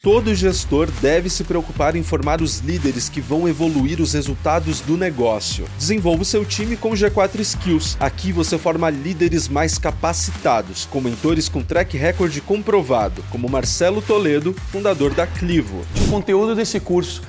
[0.00, 4.96] Todo gestor deve se preocupar em formar os líderes que vão evoluir os resultados do
[4.96, 5.64] negócio.
[5.76, 7.96] Desenvolva o seu time com G4 Skills.
[7.98, 14.54] Aqui você forma líderes mais capacitados, com mentores com track record comprovado, como Marcelo Toledo,
[14.70, 15.84] fundador da Clivo.
[16.06, 17.20] O conteúdo desse curso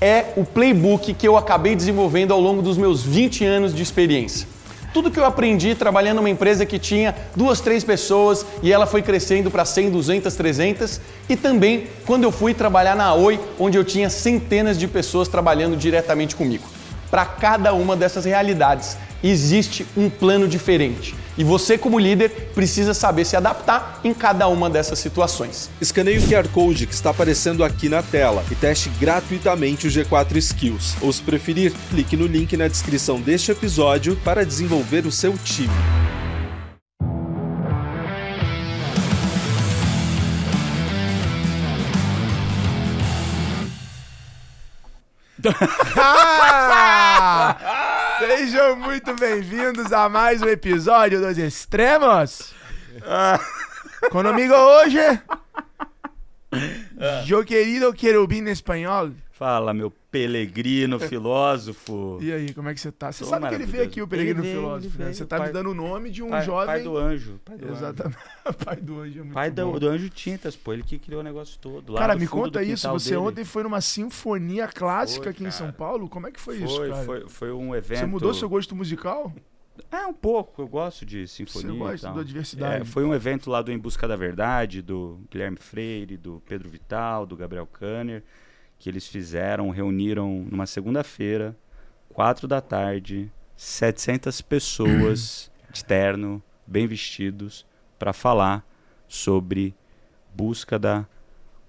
[0.00, 4.55] é o playbook que eu acabei desenvolvendo ao longo dos meus 20 anos de experiência
[4.96, 9.02] tudo que eu aprendi trabalhando numa empresa que tinha duas, três pessoas e ela foi
[9.02, 13.84] crescendo para 100, 200, 300 e também quando eu fui trabalhar na Oi, onde eu
[13.84, 16.64] tinha centenas de pessoas trabalhando diretamente comigo.
[17.10, 21.14] Para cada uma dessas realidades existe um plano diferente.
[21.38, 25.70] E você, como líder, precisa saber se adaptar em cada uma dessas situações.
[25.80, 30.36] Escaneie o QR Code que está aparecendo aqui na tela e teste gratuitamente o G4
[30.36, 30.96] Skills.
[31.00, 35.70] Ou, se preferir, clique no link na descrição deste episódio para desenvolver o seu time.
[45.98, 47.85] Ah!
[48.18, 52.54] Sejam muito bem-vindos a mais um episódio dos Extremos.
[54.10, 54.98] Comigo hoje,
[57.28, 59.10] eu querido querubim espanhol.
[59.36, 62.18] Fala, meu Pelegrino filósofo.
[62.22, 63.12] E aí, como é que você tá?
[63.12, 65.12] Você Tô sabe que ele veio aqui, o Pelegrino veio, filósofo, né?
[65.12, 66.66] Você tá Pai- me dando o nome de um pai, jovem.
[66.66, 67.40] pai do anjo.
[67.44, 67.74] Pai do anjo.
[67.74, 68.18] Exatamente.
[68.64, 70.72] pai do anjo é muito Pai do, do Anjo Tintas, pô.
[70.72, 71.92] Ele que criou o negócio todo.
[71.92, 72.88] Lá Cara, me conta isso.
[72.90, 73.20] Você dele.
[73.20, 75.76] ontem foi numa sinfonia clássica Foi, aqui em São cara.
[75.76, 76.08] Paulo?
[76.08, 77.04] Como é que foi, isso, Foi, cara?
[77.04, 77.98] foi, foi um evento.
[77.98, 79.30] Você mudou seu gosto musical?
[79.92, 80.62] É, um pouco.
[80.62, 81.72] Eu gosto de sinfonia.
[81.72, 82.82] Você gosta da diversidade.
[82.82, 86.70] É, foi um evento lá do Em Busca da Verdade, do Guilherme Freire, do Pedro
[86.70, 88.24] Vital, do Gabriel Kanner,
[88.78, 91.56] que eles fizeram, reuniram numa segunda-feira,
[92.08, 97.66] quatro da tarde, 700 pessoas de terno, bem vestidos,
[97.98, 98.64] para falar
[99.08, 99.74] sobre
[100.34, 101.06] busca da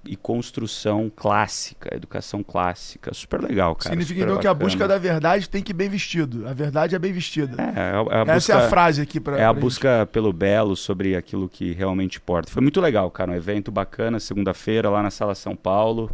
[0.08, 3.14] e construção clássica, educação clássica.
[3.14, 3.90] Super legal, cara.
[3.90, 6.48] Significa então que a busca da verdade tem que ir bem vestido.
[6.48, 7.62] A verdade é bem vestida.
[7.62, 8.54] É, é a, é a Essa busca...
[8.54, 12.18] é a frase aqui pra É a pra busca pelo belo sobre aquilo que realmente
[12.18, 12.50] importa.
[12.50, 13.32] Foi muito legal, cara.
[13.32, 16.10] Um evento bacana, segunda-feira, lá na Sala São Paulo.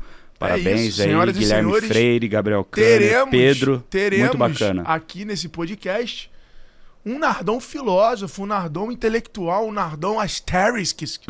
[0.48, 1.88] Parabéns É isso, aí, senhoras Guilherme senhores.
[1.90, 3.84] Freire, Gabriel teremos, Pedro.
[3.90, 4.84] teremos muito bacana.
[4.86, 6.30] aqui nesse podcast
[7.06, 11.20] um Nardão filósofo, um Nardão intelectual, um Nardão asterisks.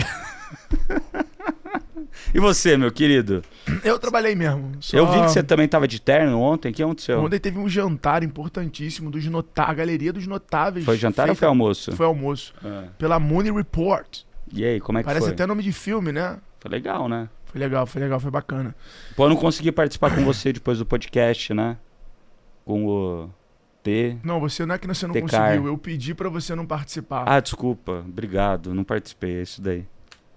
[2.34, 3.44] E você, meu querido?
[3.84, 4.72] Eu trabalhei mesmo.
[4.80, 6.72] só- Eu vi que você também tava de terno ontem.
[6.72, 7.20] O que aconteceu?
[7.20, 9.64] Ontem teve um jantar importantíssimo dos nota...
[9.64, 10.86] a galeria dos notáveis.
[10.86, 11.92] Foi jantar ou feita- foi almoço?
[11.94, 12.54] Foi almoço.
[12.64, 12.86] Ah.
[12.98, 14.20] Pela Mooney Report.
[14.52, 15.34] E aí, como é que Parece foi?
[15.34, 16.38] até nome de filme, né?
[16.60, 17.30] Foi legal, né?
[17.54, 18.76] Foi legal, foi legal, foi bacana.
[19.16, 21.78] Pô, eu não consegui participar com você depois do podcast, né?
[22.66, 23.30] Com o
[23.84, 24.18] T.
[24.24, 25.50] Não, você não é que você não Tecar.
[25.52, 25.68] conseguiu.
[25.68, 27.26] Eu pedi pra você não participar.
[27.28, 28.04] Ah, desculpa.
[28.08, 28.74] Obrigado.
[28.74, 29.36] Não participei.
[29.38, 29.86] É isso daí.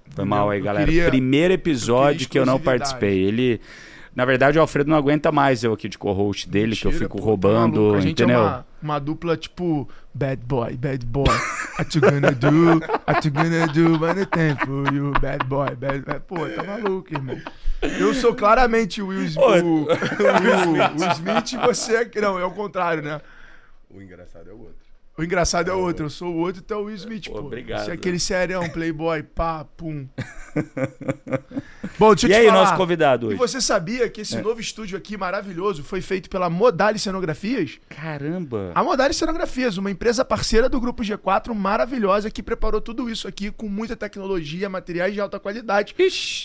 [0.05, 0.27] Foi Entendeu?
[0.27, 0.85] mal aí, Eu galera.
[0.85, 3.25] queria- Primeiro episódio que eu não participei.
[3.25, 3.63] Ele.
[4.17, 7.05] Na verdade, o Alfredo não aguenta mais eu aqui de co-host dele, que eu Mentira,
[7.07, 8.39] fico pô, tá roubando, gente entendeu?
[8.39, 11.27] é uma, uma dupla tipo bad boy, bad boy.
[11.79, 12.81] What you gonna do?
[13.07, 15.13] What you gonna do when time for you?
[15.21, 16.21] Bad boy, bad boy.
[16.21, 17.39] Pô, tá maluco, irmão.
[17.83, 22.21] Eu sou claramente o Will, Smith- o, o, o Smith e você é...
[22.21, 23.21] Não, é o contrário, né?
[23.91, 24.86] O engraçado é o outro.
[25.19, 26.07] O engraçado é o outro.
[26.07, 27.85] Eu sou o outro e tu é o Will Smith, Pô, obrigado.
[27.85, 30.07] Você é aquele serião, playboy, pá, pum.
[31.99, 32.59] Bom, deixa eu E te aí, falar.
[32.65, 33.37] nosso convidado E hoje?
[33.37, 34.23] você sabia que É.
[34.23, 37.79] esse novo estúdio aqui maravilhoso foi feito pela Modali Cenografias?
[37.89, 38.73] Caramba!
[38.75, 43.51] A Modali Cenografias, uma empresa parceira do Grupo G4, maravilhosa, que preparou tudo isso aqui
[43.51, 45.95] com muita tecnologia, materiais de alta qualidade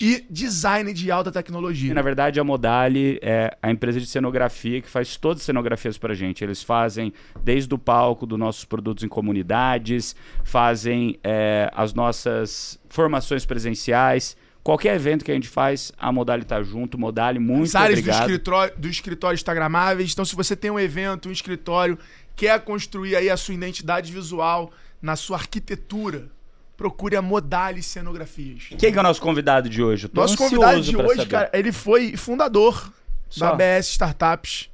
[0.01, 1.93] e design de alta E, tecnologia.
[1.93, 6.13] na verdade, a Modali é a empresa de cenografia que faz todas as cenografias pra
[6.13, 6.43] gente.
[6.43, 13.45] Eles fazem desde o palco dos nossos produtos em comunidades, fazem é, as nossas formações
[13.45, 14.37] presenciais.
[14.63, 16.97] Qualquer evento que a gente faz, a Modali tá junto.
[16.97, 20.11] Modali, muito As áreas do escritório, do escritório instagramáveis.
[20.13, 21.97] Então, se você tem um evento, um escritório,
[22.35, 26.29] quer construir aí a sua identidade visual na sua arquitetura,
[26.77, 28.69] procure a Modali Cenografias.
[28.77, 30.07] Quem que é o nosso convidado de hoje?
[30.13, 31.29] Nosso convidado de hoje, saber.
[31.29, 32.93] cara, ele foi fundador
[33.29, 33.45] Só?
[33.45, 34.69] da ABS Startups,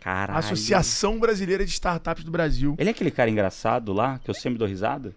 [0.00, 0.38] Caralho.
[0.38, 2.74] Associação Brasileira de Startups do Brasil.
[2.78, 5.14] Ele é aquele cara engraçado lá, que eu sempre dou risada?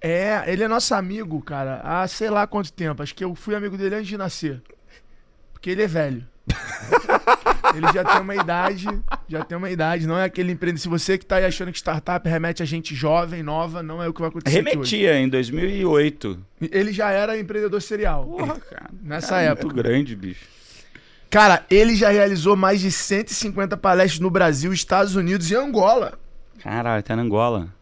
[0.00, 3.02] É, ele é nosso amigo, cara, há sei lá quanto tempo.
[3.02, 4.60] Acho que eu fui amigo dele antes de nascer.
[5.52, 6.26] Porque ele é velho.
[7.74, 8.86] ele já tem uma idade,
[9.28, 10.06] já tem uma idade.
[10.06, 10.82] Não é aquele empreendedor.
[10.82, 14.08] Se você que tá aí achando que startup remete a gente jovem, nova, não é
[14.08, 14.56] o que vai acontecer.
[14.56, 16.46] Remetia em 2008.
[16.72, 18.24] Ele já era empreendedor serial.
[18.24, 18.90] Porra, cara.
[19.00, 19.66] Nessa Cara, época.
[19.66, 20.44] Muito grande, bicho.
[21.32, 26.18] Cara, ele já realizou mais de 150 palestras no Brasil, Estados Unidos e Angola.
[26.58, 27.74] Caralho, tá na Angola.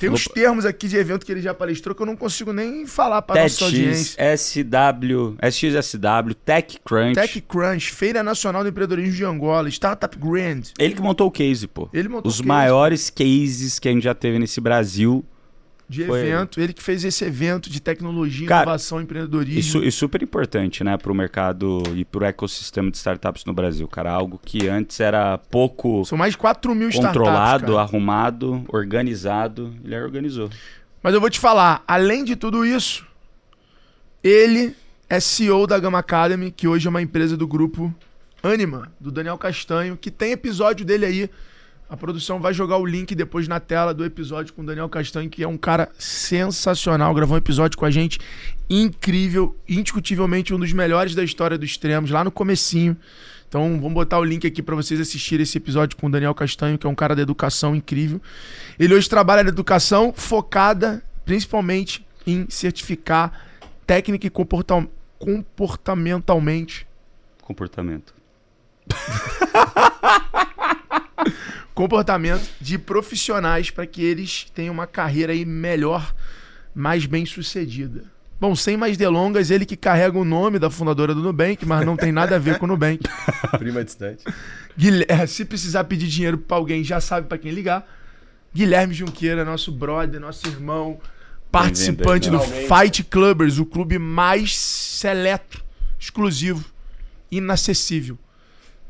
[0.00, 2.84] Tem uns termos aqui de evento que ele já palestrou que eu não consigo nem
[2.84, 4.36] falar para nossa audiência.
[4.36, 7.14] SW, SXSW, TechCrunch.
[7.14, 10.62] TechCrunch, Feira Nacional do Empreendedorismo de Angola, Startup Grand.
[10.76, 11.88] Ele que montou o case, pô.
[11.92, 12.48] Ele montou Os o case.
[12.48, 15.24] maiores cases que a gente já teve nesse Brasil.
[15.88, 16.60] De Foi evento.
[16.60, 19.60] Ele que fez esse evento de tecnologia, Cara, inovação empreendedorismo.
[19.60, 24.10] Isso, e super importante, né, pro mercado e pro ecossistema de startups no Brasil, cara.
[24.10, 29.74] Algo que antes era pouco São mais de 4 mil controlado, arrumado, organizado.
[29.84, 30.50] Ele organizou.
[31.02, 33.06] Mas eu vou te falar, além de tudo isso,
[34.24, 34.74] ele
[35.08, 37.94] é CEO da Gama Academy, que hoje é uma empresa do grupo
[38.42, 41.30] Anima, do Daniel Castanho, que tem episódio dele aí.
[41.88, 45.30] A produção vai jogar o link depois na tela do episódio com o Daniel Castanho,
[45.30, 47.14] que é um cara sensacional.
[47.14, 48.18] Gravou um episódio com a gente
[48.68, 52.96] incrível, indiscutivelmente um dos melhores da história dos extremos, lá no comecinho.
[53.48, 56.76] Então vamos botar o link aqui para vocês assistirem esse episódio com o Daniel Castanho,
[56.76, 58.20] que é um cara da educação incrível.
[58.76, 63.46] Ele hoje trabalha na educação focada principalmente em certificar
[63.86, 64.88] técnica e comporta-
[65.20, 66.84] comportamentalmente
[67.42, 68.12] Comportamento.
[71.76, 76.14] comportamento de profissionais para que eles tenham uma carreira aí melhor,
[76.74, 78.04] mais bem sucedida.
[78.40, 81.94] Bom, sem mais delongas, ele que carrega o nome da fundadora do Nubank, mas não
[81.94, 83.02] tem nada a ver com o Nubank.
[83.58, 84.24] Prima distante.
[84.76, 87.86] Guilherme, se precisar pedir dinheiro para alguém, já sabe para quem ligar.
[88.54, 90.98] Guilherme Junqueira, nosso brother, nosso irmão,
[91.52, 92.40] participante do.
[92.40, 95.62] Fight Clubbers, o clube mais seleto,
[95.98, 96.64] exclusivo,
[97.30, 98.18] inacessível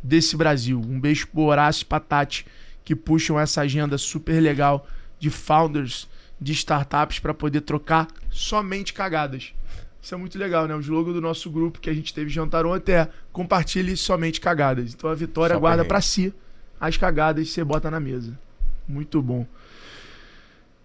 [0.01, 0.81] desse Brasil.
[0.81, 2.47] Um beijo pro Horácio Patate,
[2.87, 4.87] que puxam essa agenda super legal
[5.19, 6.09] de founders
[6.41, 9.53] de startups para poder trocar somente cagadas.
[10.01, 10.75] Isso é muito legal, né?
[10.77, 14.95] O slogan do nosso grupo que a gente teve jantar ontem é compartilhe somente cagadas.
[14.95, 16.33] Então a Vitória Só guarda pra si
[16.81, 18.39] as cagadas você bota na mesa.
[18.87, 19.45] Muito bom.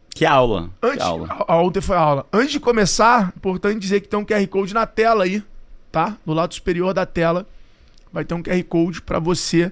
[0.10, 0.70] Que aula.
[0.82, 1.28] Antes, Que aula.
[1.48, 2.26] a- ontem foi a aula.
[2.34, 5.44] Antes de começar, importante dizer que tem um QR Code na tela aí,
[5.92, 6.18] tá?
[6.26, 7.48] No lado superior da tela
[8.12, 9.72] vai ter um QR Code para você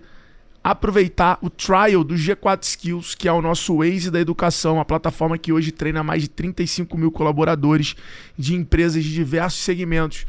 [0.63, 5.37] aproveitar o trial do G4 Skills, que é o nosso Waze da educação, a plataforma
[5.37, 7.95] que hoje treina mais de 35 mil colaboradores
[8.37, 10.25] de empresas de diversos segmentos,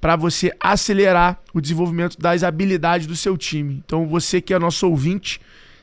[0.00, 3.82] para você acelerar o desenvolvimento das habilidades do seu time.
[3.84, 5.40] Então, você que é nosso ouvinte,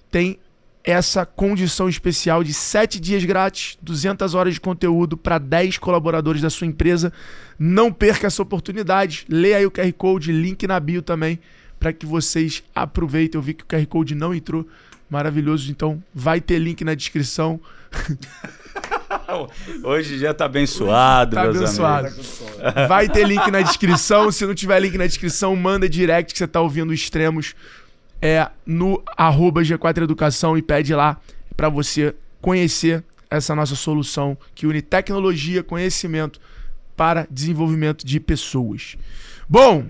[0.09, 0.39] tem
[0.83, 6.49] essa condição especial de 7 dias grátis, 200 horas de conteúdo para 10 colaboradores da
[6.49, 7.11] sua empresa.
[7.59, 9.25] Não perca essa oportunidade.
[9.27, 11.39] Leia aí o QR Code, link na bio também,
[11.79, 13.37] para que vocês aproveitem.
[13.37, 14.67] Eu vi que o QR Code não entrou.
[15.09, 17.59] Maravilhoso, então vai ter link na descrição.
[19.83, 22.07] Hoje já tá abençoado, Tá meus abençoado.
[22.07, 22.41] amigos.
[22.87, 24.31] Vai ter link na descrição.
[24.31, 27.55] Se não tiver link na descrição, manda direct que você tá ouvindo extremos
[28.21, 31.19] é no arroba G4 Educação e pede lá
[31.55, 36.39] para você conhecer essa nossa solução que une tecnologia, conhecimento
[36.95, 38.97] para desenvolvimento de pessoas.
[39.47, 39.85] Bom,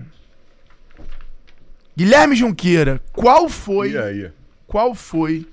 [1.98, 4.30] Guilherme Junqueira, qual foi E aí?
[4.68, 5.44] qual foi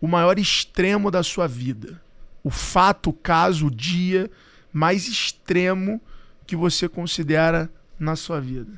[0.00, 2.00] o maior extremo da sua vida?
[2.42, 4.30] O fato, o caso, o dia
[4.72, 6.00] mais extremo
[6.46, 7.68] que você considera
[8.00, 8.72] na sua vida?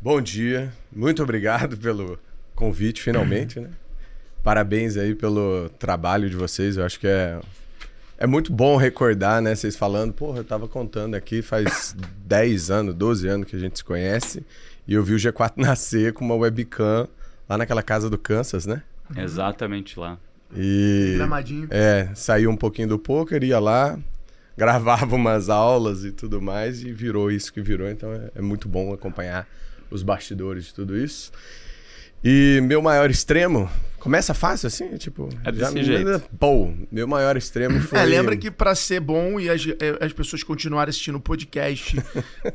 [0.00, 0.72] Bom dia.
[0.90, 2.18] Muito obrigado pelo
[2.54, 3.68] convite, finalmente, né?
[4.42, 6.78] Parabéns aí pelo trabalho de vocês.
[6.78, 7.38] Eu acho que é,
[8.16, 9.54] é muito bom recordar, né?
[9.54, 13.76] Vocês falando, porra, eu tava contando aqui faz 10 anos, 12 anos que a gente
[13.76, 14.42] se conhece.
[14.86, 17.08] E eu vi o G4 nascer com uma webcam
[17.48, 18.82] lá naquela casa do Kansas, né?
[19.16, 20.18] Exatamente lá.
[20.54, 21.14] E.
[21.16, 21.68] Gramadinho.
[21.70, 23.98] É, saiu um pouquinho do poker, ia lá,
[24.56, 27.88] gravava umas aulas e tudo mais, e virou isso que virou.
[27.88, 29.46] Então é, é muito bom acompanhar
[29.90, 31.32] os bastidores de tudo isso.
[32.24, 33.70] E meu maior extremo,
[34.06, 35.28] começa fácil assim, tipo.
[35.44, 36.22] É desse jeito.
[36.38, 37.98] Pô, meu maior extremo foi.
[37.98, 42.00] É, lembra que pra ser bom e as, eh, as pessoas continuarem assistindo o podcast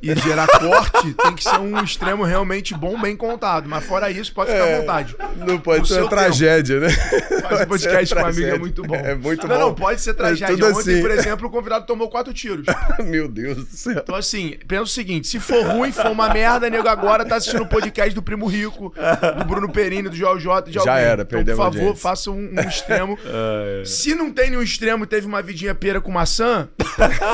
[0.02, 3.68] e gerar corte, tem que ser um extremo realmente bom, bem contado.
[3.68, 5.16] Mas fora isso, pode ficar à vontade.
[5.46, 6.90] Não pode ser tragédia, né?
[6.90, 8.96] Fazer Pode podcast com amigo é muito bom.
[8.96, 9.62] É muito não, bom.
[9.62, 10.56] Não, pode ser tragédia.
[10.56, 11.02] tudo Ontem, assim.
[11.02, 12.66] por exemplo, o convidado tomou quatro tiros.
[13.04, 13.98] Meu Deus do céu.
[13.98, 17.64] Então, assim, pensa o seguinte: se for ruim, for uma merda, nego agora tá assistindo
[17.64, 18.94] o podcast do Primo Rico,
[19.38, 20.72] do Bruno Perini, do Joel J.
[20.72, 20.96] De Já alguém.
[20.96, 23.18] era, então, por favor, faça um, um extremo.
[23.86, 26.70] Se não tem nenhum extremo, teve uma vidinha pera com maçã,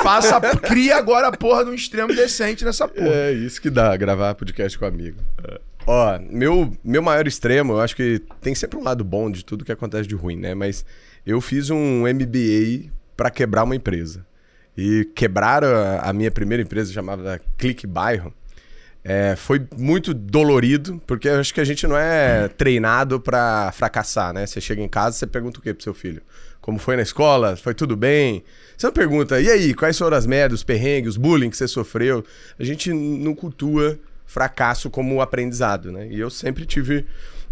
[0.04, 3.08] faça, cria agora a porra de um extremo decente nessa porra.
[3.08, 5.20] É isso que dá, gravar podcast com amigo.
[5.86, 9.64] Ó, meu, meu maior extremo, eu acho que tem sempre um lado bom de tudo
[9.64, 10.54] que acontece de ruim, né?
[10.54, 10.86] Mas
[11.26, 14.26] eu fiz um MBA pra quebrar uma empresa.
[14.78, 18.34] E quebraram a, a minha primeira empresa, chamava Clique Bairro.
[19.10, 24.46] É, foi muito dolorido, porque acho que a gente não é treinado pra fracassar, né?
[24.46, 26.22] Você chega em casa, você pergunta o que pro seu filho?
[26.60, 27.56] Como foi na escola?
[27.56, 28.44] Foi tudo bem?
[28.78, 31.70] Você não pergunta, e aí, quais foram as merdas, os perrengues, os bullying que você
[31.70, 32.22] sofreu?
[32.60, 36.10] A gente não cultua fracasso como aprendizado, né?
[36.12, 37.06] E eu sempre tive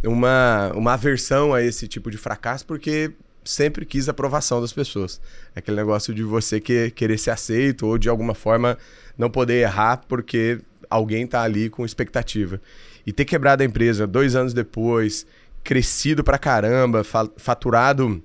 [0.04, 3.14] uma, uma aversão a esse tipo de fracasso, porque
[3.46, 5.22] sempre quis a aprovação das pessoas.
[5.56, 8.78] É aquele negócio de você que, querer ser aceito ou de alguma forma
[9.18, 12.62] não poder errar porque alguém tá ali com expectativa.
[13.06, 15.26] E ter quebrado a empresa dois anos depois,
[15.64, 18.22] crescido pra caramba, fa faturado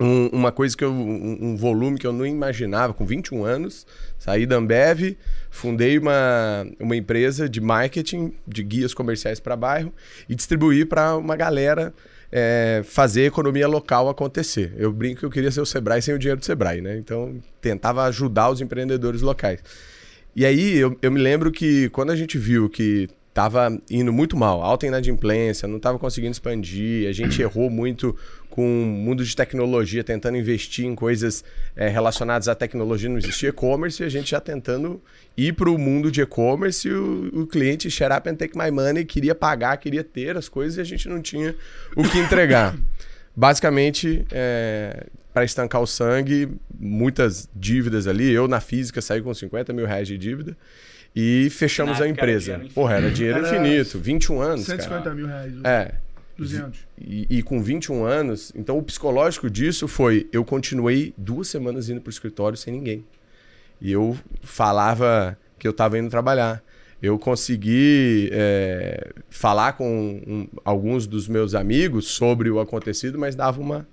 [0.00, 0.90] um, uma coisa que eu.
[0.90, 3.86] Um, um, volume que eu não imaginava, com 21 anos,
[4.18, 5.16] saí da Ambev,
[5.50, 9.92] fundei uma, uma empresa de marketing, de guias comerciais para bairro,
[10.28, 11.92] e distribuí para uma galera
[12.32, 14.72] é, fazer a economia local acontecer.
[14.78, 16.96] Eu brinco que eu queria ser o Sebrae sem o dinheiro do Sebrae, né?
[16.96, 19.60] Então, tentava ajudar os empreendedores locais.
[20.34, 24.36] E aí, eu, eu me lembro que quando a gente viu que estava indo muito
[24.36, 28.14] mal, alta inadimplência, não estava conseguindo expandir, a gente errou muito
[28.50, 31.44] com o mundo de tecnologia, tentando investir em coisas
[31.76, 35.00] é, relacionadas à tecnologia, não existia e-commerce, e a gente já tentando
[35.36, 39.04] ir para o mundo de e-commerce, o, o cliente shut up and take my money,
[39.04, 41.54] queria pagar, queria ter as coisas e a gente não tinha
[41.96, 42.76] o que entregar.
[43.34, 48.30] Basicamente, é, para estancar o sangue, muitas dívidas ali.
[48.30, 50.56] Eu, na física, saí com 50 mil reais de dívida.
[51.14, 52.52] E fechamos a empresa.
[52.54, 53.98] Era Porra, era dinheiro era infinito.
[53.98, 54.66] 21 anos.
[54.66, 55.14] 150 cara.
[55.14, 55.54] mil reais.
[55.64, 55.94] É.
[56.38, 56.80] 200.
[56.98, 62.00] E, e, com 21 anos, então o psicológico disso foi: eu continuei duas semanas indo
[62.00, 63.04] pro escritório sem ninguém.
[63.80, 66.62] E eu falava que eu estava indo trabalhar.
[67.02, 73.60] Eu consegui é, falar com um, alguns dos meus amigos sobre o acontecido, mas dava
[73.60, 73.88] uma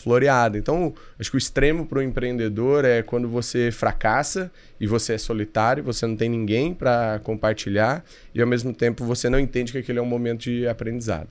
[0.00, 0.56] floreada.
[0.58, 5.18] Então, acho que o extremo para o empreendedor é quando você fracassa e você é
[5.18, 8.04] solitário, você não tem ninguém para compartilhar
[8.34, 11.28] e ao mesmo tempo você não entende que aquele é um momento de aprendizado.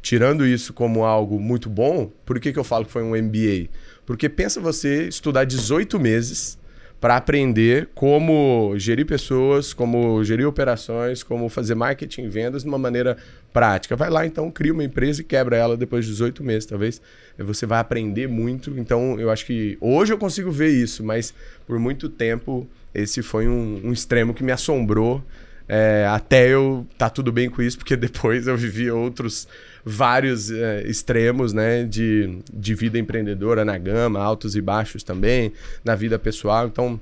[0.00, 3.68] Tirando isso como algo muito bom, por que, que eu falo que foi um MBA?
[4.04, 6.58] Porque pensa você estudar 18 meses
[7.02, 12.78] para aprender como gerir pessoas, como gerir operações, como fazer marketing e vendas de uma
[12.78, 13.16] maneira
[13.52, 13.96] prática.
[13.96, 17.02] Vai lá, então, cria uma empresa e quebra ela depois de 18 meses, talvez.
[17.36, 18.70] Você vai aprender muito.
[18.78, 21.34] Então, eu acho que hoje eu consigo ver isso, mas
[21.66, 25.24] por muito tempo esse foi um, um extremo que me assombrou.
[25.68, 29.48] É, até eu tá tudo bem com isso, porque depois eu vivi outros
[29.84, 35.52] vários é, extremos né, de, de vida empreendedora na gama, altos e baixos também,
[35.84, 36.66] na vida pessoal.
[36.66, 37.00] Então,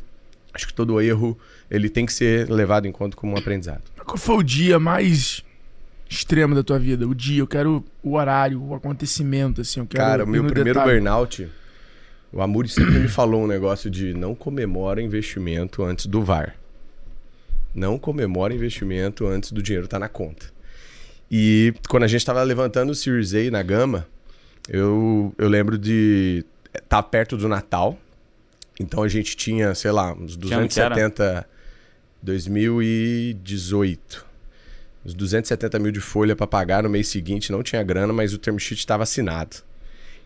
[0.52, 1.38] acho que todo erro
[1.70, 3.82] ele tem que ser levado em conta como um aprendizado.
[4.04, 5.44] Qual foi o dia mais
[6.08, 7.06] extremo da tua vida?
[7.06, 10.78] O dia, eu quero o horário, o acontecimento, assim, eu quero Cara, o meu primeiro
[10.78, 11.00] detalhe.
[11.00, 11.48] burnout,
[12.32, 16.56] o Amuri sempre me falou um negócio de não comemora investimento antes do VAR.
[17.74, 20.46] Não comemora investimento antes do dinheiro estar tá na conta.
[21.30, 24.06] E quando a gente estava levantando o Series A na gama,
[24.68, 26.44] eu, eu lembro de
[26.74, 27.98] estar tá perto do Natal.
[28.78, 31.46] Então a gente tinha, sei lá, uns 270.
[32.22, 34.26] 2018.
[35.04, 38.38] Uns 270 mil de folha para pagar no mês seguinte, não tinha grana, mas o
[38.38, 39.56] term sheet estava assinado.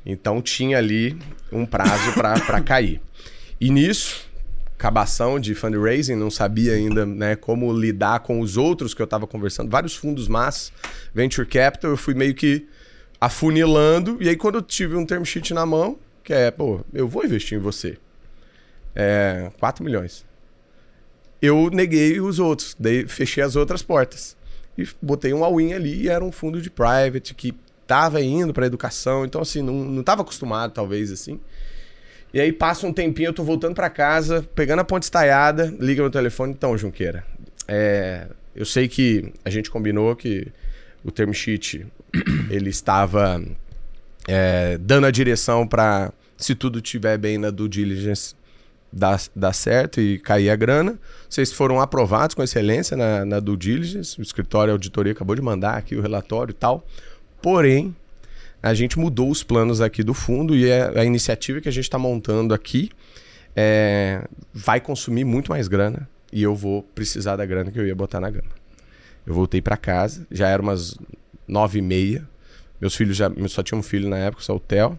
[0.05, 1.17] Então tinha ali
[1.53, 3.01] um prazo para cair.
[3.61, 4.29] E nisso,
[4.85, 9.27] cabação de fundraising, não sabia ainda né, como lidar com os outros que eu estava
[9.27, 10.71] conversando, vários fundos mas
[11.15, 12.69] venture capital, eu fui meio que
[13.19, 17.09] afunilando, e aí quando eu tive um term sheet na mão, que é, pô, eu
[17.09, 17.97] vou investir em você.
[18.95, 20.23] É, 4 milhões.
[21.41, 24.37] Eu neguei os outros, daí fechei as outras portas.
[24.77, 28.67] E botei um all-in ali, e era um fundo de private que estava indo para
[28.67, 31.41] educação, então assim, não estava acostumado talvez assim.
[32.35, 36.03] E aí passa um tempinho, eu tô voltando para casa, pegando a ponte estaiada, liga
[36.03, 37.25] meu telefone, então, Junqueira.
[37.69, 38.27] É,
[38.57, 40.49] eu sei que a gente combinou que
[41.05, 41.87] o term sheet
[42.51, 43.41] ele estava
[44.27, 48.35] é, dando a direção para se tudo estiver bem na due diligence
[48.93, 50.99] dar, dar certo e cair a grana.
[51.29, 55.43] Vocês foram aprovados com excelência na, na due diligence, o escritório de auditoria acabou de
[55.43, 56.85] mandar aqui o relatório e tal.
[57.41, 57.95] Porém,
[58.65, 61.73] a gente mudou os planos aqui do fundo e a, é a iniciativa que a
[61.73, 62.91] gente está montando aqui
[63.55, 67.95] é, vai consumir muito mais grana e eu vou precisar da grana que eu ia
[67.95, 68.49] botar na gama.
[69.27, 70.97] Eu voltei para casa, já era umas
[71.47, 72.27] nove e meia.
[72.81, 74.99] Meus filhos já só tinham um filho na época, só o Theo.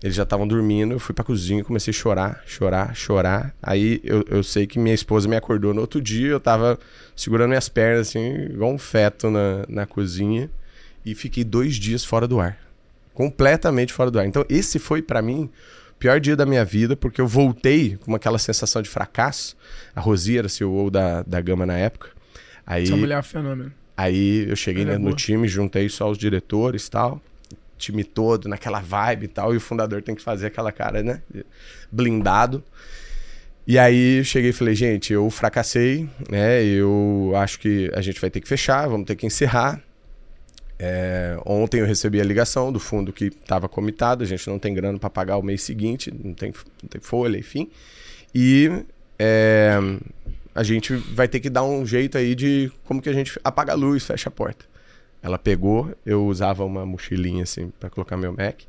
[0.00, 3.56] Eles já estavam dormindo, eu fui pra cozinha, comecei a chorar, chorar, chorar.
[3.60, 6.78] Aí eu, eu sei que minha esposa me acordou no outro dia, eu tava
[7.16, 10.48] segurando minhas pernas assim, igual um feto na, na cozinha
[11.06, 12.58] e fiquei dois dias fora do ar.
[13.14, 14.26] Completamente fora do ar.
[14.26, 15.48] Então, esse foi para mim
[15.92, 19.56] o pior dia da minha vida, porque eu voltei com aquela sensação de fracasso.
[19.94, 22.10] A Rosi era CEO da, da Gama na época.
[22.66, 23.72] Aí, Essa mulher é um fenômeno.
[23.96, 25.14] aí eu cheguei Ela é boa.
[25.14, 27.22] time, juntei só os diretores e tal.
[27.78, 29.54] Time todo, naquela vibe e tal.
[29.54, 31.22] E o fundador tem que fazer aquela cara, né?
[31.90, 32.62] Blindado.
[33.66, 36.62] E aí eu cheguei e falei, gente, eu fracassei, né?
[36.64, 39.80] Eu acho que a gente vai ter que fechar, vamos ter que encerrar.
[40.78, 44.74] É, ontem eu recebi a ligação do fundo que estava comitado, a gente não tem
[44.74, 46.52] grana para pagar o mês seguinte, não tem,
[46.82, 47.70] não tem folha, enfim.
[48.34, 48.70] E
[49.18, 49.78] é,
[50.54, 53.72] a gente vai ter que dar um jeito aí de como que a gente apaga
[53.72, 54.66] a luz, fecha a porta.
[55.22, 58.60] Ela pegou, eu usava uma mochilinha assim para colocar meu Mac,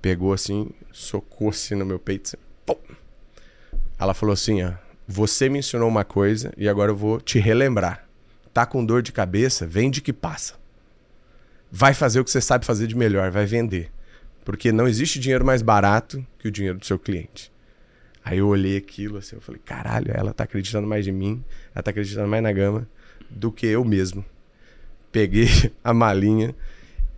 [0.00, 2.76] pegou assim, socou assim no meu peito, assim.
[3.98, 4.72] Ela falou assim, ó,
[5.06, 8.06] você me ensinou uma coisa e agora eu vou te relembrar.
[8.52, 9.66] Tá com dor de cabeça?
[9.66, 10.61] Vende que passa
[11.74, 13.90] vai fazer o que você sabe fazer de melhor, vai vender.
[14.44, 17.50] Porque não existe dinheiro mais barato que o dinheiro do seu cliente.
[18.22, 21.42] Aí eu olhei aquilo assim, eu falei, caralho, ela tá acreditando mais em mim,
[21.74, 22.86] ela tá acreditando mais na gama
[23.30, 24.22] do que eu mesmo.
[25.10, 25.48] Peguei
[25.82, 26.54] a malinha,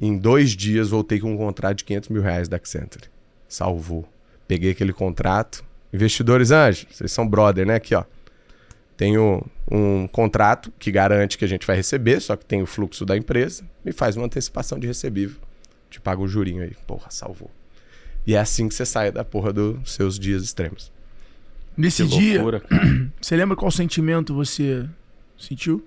[0.00, 3.10] em dois dias voltei com um contrato de 500 mil reais da Accenture.
[3.48, 4.08] Salvou.
[4.46, 5.64] Peguei aquele contrato.
[5.92, 7.76] Investidores anjos, vocês são brother, né?
[7.76, 8.04] Aqui, ó.
[8.96, 13.04] Tenho um contrato que garante que a gente vai receber, só que tem o fluxo
[13.04, 15.40] da empresa e faz uma antecipação de recebível.
[15.90, 16.72] Te paga o jurinho aí.
[16.86, 17.50] Porra, salvou.
[18.26, 20.92] E é assim que você sai da porra dos seus dias extremos.
[21.76, 22.62] Nesse Que dia, loucura,
[23.20, 24.88] você lembra qual sentimento você
[25.36, 25.84] sentiu?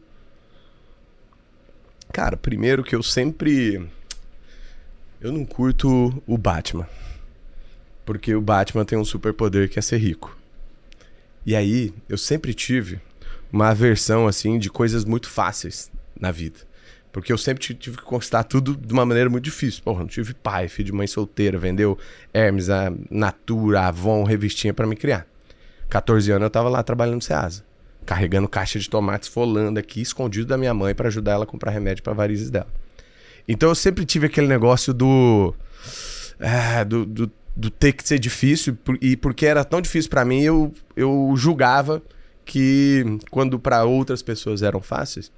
[2.12, 3.88] Cara, primeiro que eu sempre.
[5.20, 6.88] Eu não curto o Batman.
[8.06, 10.37] Porque o Batman tem um superpoder que é ser rico.
[11.48, 13.00] E aí, eu sempre tive
[13.52, 15.90] uma aversão, assim, de coisas muito fáceis
[16.20, 16.60] na vida.
[17.10, 19.82] Porque eu sempre ti- tive que conquistar tudo de uma maneira muito difícil.
[19.82, 21.98] Porra, não tive pai, filho de mãe solteira, vendeu
[22.34, 25.26] Hermes, a Natura, a Avon, revistinha pra me criar.
[25.90, 27.64] 14 anos eu tava lá trabalhando no Ceasa.
[28.06, 31.72] Carregando caixa de tomates folando aqui, escondido da minha mãe pra ajudar ela a comprar
[31.72, 32.68] remédio pra varizes dela.
[33.48, 35.56] Então eu sempre tive aquele negócio do.
[36.40, 38.78] ah, do, do, do ter que ser difícil.
[39.02, 42.04] E porque era tão difícil pra mim, eu, eu julgava
[42.46, 45.32] que quando pra outras pessoas eram fáceis,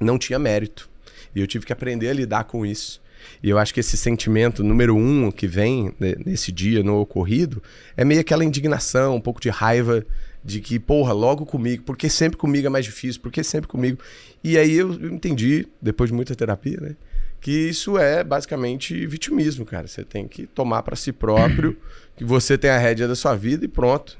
[0.00, 0.88] não tinha mérito.
[1.36, 3.00] E eu tive que aprender a lidar com isso.
[3.42, 5.94] E eu acho que esse sentimento número um que vem
[6.24, 7.62] nesse dia, no ocorrido,
[7.94, 10.04] é meio aquela indignação, um pouco de raiva
[10.42, 13.98] de que, porra, logo comigo, porque sempre comigo é mais difícil, porque sempre comigo.
[14.42, 16.96] E aí eu entendi, depois de muita terapia, né?
[17.40, 19.86] Que isso é basicamente vitimismo, cara.
[19.86, 21.76] Você tem que tomar pra si próprio,
[22.16, 24.18] que você tem a rédea da sua vida e pronto.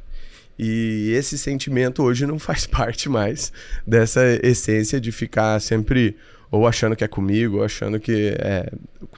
[0.59, 3.52] E esse sentimento hoje não faz parte mais
[3.87, 6.16] dessa essência de ficar sempre
[6.50, 8.72] ou achando que é comigo, ou achando que é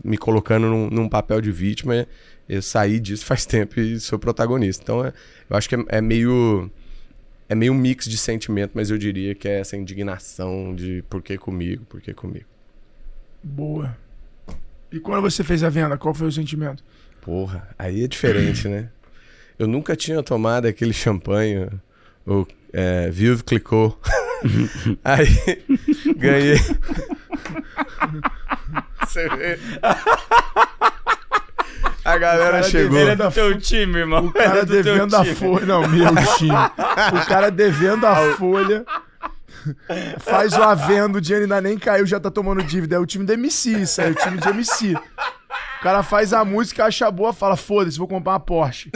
[0.05, 2.07] me colocando num, num papel de vítima.
[2.49, 4.83] Eu saí disso faz tempo e sou protagonista.
[4.83, 5.13] Então é-
[5.49, 6.71] eu acho que é, é meio
[7.49, 11.21] é meio um mix de sentimento, mas eu diria que é essa indignação de por
[11.23, 12.47] que comigo, por que comigo.
[13.43, 13.97] Boa.
[14.91, 16.85] E quando você fez a venda, qual foi o sentimento?
[17.21, 18.89] Porra, aí é diferente, né?
[19.59, 21.69] Eu nunca tinha tomado aquele champanhe,
[22.27, 23.99] o é, Vive Clicou.
[25.05, 25.27] aí
[26.17, 26.57] ganhei.
[29.07, 29.59] Você vê?
[32.05, 32.91] A galera chegou.
[32.91, 34.27] deveria dar Teu time, irmão.
[34.27, 35.67] O cara do teu devendo a folha.
[35.67, 36.51] Não, meu time.
[36.51, 38.85] O cara devendo a folha.
[40.21, 42.97] Faz o avendo, o dinheiro ainda nem caiu, já tá tomando dívida.
[42.97, 44.95] É o time do MC, isso aí, o time de MC.
[44.95, 48.91] O cara faz a música, acha boa, fala: foda-se, vou comprar uma Porsche.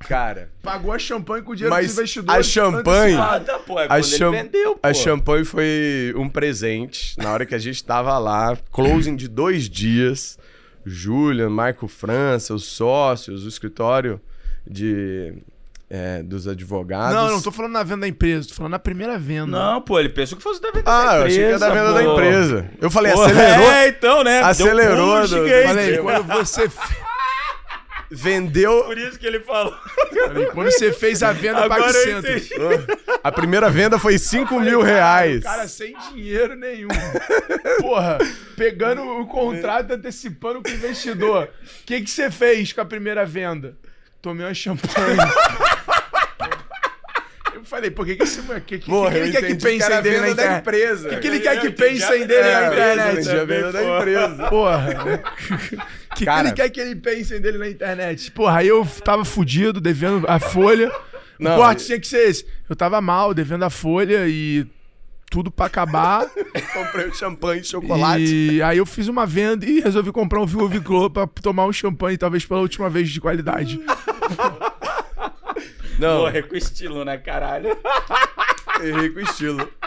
[0.00, 2.46] Cara, Pagou a champanhe com o dinheiro Mas dos investidores.
[2.46, 3.16] a champanhe-.
[3.16, 3.78] Ah, tá, pô.
[3.78, 4.80] É A cham- vendeu, pô.
[4.88, 9.68] A champanhe foi um presente na hora que a gente tava lá, closing de dois
[9.68, 10.38] dias.
[10.86, 14.18] Julian, Marco França, os sócios, o escritório
[14.66, 15.34] de,
[15.90, 17.14] é, dos advogados.
[17.14, 19.46] Não, não tô falando na venda da empresa, tô falando na primeira venda.
[19.46, 21.26] Não, pô, ele pensou que fosse da venda Ah, da eu empresa.
[21.26, 22.12] achei que era da venda da pô.
[22.12, 22.70] empresa.
[22.80, 24.40] Eu falei, Pô, acelerou, É, então, né?
[24.40, 25.48] Acelerou pulo do-.
[25.66, 26.70] Falei, quando você,
[28.10, 28.84] vendeu.
[28.84, 29.74] Por isso que ele falou.
[30.26, 32.50] falei, quando você fez a venda Agora eu entendi.
[33.22, 35.42] A primeira venda foi 5 mil reais.
[35.42, 36.88] Cara, sem dinheiro nenhum.
[37.80, 38.18] Porra,
[38.56, 41.44] pegando o contrato, antecipando com o investidor.
[41.82, 43.76] O que que você fez com a primeira venda?
[44.20, 45.16] Tomei uma champanhe.
[47.68, 48.78] Falei, o que que esse moleque...
[48.78, 51.06] que, que, que ele quer que era a dele na da empresa.
[51.06, 53.12] O que, que ele Eu quer que a pensem venda dele É, na internet?
[53.20, 54.48] entendi a venda da empresa.
[54.48, 54.88] Porra.
[56.10, 58.32] O que, ele quer que ele pensem dele na internet?
[58.32, 60.90] Porra, aí eu tava fudido, devendo a folha.
[61.38, 62.44] Não, o corte e- tinha que ser esse.
[62.68, 64.66] Eu tava mal, devendo a folha e
[65.30, 66.26] tudo pra acabar.
[66.74, 68.22] Comprei um champanhe e chocolate.
[68.24, 71.72] E aí eu fiz uma venda e resolvi comprar um Vivo Glow pra tomar um
[71.72, 73.78] champanhe, talvez pela última vez de qualidade.
[75.98, 77.76] Não, Porra, é com estilo, né, caralho?
[78.82, 79.68] Errei com estilo.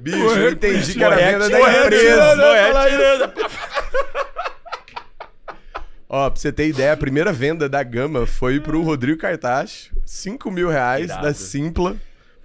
[0.00, 2.36] Bicho, Morrer eu entendi que era Morrer venda da empresa.
[2.36, 3.32] morrer atirando.
[6.08, 9.92] Ó, pra você ter ideia, a primeira venda da Gama foi pro Rodrigo Cartacho.
[10.04, 11.22] 5 mil reais Irado.
[11.22, 11.96] da Simpla.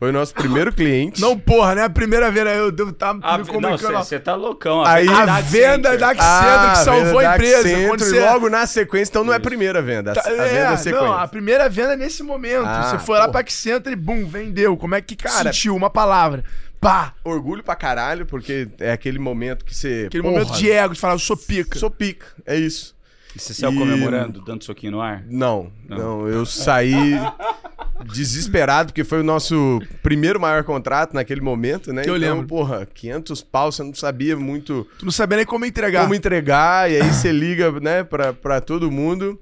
[0.01, 1.21] Foi o nosso primeiro cliente.
[1.21, 1.83] Não, porra, né?
[1.83, 3.99] A primeira vez eu devo estar Ah, me comunicando.
[3.99, 4.83] você tá loucão.
[4.83, 7.69] Aí- venda a da venda da Accenture que salvou venda a empresa.
[7.71, 8.19] E você...
[8.19, 10.13] logo na sequência, então não é a primeira venda.
[10.13, 11.07] A, a venda É, é sequência.
[11.07, 12.65] não, a primeira venda é nesse momento.
[12.65, 13.31] Ah, você foi lá porra.
[13.33, 14.75] pra Accenture e bum, vendeu.
[14.75, 16.43] Como é que Cara- sentiu uma palavra?
[16.79, 17.13] Pá!
[17.23, 20.05] Orgulho pra caralho, porque é aquele momento que você.
[20.07, 21.77] Aquele porra, momento de ego, de falar, eu sou pica.
[21.77, 22.95] Sou pica, é isso.
[23.35, 25.23] E você saiu E- comemorando, dando soquinho no ar?
[25.27, 25.97] Não, Não.
[25.97, 27.13] não, eu saí
[28.13, 32.03] desesperado, porque foi o nosso primeiro maior contrato naquele momento, né?
[32.03, 32.47] Que eu então, lembro.
[32.47, 36.01] porra, 500 pau, você não sabia muito Tu não sabia nem como entregar.
[36.03, 39.39] como entregar, e aí você liga, né, pra, pra todo mundo.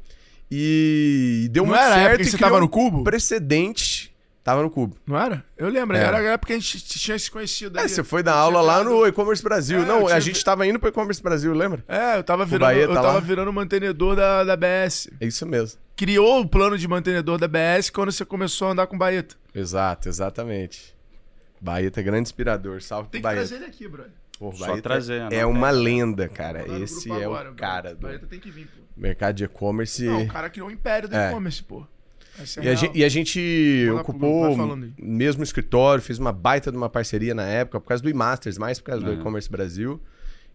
[0.52, 2.22] E deu Não muito era a época certo.
[2.22, 3.04] que e você tava no um cubo?
[3.04, 4.09] Precedente.
[4.50, 4.96] Tava no cubo.
[5.06, 5.46] Não era?
[5.58, 5.96] Eu lembro.
[5.96, 6.18] Era.
[6.18, 7.90] Era a época que a gente tinha se conhecido É, ali.
[7.90, 9.82] você foi dar Eu aula tinha lá virado- no e-commerce Brasil.
[9.82, 11.84] É, não, eu a tinha gente tava indo pro e-commerce Brasil, lembra?
[11.88, 13.20] É, eu tava virando, Baeta eu tava lá.
[13.20, 15.12] virando mantenedor da, da BS.
[15.22, 15.80] É isso mesmo.
[15.96, 19.36] Criou o plano de mantenedor da BS quando você começou a andar com Baeta.
[19.54, 20.96] Exato, exatamente.
[21.62, 22.82] Baeta é grande inspirador.
[22.82, 23.42] Salve Tem que Baeta.
[23.42, 24.12] trazer ele aqui, brother.
[24.40, 25.76] Pô, Só Baeta trazer, é anota uma aí.
[25.76, 26.60] lenda, cara.
[26.60, 28.82] Mandar no Esse é agora, o cara do Baeta tem que vir, pô.
[28.96, 30.06] mercado de e-commerce.
[30.06, 31.30] Não, o cara criou o império do É.
[31.30, 31.86] e-commerce, pô.
[32.58, 36.72] É E a, gente, e a gente pro ocupou o mesmo escritório, fez uma baita
[36.72, 39.20] de uma parceria na época, por causa do e-masters, mais por causa do Uhum.
[39.20, 40.00] e-commerce Brasil.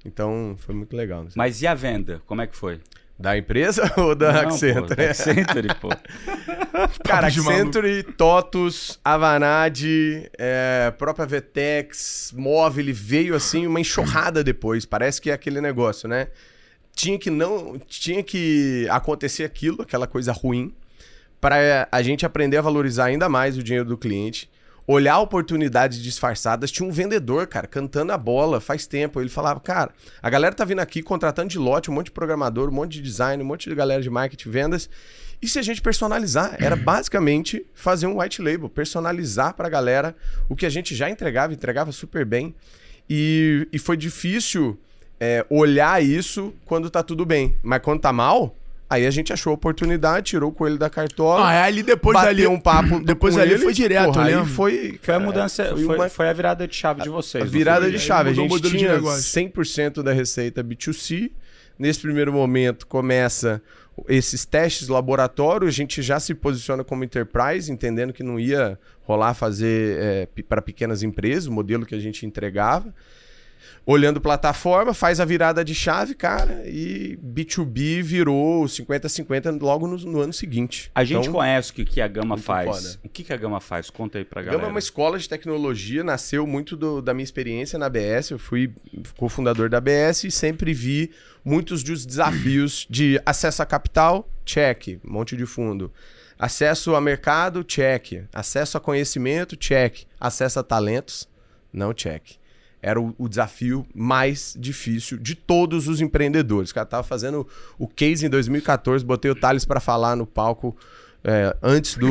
[0.05, 1.27] Então, foi muito legal.
[1.35, 2.21] Mas e a venda?
[2.27, 2.81] Como é que foi?
[3.19, 4.97] Da empresa ou da Não, pô, Accenture?
[4.97, 5.89] da Accenture, pô.
[7.05, 7.29] Cara.
[7.29, 9.83] Accenture, TOTUS, Avanad,
[10.37, 14.85] é, própria Vetex, Móvel, veio assim uma enxurrada depois.
[14.85, 16.29] Parece que é aquele negócio, né?
[16.95, 20.75] Tinha que não, tinha que acontecer aquilo, aquela coisa ruim,
[21.45, 24.49] para a gente aprender a valorizar ainda mais o dinheiro do cliente.
[24.87, 26.71] Olhar oportunidades disfarçadas.
[26.71, 29.21] Tinha um vendedor, cara, cantando a bola faz tempo.
[29.21, 29.91] Ele falava, cara,
[30.23, 33.03] a galera tá vindo aqui contratando de lote, um monte de programador, um monte de
[33.03, 34.89] design, um monte de galera de marketing vendas.
[35.43, 36.57] E se a gente personalizar?
[36.59, 40.17] Era basicamente fazer um white label, personalizar pra galera
[40.49, 42.55] o que a gente já entregava, entregava super bem.
[43.09, 44.81] E, e foi difícil
[45.21, 47.55] é, olhar isso quando tá tudo bem.
[47.63, 48.57] Mas quando tá mal,
[48.95, 51.49] aí a gente achou a oportunidade, tirou o coelho da cartola.
[51.49, 54.47] Ah, é ali depois bateu ali um papo Depois ali ele, foi direto, porra, lembro.
[54.47, 57.43] foi, Foi a mudança, foi, uma- foi a virada de chave de vocês.
[57.45, 57.91] a virada foi?
[57.93, 58.31] de chave.
[58.31, 59.23] A gente tinha negócio.
[59.23, 61.31] 100% da receita B2C.
[61.79, 63.61] Nesse primeiro momento começa
[64.09, 69.35] esses testes laboratórios, a gente já se posiciona como enterprise, entendendo que não ia rolar
[69.35, 72.93] fazer para pequenas empresas, o modelo que a gente entregava.
[73.87, 80.21] Olhando plataforma, faz a virada de chave, cara, e B2B virou 50-50 logo no, no
[80.21, 80.91] ano seguinte.
[80.95, 82.67] A gente Então, conhece o que, que a Gama faz.
[82.67, 82.99] foda.
[83.05, 83.91] O que, que a Gama faz?
[83.91, 84.59] Conta aí pra A galera.
[84.63, 88.31] Gama é uma escola de tecnologia, nasceu muito do- da minha experiência na ABS.
[88.31, 88.73] Eu fui
[89.17, 91.11] cofundador da ABS e sempre vi
[91.45, 95.93] muitos dos desafios de acesso a capital, check, monte de fundo.
[96.39, 98.25] Acesso a mercado, check.
[98.33, 100.05] Acesso a conhecimento, check.
[100.19, 101.29] Acesso a talentos,
[101.73, 102.23] não check.
[102.87, 106.71] Era o, o desafio mais difícil de todos os empreendedores.
[106.71, 110.77] O cara tava fazendo o case em 2014, botei o Thales para falar no palco
[111.25, 112.07] é, antes do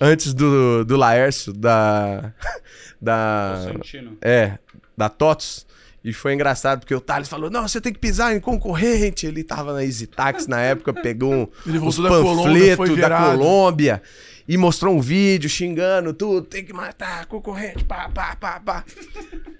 [0.00, 2.32] antes do, do Laércio, da.
[3.00, 4.16] da Constantino.
[4.22, 4.58] é,
[4.96, 5.66] da TOTS.
[6.02, 9.26] E foi engraçado, porque o Thales falou: não, você tem que pisar em concorrente.
[9.26, 14.02] Ele tava na Easy Tax na época, pegou um, Ele voltou da Colômbia, da
[14.50, 18.84] e mostrou um vídeo xingando tudo, tem que matar concorrente, pá, pá, pá, pá.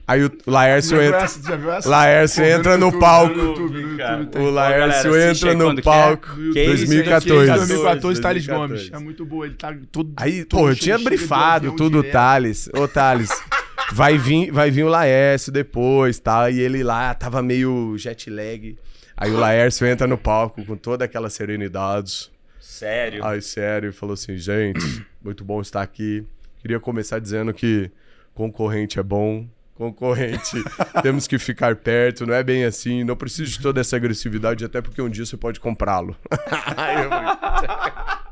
[0.05, 1.27] Aí o Laércio entra.
[1.85, 3.39] Laércio entra no palco.
[4.37, 5.81] O Laércio entra no é.
[5.81, 6.35] palco.
[6.53, 7.47] Case 2014.
[7.47, 8.49] 2014, Thales 2014.
[8.49, 8.91] Gomes.
[8.93, 10.13] É muito boa, ele tá todo.
[10.17, 12.13] Aí, pô, eu tinha brifado tudo, direto.
[12.13, 12.69] Thales.
[12.77, 13.31] Ô, Thales,
[13.93, 16.51] vai vir, vai vir o Laércio depois, tá?
[16.51, 18.77] E ele lá tava meio jet lag.
[19.17, 22.31] Aí o Laércio entra no palco com toda aquela serenidade.
[22.59, 23.25] Sério.
[23.25, 26.25] Ai, sério, e falou assim, gente, muito bom estar aqui.
[26.59, 27.91] Queria começar dizendo que
[28.35, 29.47] concorrente é bom.
[29.75, 30.63] Concorrente,
[31.03, 34.83] temos que ficar perto, não é bem assim, não precisa de toda essa agressividade, até
[34.83, 36.15] porque um dia você pode comprá-lo.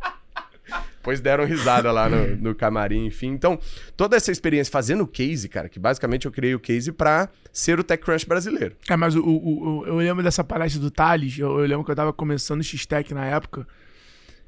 [1.09, 3.29] Depois deram risada lá no, no camarim, enfim.
[3.29, 3.59] Então,
[3.97, 7.81] toda essa experiência fazendo o case, cara, que basicamente eu criei o case pra ser
[7.81, 8.77] o TechCrunch brasileiro.
[8.87, 11.91] É, mas o, o- o- eu lembro dessa palestra do Thales, eu, eu lembro que
[11.91, 13.67] eu tava começando o X-Tech na época.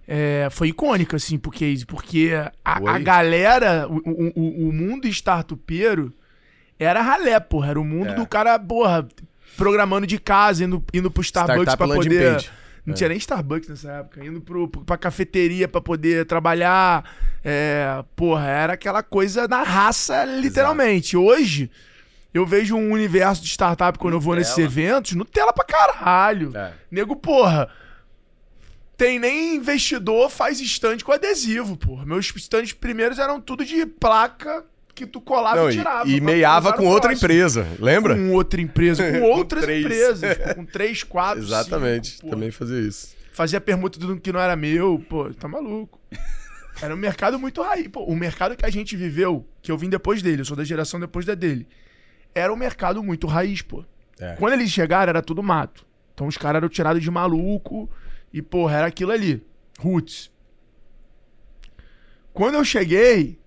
[0.07, 6.12] É, foi icônica, assim, pro case, porque a, a galera, o, o, o- mundo startupeiro
[6.79, 7.70] era ralé, porra.
[7.70, 8.14] Era o mundo É.
[8.14, 9.09] do cara, porra,
[9.57, 12.35] programando de casa, indo, indo pro Starbucks Startup pra poder.
[12.35, 12.51] page.
[12.85, 14.25] Não tinha nem Starbucks nessa época.
[14.25, 17.05] Indo pro, pra cafeteria pra poder trabalhar.
[17.45, 21.16] É, porra, era aquela coisa na raça, literalmente.
[21.16, 21.71] Hoje,
[22.33, 24.69] eu vejo um universo de startup quando eu vou nesses Nutella.
[24.69, 25.12] eventos.
[25.12, 26.57] Nutella pra caralho.
[26.57, 26.73] É.
[26.90, 27.69] Nego, porra.
[28.97, 32.05] Tem nem investidor, faz stand com adesivo, porra.
[32.05, 34.64] Meus stands primeiros eram tudo de placa
[35.05, 36.09] que tu colava Não, e tirava.
[36.09, 37.25] e pra meiava com outra próximo.
[37.27, 38.15] empresa, lembra?
[38.17, 39.85] Com outra empresa, com Com outras três.
[39.85, 40.39] empresas.
[40.55, 43.15] Com três, quatro, Exatamente, cinco, também fazia isso.
[43.33, 45.99] Fazia permuta do que não era meu, pô, tá maluco.
[46.83, 47.87] Era um mercado muito raiz.
[47.89, 50.65] Pô, o mercado que a gente viveu, que eu vim depois dele, eu sou da
[50.65, 51.67] geração depois da dele,
[52.35, 53.85] era um mercado muito raiz, pô.
[54.19, 54.35] É.
[54.37, 55.85] Quando eles chegaram, era tudo mato.
[56.15, 57.91] Então os caras eram tirados de maluco
[58.33, 59.43] e, porra, era aquilo ali.
[59.79, 60.31] Roots.
[62.33, 63.39] Quando eu cheguei,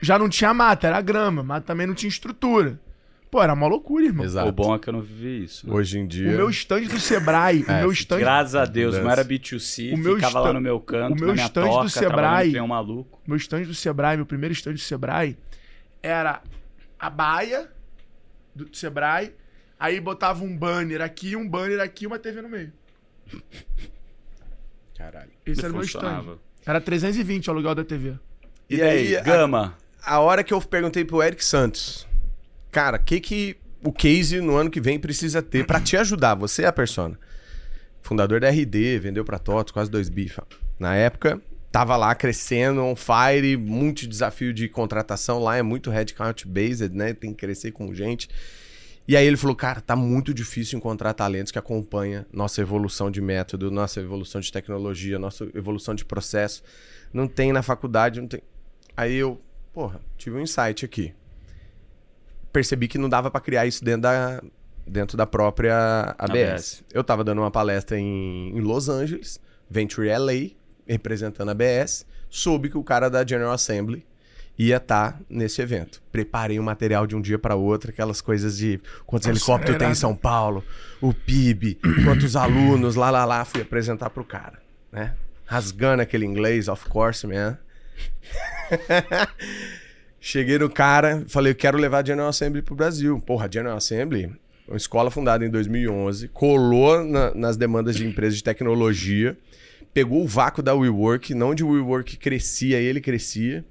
[0.00, 2.78] já não tinha mata, era grama, mas também não tinha estrutura.
[3.30, 4.24] Pô, era uma loucura, irmão.
[4.24, 4.48] Exato.
[4.48, 5.64] O bom é que eu não vivi isso.
[5.68, 5.72] né?
[5.72, 6.30] Hoje em dia.
[6.30, 9.94] O meu stand do Sebrae, o É, meu stand Graças a Deus, não era B2C,
[9.94, 11.88] O meu ficava lá stand- no meu canto, o meu na minha stand do toca,
[11.90, 13.20] Sebrae- que nem um maluco.
[13.24, 15.38] meu stand do Sebrae, meu primeiro stand do Sebrae,
[16.02, 16.42] era
[16.98, 17.68] a baia
[18.52, 19.32] do Sebrae,
[19.78, 22.72] aí botava um banner aqui, um banner aqui e uma TV no meio.
[24.96, 25.30] Caralho.
[25.46, 26.38] Esse era o meu stand.
[26.66, 28.14] Era 320 o aluguel da TV.
[28.68, 29.76] E, aí, a- Gama?
[29.76, 32.06] A hora que eu perguntei pro Eric Santos,
[32.70, 36.34] cara, o que que o case no ano que vem precisa ter pra te ajudar?
[36.34, 37.18] Você é a persona.
[38.02, 40.46] Fundador da RD, vendeu pra TOTS, quase dois bifa.
[40.78, 45.38] Na época, tava lá crescendo, on fire, muito desafio de contratação.
[45.38, 47.12] Lá é muito headcount based, né?
[47.12, 48.28] Tem que crescer com gente.
[49.06, 53.20] E aí ele falou, cara, tá muito difícil encontrar talentos que acompanham nossa evolução de
[53.20, 56.62] método, nossa evolução de tecnologia, nossa evolução de processo.
[57.12, 58.40] Não tem na faculdade, não tem.
[58.96, 59.40] Aí eu,
[59.72, 61.14] porra, tive um insight aqui.
[62.52, 64.42] Percebi que não dava pra criar isso dentro da,
[64.86, 66.50] dentro da própria ABS.
[66.50, 66.84] ABS.
[66.92, 70.50] Eu tava dando uma palestra em, em Los Angeles, Venture LA,
[70.86, 72.04] representando a ABS.
[72.28, 74.04] Soube que o cara da General Assembly
[74.58, 76.02] ia estar nesse evento.
[76.12, 79.94] Preparei o material de um dia para outro, aquelas coisas de quantos helicópteros tem em
[79.94, 80.62] São Paulo,
[81.00, 83.44] o PIB, quantos alunos, lá, lá, lá.
[83.44, 84.60] Fui apresentar pro cara,
[84.92, 85.14] né?
[85.46, 87.56] Rasgando aquele inglês, of course, man.
[90.20, 93.18] Cheguei no cara, falei, eu quero levar a General Assembly pro Brasil.
[93.20, 94.30] Porra, a General Assembly,
[94.68, 99.36] uma escola fundada em 2011, colou na- nas demandas de empresas de tecnologia,
[99.94, 103.64] pegou o vácuo da WeWork, não onde o WeWork crescia, ele crescia,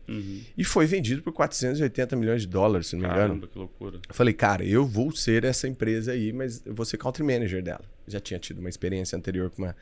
[0.58, 3.28] e foi vendido por 480 milhões de dólares, se não me engano.
[3.30, 4.00] Caramba, que loucura.
[4.10, 7.62] Eu falei, cara, eu vou ser essa empresa aí, mas eu vou ser country manager
[7.62, 7.84] dela.
[8.08, 9.76] Já tinha tido uma experiência anterior com uma,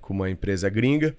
[0.00, 1.16] com uma empresa gringa.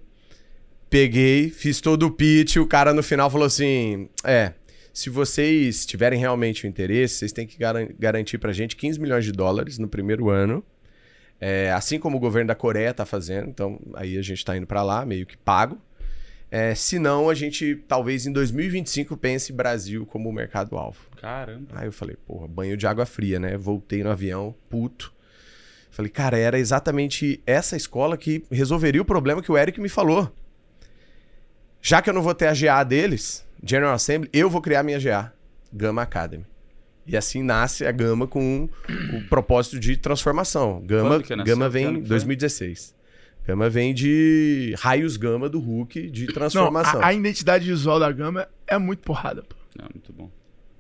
[0.94, 4.54] Peguei, fiz todo o pitch, o cara no final falou assim: é,
[4.94, 9.26] se vocês tiverem realmente o interesse, vocês têm que garan- garantir pra gente 15 milhões
[9.26, 10.64] de dólares no primeiro ano.
[11.42, 14.68] É, assim como o governo da Coreia tá fazendo, então aí a gente tá indo
[14.68, 15.82] pra lá, meio que pago.
[16.52, 21.00] É, se não, a gente talvez em 2025 pense Brasil como o mercado-alvo.
[21.20, 21.70] Caramba.
[21.74, 23.58] Aí eu falei, porra, banho de água fria, né?
[23.58, 25.12] Voltei no avião, puto.
[25.90, 30.32] Falei, cara, era exatamente essa escola que resolveria o problema que o Eric me falou.
[31.86, 34.98] Já que eu não vou ter a GA deles, General Assembly, eu vou criar minha
[34.98, 35.34] GA,
[35.72, 36.46] Gama Academy.
[37.06, 38.70] E assim nasce a Gama com
[39.14, 40.82] o propósito de transformação.
[40.86, 41.20] Gama?
[41.46, 42.04] Gama vem em foi?
[42.04, 42.96] 2016.
[43.46, 47.02] Gama vem de raios gama do Hulk de Não, transformação.
[47.02, 49.54] a, a identidade visual da gama é muito porrada, pô.
[49.78, 50.32] Não, muito bom.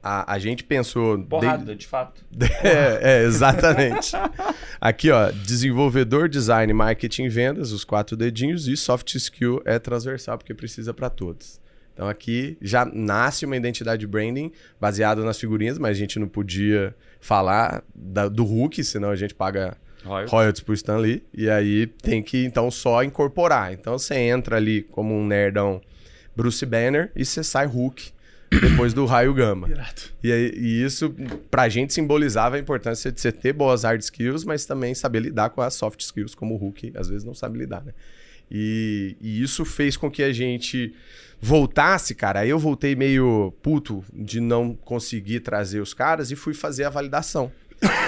[0.03, 1.17] A, a gente pensou.
[1.23, 2.25] Porrada, desde- de fato.
[2.63, 4.11] É, é, exatamente.
[4.81, 10.53] Aqui, ó, desenvolvedor, design, marketing, vendas, os quatro dedinhos e soft skill é transversal porque
[10.53, 11.61] precisa para todos.
[11.93, 16.93] Então aqui já nasce uma identidade branding baseada nas figurinhas, mas a gente não podia
[17.21, 20.27] falar da- do Hulk, senão a gente paga Royal.
[20.27, 21.23] royalties pro Stan Lee.
[21.33, 23.71] E aí tem que, então, só incorporar.
[23.71, 25.79] Então você entra ali como um nerdão
[26.35, 28.11] Bruce Banner e você sai Hulk
[28.59, 29.67] depois do raio gama.
[30.23, 31.13] E, aí- e isso,
[31.51, 35.49] pra gente, simbolizava a importância de você ter boas hard skills, mas também saber lidar
[35.51, 37.93] com as soft skills, como o Hulk às vezes não sabe lidar, né?
[38.51, 40.93] E, e isso fez com que a gente
[41.41, 42.41] voltasse, cara.
[42.41, 46.89] Aí eu voltei meio puto de não conseguir trazer os caras e fui fazer a
[46.89, 47.51] validação.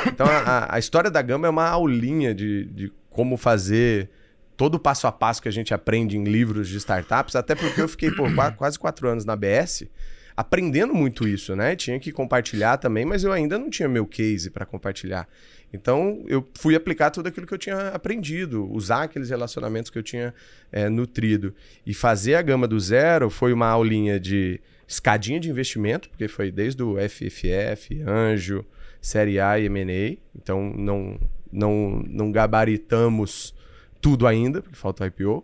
[0.07, 4.09] Então a, a- história da Gama é uma aulinha de, de como fazer
[4.55, 7.81] todo o passo a passo que a gente aprende em livros de startups, até porque
[7.81, 9.85] eu fiquei qua- quase quatro anos na BS
[10.35, 11.75] aprendendo muito isso, né?
[11.75, 15.27] Tinha que compartilhar também, mas eu ainda não tinha meu case para compartilhar.
[15.73, 20.03] Então eu fui aplicar tudo aquilo que eu tinha aprendido, usar aqueles relacionamentos que eu
[20.03, 20.33] tinha
[20.71, 21.53] é, nutrido.
[21.85, 26.51] E fazer a gama do zero foi uma aulinha de escadinha de investimento, porque foi
[26.51, 28.65] desde o FFF, Anjo,
[29.01, 30.17] Série A e M&A.
[30.35, 31.19] Então não,
[31.51, 33.53] não, não gabaritamos
[34.01, 35.43] tudo ainda, porque falta o IPO.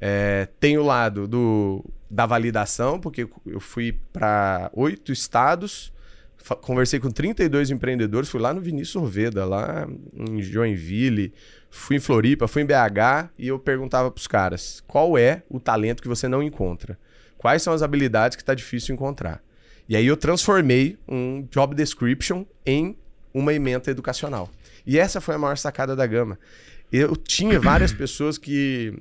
[0.00, 5.92] É, tem o lado do, da validação, porque eu fui para oito estados,
[6.62, 11.34] conversei com 32 empreendedores, fui lá no Vinícius Orveda, lá em Joinville,
[11.70, 15.60] fui em Floripa, fui em BH e eu perguntava para os caras: qual é o
[15.60, 16.98] talento que você não encontra?
[17.36, 19.42] Quais são as habilidades que está difícil encontrar?
[19.88, 22.96] E aí eu transformei um job description em
[23.34, 24.50] uma ementa educacional.
[24.86, 26.38] E essa foi a maior sacada da Gama.
[26.92, 28.94] Eu tinha várias pessoas que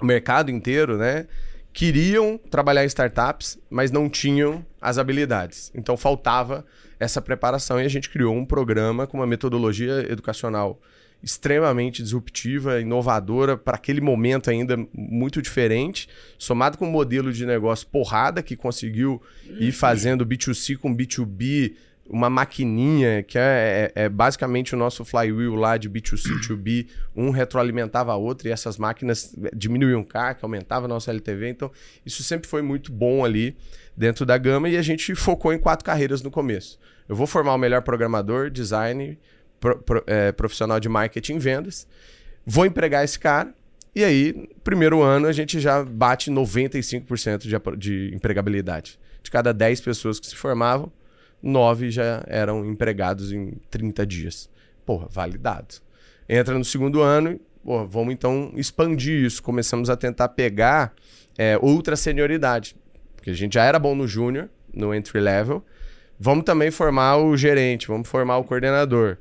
[0.00, 1.26] o mercado inteiro, né,
[1.72, 5.70] queriam trabalhar em startups, mas não tinham as habilidades.
[5.74, 6.64] Então faltava
[6.98, 10.80] essa preparação e a gente criou um programa com uma metodologia educacional
[11.22, 16.08] extremamente disruptiva, inovadora, para aquele momento ainda muito diferente,
[16.38, 19.20] somado com um modelo de negócio porrada que conseguiu
[19.58, 21.74] ir fazendo B2C com B2B
[22.08, 26.86] uma maquininha que é, é, é, basicamente o nosso flywheel lá de B2C to B,
[27.14, 31.48] um retroalimentava a outra e essas máquinas diminuíam o CAC, aumentava a nossa LTV.
[31.50, 31.70] Então,
[32.04, 33.56] isso sempre foi muito bom ali
[33.96, 36.78] dentro da gama e a gente focou em quatro carreiras no começo.
[37.08, 39.18] Eu vou formar o melhor programador, design,
[39.60, 41.86] pro, pro, é, profissional de marketing e vendas,
[42.46, 43.52] vou empregar esse cara
[43.98, 48.96] e aí, primeiro ano, a gente já bate 95% de, de empregabilidade.
[49.22, 50.92] De cada 10 pessoas que se formavam,
[51.42, 54.50] nove já eram empregados em 30 dias.
[54.84, 55.76] Porra, validado.
[56.28, 59.42] Entra no segundo ano, porra, vamos então expandir isso.
[59.42, 60.92] Começamos a tentar pegar
[61.36, 62.76] é, outra senioridade.
[63.14, 65.64] Porque a gente já era bom no júnior, no entry level.
[66.18, 69.18] Vamos também formar o gerente, vamos formar o coordenador.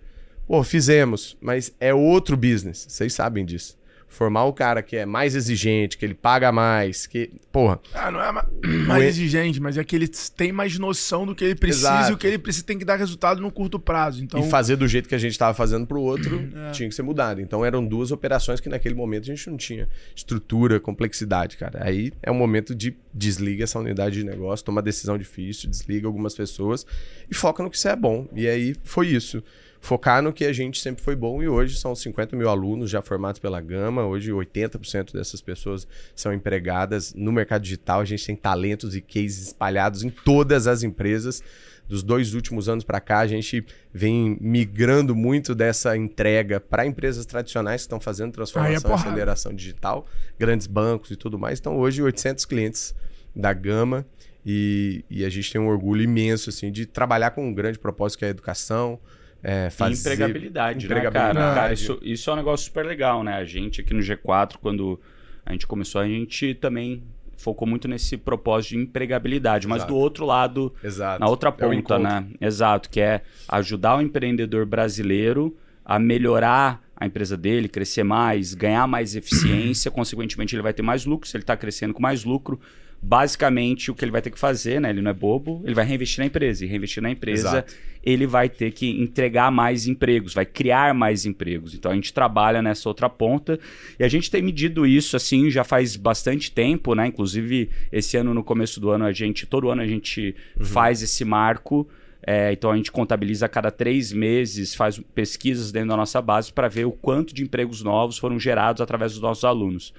[0.48, 2.86] Pô, fizemos, mas é outro business.
[2.90, 3.78] Vocês sabem disso
[4.08, 7.30] formar o cara que é mais exigente, que ele paga mais, que.
[7.52, 7.80] Porra.
[7.94, 8.32] Ah, não é
[8.88, 12.12] mais exigente, mas é que ele tem mais noção do que ele precisa Exato.
[12.12, 14.24] e o que ele precisa tem que dar resultado no curto prazo.
[14.24, 14.40] Então...
[14.40, 16.72] E fazer do jeito que a gente estava fazendo para o outro é.
[16.72, 17.42] tinha que ser mudado.
[17.42, 21.84] Então eram duas operações que naquele momento a gente não tinha estrutura, complexidade, cara.
[21.84, 26.36] Aí é um momento de desliga essa unidade de negócio, toma decisão difícil, desliga algumas
[26.36, 26.86] pessoas
[27.30, 28.28] e foca no que você é bom.
[28.34, 29.44] E aí foi isso
[29.88, 33.02] focar no que a gente sempre foi bom e hoje são 50 mil alunos já
[33.02, 34.06] formados pela Gama.
[34.06, 38.02] Hoje 80% dessas pessoas são empregadas no mercado digital.
[38.02, 41.42] A gente tem talentos e cases espalhados em todas as empresas.
[41.88, 47.26] Dos dois últimos anos para cá, a gente vem migrando muito dessa entrega para empresas
[47.26, 50.06] tradicionais que estão fazendo transformação e aceleração digital,
[50.38, 51.60] grandes bancos e tudo mais.
[51.60, 52.94] Então, hoje, 800 clientes
[53.34, 54.06] da Gama
[54.46, 58.20] e, e a gente tem um orgulho imenso assim de trabalhar com um grande propósito
[58.20, 59.00] que é a educação,
[59.44, 60.00] é, fazer...
[60.00, 61.56] empregabilidade, empregabilidade, né, cara?
[61.56, 63.34] cara isso, isso é um negócio super legal, né?
[63.34, 65.00] A gente aqui no G4, quando
[65.46, 67.04] a gente começou, a gente também
[67.38, 69.94] focou muito nesse propósito de empregabilidade, mas Exato.
[69.94, 71.20] do outro lado, Exato.
[71.20, 72.28] na outra é ponta, é né?
[72.42, 78.88] Exato, que é ajudar o empreendedor brasileiro a melhorar a empresa dele, crescer mais, ganhar
[78.88, 82.60] mais eficiência, consequentemente ele vai ter mais lucro, se ele está crescendo com mais lucro,
[83.02, 84.90] basicamente o que ele vai ter que fazer, né?
[84.90, 86.66] Ele não é bobo, ele vai reinvestir na empresa.
[86.66, 87.74] E reinvestir na empresa, Exato.
[88.04, 91.74] ele vai ter que entregar mais empregos, vai criar mais empregos.
[91.74, 93.60] Então a gente trabalha nessa outra ponta
[94.00, 97.08] e a gente tem medido isso assim já faz bastante tempo, né?
[97.08, 100.66] Inclusive, esse ano, no começo do ano, a gente, todo ano a gente uhum.
[100.66, 101.88] faz esse marco.
[102.30, 106.52] É, então a gente contabiliza a cada três meses, faz pesquisas dentro da nossa base
[106.52, 109.94] para ver o quanto de empregos novos foram gerados através dos nossos alunos.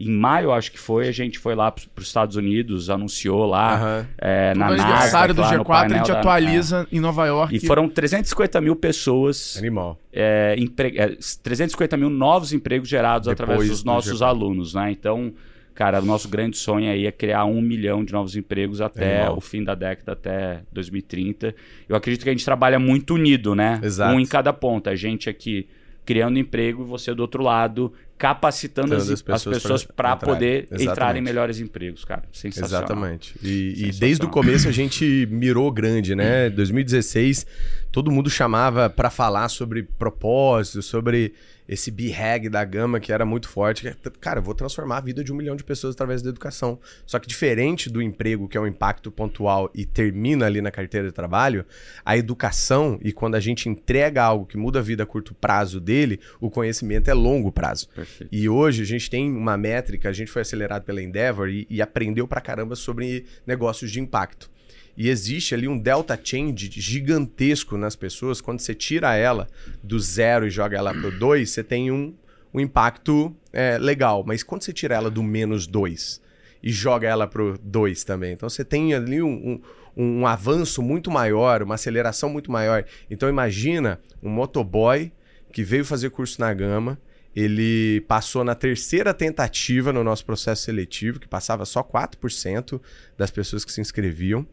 [0.00, 3.74] Em maio, acho que foi, a gente foi lá para os Estados Unidos, anunciou lá
[3.74, 4.06] uhum.
[4.16, 4.88] é, na no NASA.
[4.88, 6.96] aniversário do G4, a gente da, atualiza é.
[6.96, 7.54] em Nova York.
[7.54, 9.58] E foram 350 mil pessoas.
[9.58, 9.98] Animal.
[10.10, 11.18] É, empre...
[11.42, 14.90] 350 é, mil novos empregos gerados Depois através dos nossos do alunos, né?
[14.90, 15.34] Então,
[15.74, 19.36] cara, o nosso grande sonho aí é criar um milhão de novos empregos até Animal.
[19.36, 21.54] o fim da década, até 2030.
[21.86, 23.78] Eu acredito que a gente trabalha muito unido, né?
[23.82, 24.14] Exato.
[24.14, 24.88] Um em cada ponta.
[24.88, 25.68] A gente aqui
[26.06, 30.90] criando emprego e você do outro lado capacitando as, as, pessoas para poder Exatamente.
[30.90, 32.24] entrar em melhores empregos, cara.
[32.30, 32.84] Sensacional.
[32.84, 33.34] Exatamente.
[33.42, 36.50] E, e desde o começo a gente mirou grande, né?
[36.50, 37.46] 2016,
[37.90, 41.32] todo mundo chamava para falar sobre propósito, sobre
[41.70, 43.96] esse B-Hag da gama que era muito forte.
[44.20, 46.80] Cara, eu vou transformar a vida de um milhão de pessoas através da educação.
[47.06, 51.06] Só que diferente do emprego, que é um impacto pontual e termina ali na carteira
[51.06, 51.64] de trabalho,
[52.04, 55.78] a educação e quando a gente entrega algo que muda a vida a curto prazo
[55.78, 57.88] dele, o conhecimento é longo prazo.
[57.94, 58.34] Perfeito.
[58.34, 61.80] E hoje a gente tem uma métrica, a gente foi acelerado pela Endeavor e, e
[61.80, 64.50] aprendeu pra caramba sobre negócios de impacto.
[64.96, 68.40] E existe ali um delta change gigantesco nas pessoas.
[68.40, 69.48] Quando você tira ela
[69.82, 72.14] do zero e joga ela para o dois, você tem um,
[72.52, 74.24] um impacto é, legal.
[74.26, 76.20] Mas quando você tira ela do menos dois
[76.62, 79.62] e joga ela para o dois também, então você tem ali um,
[79.96, 82.84] um, um avanço muito maior, uma aceleração muito maior.
[83.10, 85.12] Então imagina um motoboy
[85.52, 86.98] que veio fazer curso na Gama,
[87.34, 92.80] Ele passou na terceira tentativa no nosso processo seletivo, que passava só 4%
[93.16, 94.46] das pessoas que se inscreviam.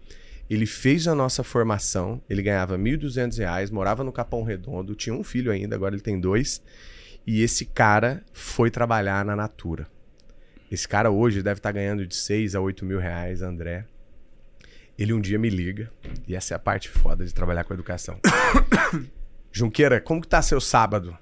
[0.50, 5.24] Ele fez a nossa formação, ele ganhava R$ 1.200, morava no Capão Redondo, tinha um
[5.24, 6.62] filho ainda, agora ele tem dois.
[7.26, 9.88] E esse cara foi trabalhar na Natura.
[10.72, 13.86] Esse cara hoje deve estar ganhando de 6 a 8 mil reais, André.
[14.98, 15.92] Ele um dia me liga,
[16.28, 18.20] e essa é a parte foda de trabalhar com educação.
[19.52, 21.18] Junqueira, como que tá seu sábado?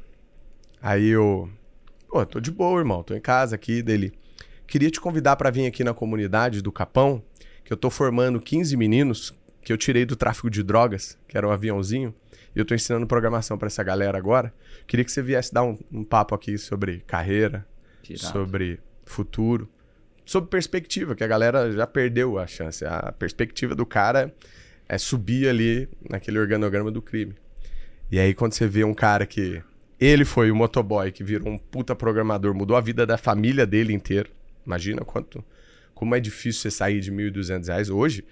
[0.81, 1.49] Aí eu,
[2.07, 4.13] pô, tô de boa, irmão, tô em casa aqui dele.
[4.67, 7.23] Queria te convidar para vir aqui na comunidade do Capão,
[7.65, 11.47] que eu tô formando 15 meninos que eu tirei do tráfico de drogas, que era
[11.47, 12.13] um aviãozinho,
[12.55, 14.53] e eu tô ensinando programação para essa galera agora.
[14.85, 17.65] Queria que você viesse dar um, um papo aqui sobre carreira,
[18.03, 18.31] Tirado.
[18.31, 19.67] sobre futuro,
[20.23, 22.85] sobre perspectiva, que a galera já perdeu a chance.
[22.85, 24.33] A perspectiva do cara
[24.87, 27.33] é subir ali naquele organograma do crime.
[28.11, 29.61] E aí, quando você vê um cara que.
[29.99, 33.93] Ele foi o motoboy que virou um puta programador, mudou a vida da família dele
[33.93, 34.29] inteira.
[34.65, 35.43] Imagina quanto.
[35.95, 38.23] Como é difícil você sair de R$ 1.200 hoje.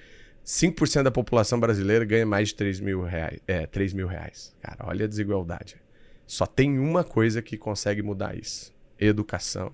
[0.46, 3.40] 5% da população brasileira ganha mais de 3 mil reais.
[3.48, 4.54] É, 3 mil reais.
[4.62, 5.78] Cara, olha a desigualdade.
[6.28, 9.72] Só tem uma coisa que consegue mudar isso: educação,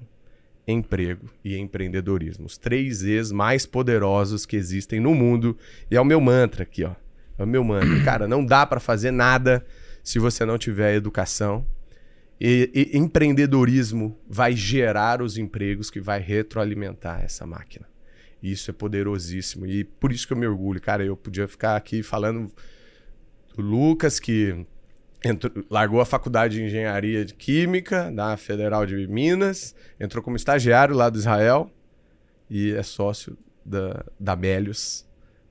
[0.68, 2.46] emprego e empreendedorismo.
[2.46, 5.58] Os três E's mais poderosos que existem no mundo.
[5.90, 6.94] E é o meu mantra aqui, ó.
[7.38, 8.04] É o meu mantra.
[8.04, 9.66] Cara, não dá para fazer nada
[10.04, 11.66] se você não tiver educação.
[12.40, 17.86] E, e, empreendedorismo vai gerar os empregos que vai retroalimentar essa máquina.
[18.42, 19.66] Isso é poderosíssimo.
[19.66, 20.80] E por isso que eu me orgulho.
[20.80, 22.50] Cara, eu podia ficar aqui falando
[23.54, 24.66] do Lucas, que
[25.24, 30.96] entrou, largou a faculdade de engenharia de química da Federal de Minas, entrou como estagiário
[30.96, 31.70] lá do Israel
[32.50, 34.38] e é sócio da, da.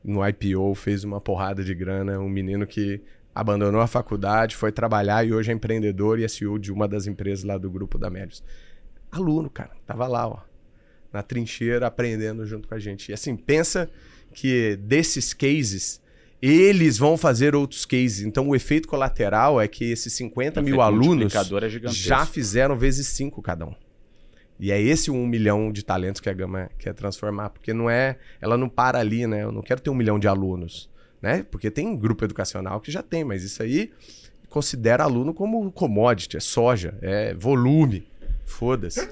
[0.03, 2.19] No IPO, fez uma porrada de grana.
[2.19, 3.03] Um menino que
[3.39, 7.07] abandonou a faculdade, foi trabalhar e hoje é empreendedor e é CEO de uma das
[7.07, 8.43] empresas lá do grupo da Melius.
[9.13, 10.41] Aluno, cara, tava lá, ó,
[11.13, 13.11] na trincheira aprendendo junto com a gente.
[13.11, 13.89] E assim, pensa
[14.35, 16.03] que desses cases,
[16.43, 18.23] eles vão fazer outros cases.
[18.27, 23.41] Então, o efeito colateral é que esses 50 mil alunos é já fizeram vezes 5
[23.41, 23.75] cada um.
[24.59, 27.51] E é esse um milhão de talentos que a Gama quer transformar.
[27.51, 28.19] Porque não é.
[28.41, 29.45] Ela não para ali, né?
[29.45, 30.91] Eu não quero ter um milhão de alunos.
[31.21, 31.45] Né?
[31.51, 33.91] Porque tem grupo educacional que já tem, mas isso aí
[34.49, 38.07] considera aluno como commodity, é soja, é volume.
[38.45, 39.07] Foda-se.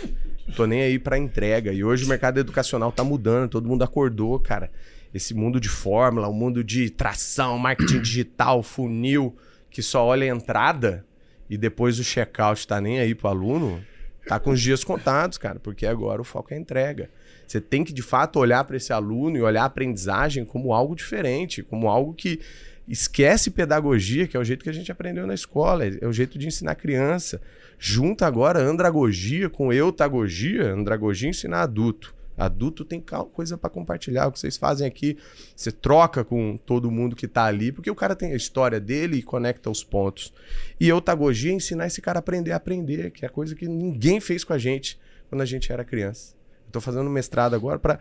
[0.56, 1.72] Tô nem aí pra entrega.
[1.72, 4.70] E hoje o mercado educacional tá mudando, todo mundo acordou, cara.
[5.12, 9.36] Esse mundo de fórmula, o mundo de tração, marketing digital, funil,
[9.70, 11.04] que só olha a entrada
[11.48, 13.82] e depois o checkout tá nem aí pro aluno,
[14.26, 17.10] tá com os dias contados, cara, porque agora o foco é entrega.
[17.46, 20.94] Você tem que de fato olhar para esse aluno e olhar a aprendizagem como algo
[20.94, 22.40] diferente, como algo que
[22.88, 26.38] esquece pedagogia, que é o jeito que a gente aprendeu na escola, é o jeito
[26.38, 27.40] de ensinar criança.
[27.78, 32.14] Junta agora andragogia com eutagogia, andragogia ensinar adulto.
[32.36, 34.26] Adulto tem coisa para compartilhar.
[34.26, 35.16] O que vocês fazem aqui,
[35.54, 39.16] você troca com todo mundo que está ali, porque o cara tem a história dele
[39.16, 40.32] e conecta os pontos.
[40.78, 44.20] E eutagogia é ensinar esse cara a aprender a aprender, que é coisa que ninguém
[44.20, 44.98] fez com a gente
[45.30, 46.34] quando a gente era criança.
[46.66, 47.98] Estou fazendo mestrado agora para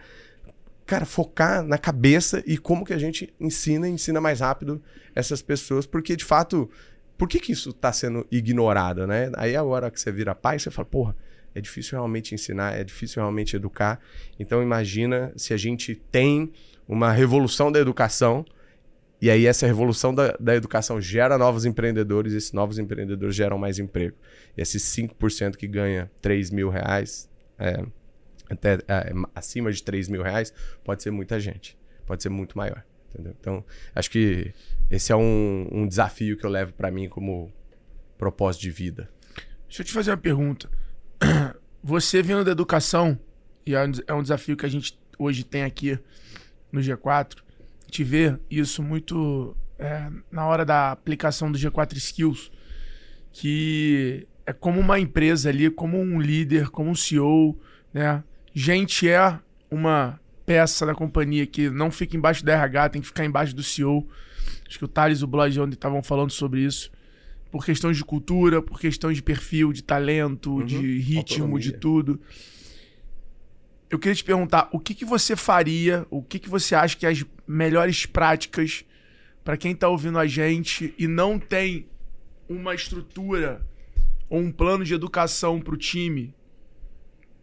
[0.85, 4.81] cara, focar na cabeça e como que a gente ensina, ensina mais rápido
[5.15, 6.69] essas pessoas, porque de fato,
[7.17, 9.31] por que que isso está sendo ignorado, né?
[9.35, 11.15] Aí agora que você vira pai, você fala, porra,
[11.55, 13.99] é difícil realmente ensinar, é difícil realmente educar.
[14.39, 16.51] Então imagina se a gente tem
[16.87, 18.45] uma revolução da educação
[19.21, 23.79] e aí essa revolução da, da educação gera novos empreendedores esses novos empreendedores geram mais
[23.79, 24.15] emprego.
[24.55, 27.83] E esses 5% que ganha 3 mil reais, é,
[28.49, 31.77] até é, acima de 3 mil reais, pode ser muita gente.
[32.05, 32.83] Pode ser muito maior.
[33.13, 33.35] Entendeu?
[33.39, 34.53] Então, acho que
[34.91, 37.51] esse é um, um desafio que eu levo para mim como
[38.17, 39.09] propósito de vida.
[39.67, 40.69] Deixa eu te fazer uma pergunta.
[41.83, 43.17] Você vindo da educação,
[43.65, 45.97] e é, é um desafio que a gente hoje tem aqui
[46.71, 47.37] no G4,
[47.89, 52.51] te ver isso muito é, na hora da aplicação do G4 Skills,
[53.31, 57.59] que é como uma empresa ali, como um líder, como um CEO,
[57.93, 58.23] né?
[58.57, 59.37] Gente é
[59.69, 63.61] uma peça da companhia que não fica embaixo do RH, tem que ficar embaixo do
[63.61, 64.07] CEO.
[64.65, 66.89] Acho que o Thales e o Blood onde estavam falando sobre isso.
[67.51, 70.65] Por questões de cultura, por questões de perfil, de talento, uhum.
[70.65, 71.59] de ritmo, Autonomia.
[71.59, 72.21] de tudo.
[73.89, 77.05] Eu queria te perguntar, o que, que você faria, o que, que você acha que
[77.05, 78.85] é as melhores práticas
[79.43, 81.87] para quem está ouvindo a gente e não tem
[82.47, 83.61] uma estrutura
[84.29, 86.33] ou um plano de educação para o time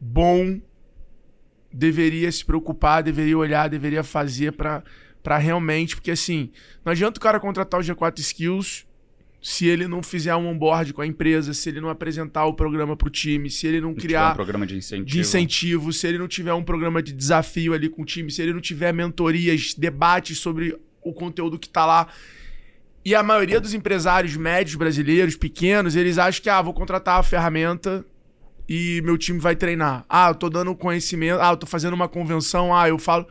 [0.00, 0.58] bom
[1.72, 4.82] deveria se preocupar, deveria olhar, deveria fazer para
[5.22, 6.50] para realmente, porque assim,
[6.84, 8.84] não adianta o cara contratar o G4 Skills,
[9.40, 12.96] se ele não fizer um onboard com a empresa, se ele não apresentar o programa
[12.96, 15.06] pro time, se ele não criar um programa de incentivo.
[15.06, 18.40] de incentivo, se ele não tiver um programa de desafio ali com o time, se
[18.42, 22.08] ele não tiver mentorias, debates sobre o conteúdo que tá lá.
[23.04, 27.22] E a maioria dos empresários médios brasileiros, pequenos, eles acham que, ah, vou contratar a
[27.24, 28.04] ferramenta
[28.68, 30.04] e meu time vai treinar.
[30.08, 33.26] Ah, eu tô dando conhecimento, ah, eu tô fazendo uma convenção, ah, eu falo.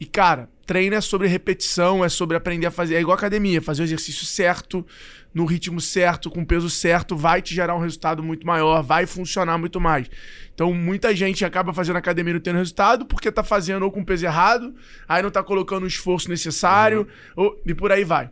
[0.00, 2.94] E, cara, treino é sobre repetição, é sobre aprender a fazer.
[2.96, 4.84] É igual academia, fazer o exercício certo,
[5.32, 9.58] no ritmo certo, com peso certo, vai te gerar um resultado muito maior, vai funcionar
[9.58, 10.08] muito mais.
[10.54, 14.04] Então, muita gente acaba fazendo academia e não tendo resultado porque tá fazendo ou com
[14.04, 14.74] peso errado,
[15.08, 18.30] aí não tá colocando o esforço necessário, ou, e por aí vai.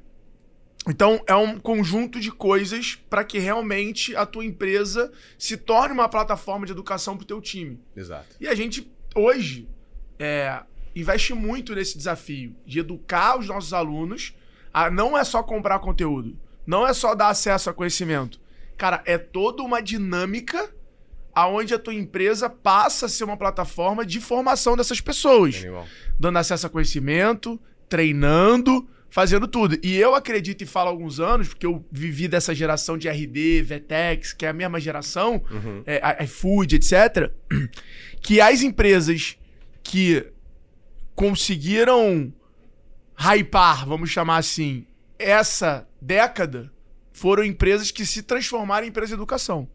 [0.88, 6.08] Então, é um conjunto de coisas para que realmente a tua empresa se torne uma
[6.08, 7.80] plataforma de educação para o teu time.
[7.96, 8.34] Exato.
[8.40, 9.68] E a gente, hoje,
[10.18, 10.60] é,
[10.94, 14.34] investe muito nesse desafio de educar os nossos alunos.
[14.72, 18.40] A, não é só comprar conteúdo, não é só dar acesso a conhecimento.
[18.76, 20.74] Cara, é toda uma dinâmica
[21.34, 25.86] aonde a tua empresa passa a ser uma plataforma de formação dessas pessoas Animal.
[26.18, 27.58] dando acesso a conhecimento,
[27.88, 29.78] treinando, fazendo tudo.
[29.82, 33.60] E eu acredito e falo há alguns anos, porque eu vivi dessa geração de RD,
[33.62, 35.82] Vetex, que é a mesma geração, Uhum.
[35.86, 37.30] é, iFood, etc.,
[38.22, 39.36] que as empresas
[39.82, 40.26] que
[41.14, 42.32] conseguiram
[43.18, 44.86] hypar, vamos chamar assim,
[45.18, 46.72] essa década,
[47.12, 49.68] foram empresas que se transformaram em empresas de educação.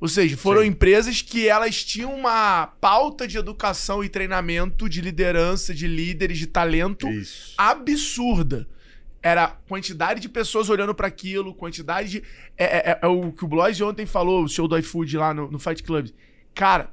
[0.00, 0.68] Ou seja, foram Sim.
[0.68, 6.46] empresas que elas tinham uma pauta de educação e treinamento, de liderança, de líderes, de
[6.46, 7.54] talento Isso.
[7.56, 8.68] absurda.
[9.22, 12.22] Era quantidade de pessoas olhando pra aquilo, quantidade de.
[12.58, 15.32] É, é- é- é o que o Blois ontem falou, o show do iFood lá
[15.32, 16.10] no, no Fight Club.
[16.54, 16.92] Cara,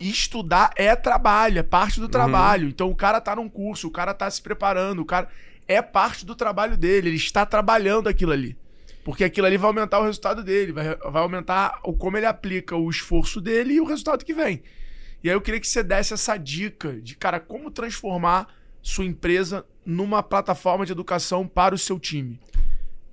[0.00, 2.68] estudar é trabalho, é parte do trabalho.
[2.68, 5.28] Então o cara tá num curso, o cara tá se preparando, o cara.
[5.68, 8.56] É parte do trabalho dele, ele está trabalhando aquilo ali.
[9.04, 12.76] Porque aquilo ali vai aumentar o resultado dele, vai, vai aumentar o como ele aplica
[12.76, 14.62] o esforço dele e o resultado que vem.
[15.22, 18.48] E aí eu queria que você desse essa dica de, cara, como transformar
[18.82, 22.40] sua empresa numa plataforma de educação para o seu time.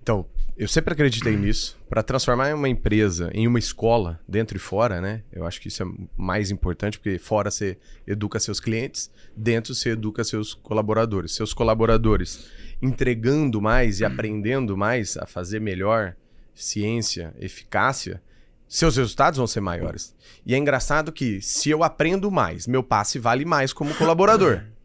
[0.02, 0.26] Então,
[0.58, 1.78] eu sempre acreditei nisso.
[1.88, 5.22] Para transformar uma empresa em uma escola, dentro e fora, né?
[5.32, 5.86] Eu acho que isso é
[6.18, 7.78] mais importante, porque fora você
[8.08, 11.34] educa seus clientes, dentro você educa seus colaboradores.
[11.34, 12.50] Seus colaboradores
[12.82, 16.16] entregando mais e aprendendo mais a fazer melhor
[16.56, 18.22] ciência, eficácia,
[18.68, 20.16] seus resultados vão ser maiores.
[20.46, 24.64] E é engraçado que se eu aprendo mais, meu passe vale mais como colaborador.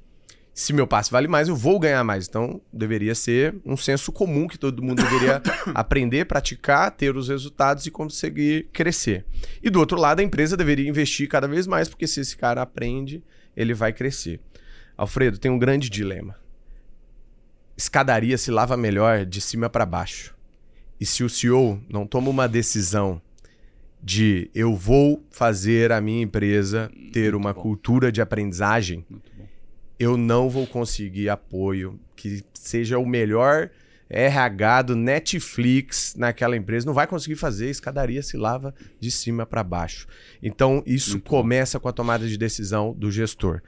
[0.55, 2.28] Se meu passe vale mais, eu vou ganhar mais.
[2.28, 5.40] Então, deveria ser um senso comum que todo mundo deveria
[5.74, 9.24] aprender, praticar, ter os resultados e conseguir crescer.
[9.62, 12.61] E do outro lado, a empresa deveria investir cada vez mais, porque se esse cara
[12.61, 13.24] aprende,
[13.57, 14.40] ele vai crescer.
[14.96, 16.36] Alfredo, tem um grande dilema.
[17.74, 20.34] Escadaria se lava melhor de cima para baixo.
[21.00, 23.20] E se o CEO não toma uma decisão
[24.03, 29.31] de eu vou fazer a minha empresa ter uma cultura de aprendizagem, Muito bom.
[30.03, 33.70] Eu não vou conseguir apoio que seja o melhor
[34.09, 36.84] RH do Netflix naquela empresa.
[36.84, 40.07] Não vai conseguir fazer, escadaria se lava de cima para baixo.
[40.42, 41.30] Então, isso Muito bom.
[41.30, 43.62] começa com a tomada de decisão do gestor.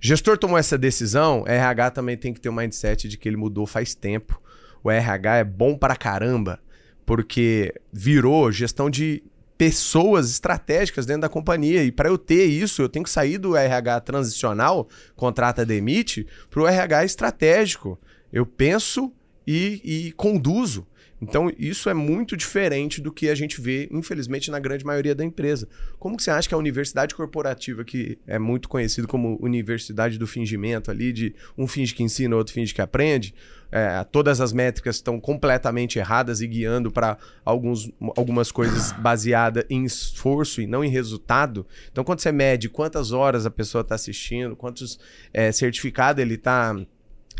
[0.00, 3.66] Gestor tomou essa decisão, RH também tem que ter um mindset de que ele mudou
[3.66, 4.40] faz tempo.
[4.84, 6.60] O RH é bom pra caramba,
[7.04, 9.22] porque virou gestão de
[9.58, 11.82] pessoas estratégicas dentro da companhia.
[11.82, 16.62] E para eu ter isso, eu tenho que sair do RH transicional, contrata, demite, para
[16.62, 17.98] o RH estratégico.
[18.32, 19.12] Eu penso
[19.44, 20.86] e, e conduzo.
[21.20, 25.24] Então, isso é muito diferente do que a gente vê, infelizmente, na grande maioria da
[25.24, 25.68] empresa.
[25.98, 30.26] Como que você acha que a universidade corporativa, que é muito conhecido como universidade do
[30.26, 33.34] fingimento ali, de um finge que ensina, outro finge que aprende,
[33.70, 40.62] é, todas as métricas estão completamente erradas e guiando para algumas coisas baseadas em esforço
[40.62, 41.66] e não em resultado.
[41.90, 44.98] Então, quando você mede quantas horas a pessoa está assistindo, quantos
[45.32, 46.74] é, certificados ele está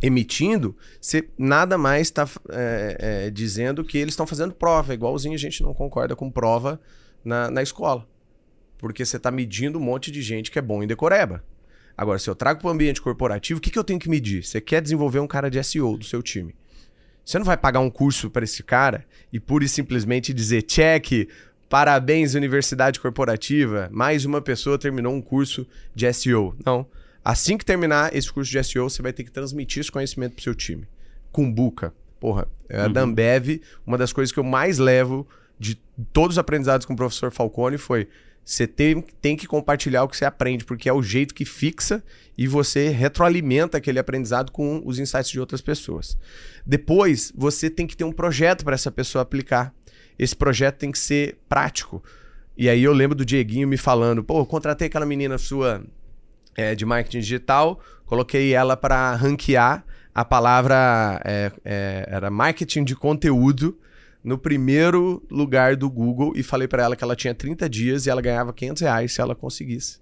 [0.02, 2.28] emitindo, você nada mais está
[3.32, 4.94] dizendo que eles estão fazendo prova.
[4.94, 6.80] Igualzinho a gente não concorda com prova
[7.24, 8.06] na, na escola.
[8.78, 11.42] Porque você está medindo um monte de gente que é bom em decoreba.
[11.96, 14.44] Agora, se eu trago para o ambiente corporativo, o que, que eu tenho que medir?
[14.44, 16.54] Você quer desenvolver um cara de SEO do seu time.
[17.24, 21.28] Você não vai pagar um curso para esse cara e pura e simplesmente dizer check,
[21.68, 26.56] parabéns Universidade Corporativa, mais uma pessoa terminou um curso de SEO.
[26.64, 26.86] Não.
[27.28, 30.42] Assim que terminar esse curso de SEO, você vai ter que transmitir esse conhecimento pro
[30.42, 30.88] seu time.
[31.30, 31.92] Cumbuca.
[32.18, 32.92] Porra, a Uhum.
[32.94, 35.74] da Ambev, uma das coisas que eu mais levo de
[36.10, 38.08] todos os aprendizados com o professor Falcone foi
[38.42, 42.02] Você tem, tem que compartilhar o que você aprende, porque é o jeito que fixa
[42.36, 46.16] e você retroalimenta aquele aprendizado com os insights de outras pessoas.
[46.64, 49.74] Depois, você tem que ter um projeto para essa pessoa aplicar.
[50.18, 52.02] Esse projeto tem que ser prático.
[52.56, 55.84] E aí eu lembro do Dieguinho me falando: pô, eu contratei aquela menina sua
[56.58, 62.96] é, de marketing digital, coloquei ela para ranquear a palavra é, é, era marketing de
[62.96, 63.78] conteúdo
[64.24, 68.10] no primeiro lugar do Google e falei para ela que ela tinha 30 dias e
[68.10, 70.00] ela ganhava 500 reais se ela conseguisse.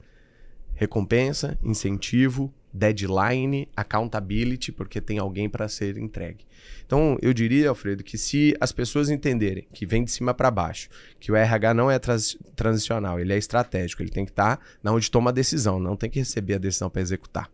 [0.74, 6.44] Recompensa, incentivo, deadline, accountability, porque tem alguém para ser entregue.
[6.84, 10.88] Então, eu diria, Alfredo, que se as pessoas entenderem que vem de cima para baixo,
[11.18, 14.62] que o RH não é trans transicional, ele é estratégico, ele tem que estar tá
[14.82, 17.50] na onde toma a decisão, não tem que receber a decisão para executar.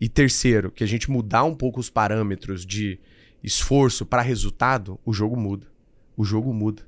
[0.00, 2.98] E terceiro, que a gente mudar um pouco os parâmetros de
[3.42, 5.66] esforço para resultado, o jogo muda
[6.20, 6.82] o jogo muda.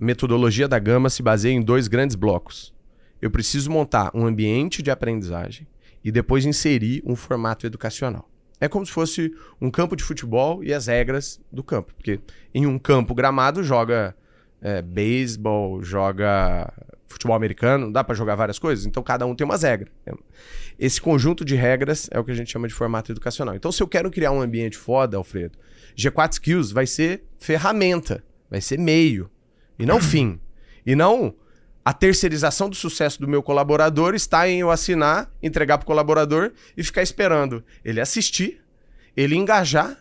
[0.00, 2.72] A metodologia da Gama se baseia em dois grandes blocos.
[3.20, 5.66] Eu preciso montar um ambiente de aprendizagem
[6.04, 8.28] e depois inserir um formato educacional.
[8.60, 11.94] É como se fosse um campo de futebol e as regras do campo.
[11.94, 12.20] Porque
[12.52, 14.16] em um campo gramado joga
[14.60, 16.72] é, beisebol, joga
[17.06, 19.90] futebol americano, dá para jogar várias coisas, então cada um tem umas regras.
[20.78, 23.54] Esse conjunto de regras é o que a gente chama de formato educacional.
[23.54, 25.58] Então, se eu quero criar um ambiente foda, Alfredo,
[25.96, 28.22] G4 Skills vai ser ferramenta.
[28.50, 29.30] Vai ser meio.
[29.78, 30.40] E não fim.
[30.86, 31.34] E não
[31.88, 36.52] a terceirização do sucesso do meu colaborador está em eu assinar, entregar para o colaborador
[36.76, 38.60] e ficar esperando ele assistir,
[39.16, 39.96] ele engajar,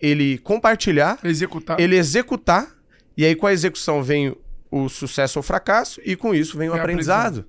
[0.00, 1.78] ele compartilhar, executar.
[1.78, 2.76] ele executar.
[3.16, 4.36] E aí, com a execução, vem
[4.68, 7.46] o sucesso ou fracasso, e com isso vem o aprendizado.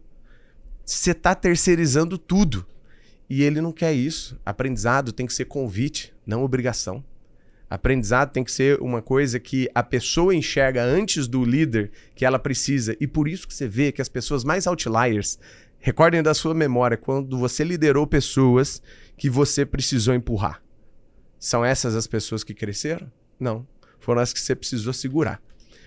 [0.86, 2.68] Você está terceirizando tudo.
[3.28, 4.40] E ele não quer isso.
[4.46, 7.04] Aprendizado tem que ser convite, não obrigação.
[7.70, 12.40] Aprendizado tem que ser uma coisa que a pessoa enxerga antes do líder que ela
[12.40, 12.98] precisa.
[13.00, 15.38] E por isso que você vê que as pessoas mais outliers
[15.78, 18.82] recordem da sua memória quando você liderou pessoas
[19.16, 20.64] que você precisou empurrar.
[21.38, 23.12] São essas as pessoas que cresceram?
[23.40, 23.68] Não.
[24.00, 25.40] Foram as que você precisou segurar.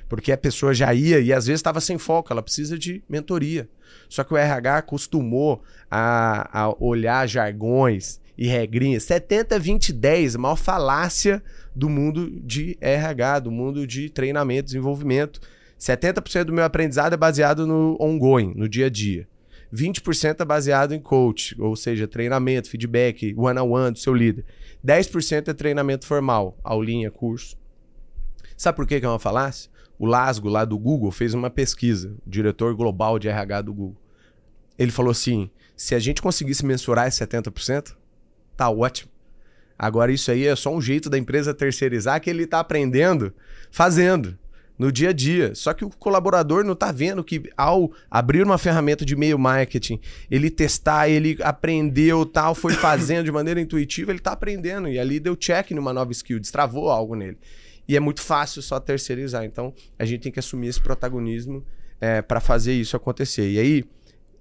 [0.08, 3.68] Porque a pessoa já ia e às vezes estava sem foco, ela precisa de mentoria.
[4.08, 9.04] Só que o RH acostumou a, a olhar jargões e regrinhas.
[9.04, 11.42] 70, 20, 10, a maior falácia
[11.74, 15.40] do mundo de RH, do mundo de treinamento, desenvolvimento.
[15.78, 19.26] 70% do meu aprendizado é baseado no ongoing, no dia a dia.
[19.72, 24.44] 20% é baseado em coach, ou seja, treinamento, feedback, one-on-one -on -one do seu líder.
[24.84, 27.56] 10% é treinamento formal, aulinha, curso.
[28.56, 29.70] Sabe por que é uma falácia?
[29.98, 34.02] O Lasgo, lá do Google, fez uma pesquisa, o diretor global de RH do Google.
[34.78, 37.94] Ele falou assim: se a gente conseguisse mensurar esse 70%,
[38.56, 39.11] tá ótimo.
[39.82, 43.34] Agora, isso aí é só um jeito da empresa terceirizar que ele está aprendendo
[43.68, 44.38] fazendo
[44.78, 45.56] no dia a dia.
[45.56, 49.98] Só que o colaborador não está vendo que ao abrir uma ferramenta de e-mail marketing,
[50.30, 54.88] ele testar, ele aprendeu, tal, foi fazendo de maneira intuitiva, ele está aprendendo.
[54.88, 57.38] E ali deu check numa nova skill, destravou algo nele.
[57.88, 59.44] E é muito fácil só terceirizar.
[59.44, 61.66] Então, a gente tem que assumir esse protagonismo
[62.00, 63.50] é, para fazer isso acontecer.
[63.50, 63.84] E aí,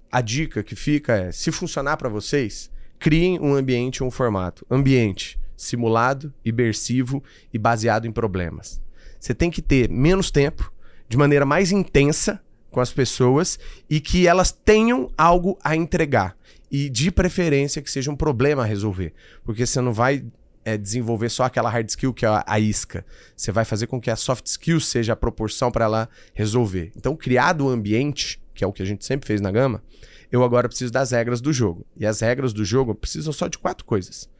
[0.08, 2.70] a dica que fica é: se funcionar para vocês,
[3.02, 4.64] Criem um ambiente, um formato.
[4.70, 7.22] Ambiente simulado, imersivo
[7.52, 8.80] e baseado em problemas.
[9.18, 10.72] Você tem que ter menos tempo,
[11.08, 12.40] de maneira mais intensa
[12.70, 16.36] com as pessoas e que elas tenham algo a entregar.
[16.70, 19.12] E de preferência que seja um problema a resolver.
[19.44, 20.24] Porque você não vai
[20.64, 23.04] é, desenvolver só aquela hard skill que é a, a, isca.
[23.36, 26.90] Você vai fazer com que a soft skill seja a proporção para ela resolver.
[26.96, 29.82] Então, criado o ambiente, que é o que a gente sempre fez na gama,
[30.32, 31.86] eu agora preciso das regras do jogo.
[31.94, 34.30] E as regras do jogo precisam só de quatro coisas.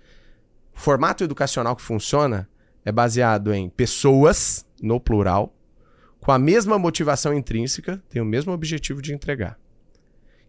[0.75, 2.49] O formato educacional que funciona
[2.83, 5.55] é baseado em pessoas, no plural,
[6.19, 9.59] com a mesma motivação intrínseca, tem o mesmo objetivo de entregar.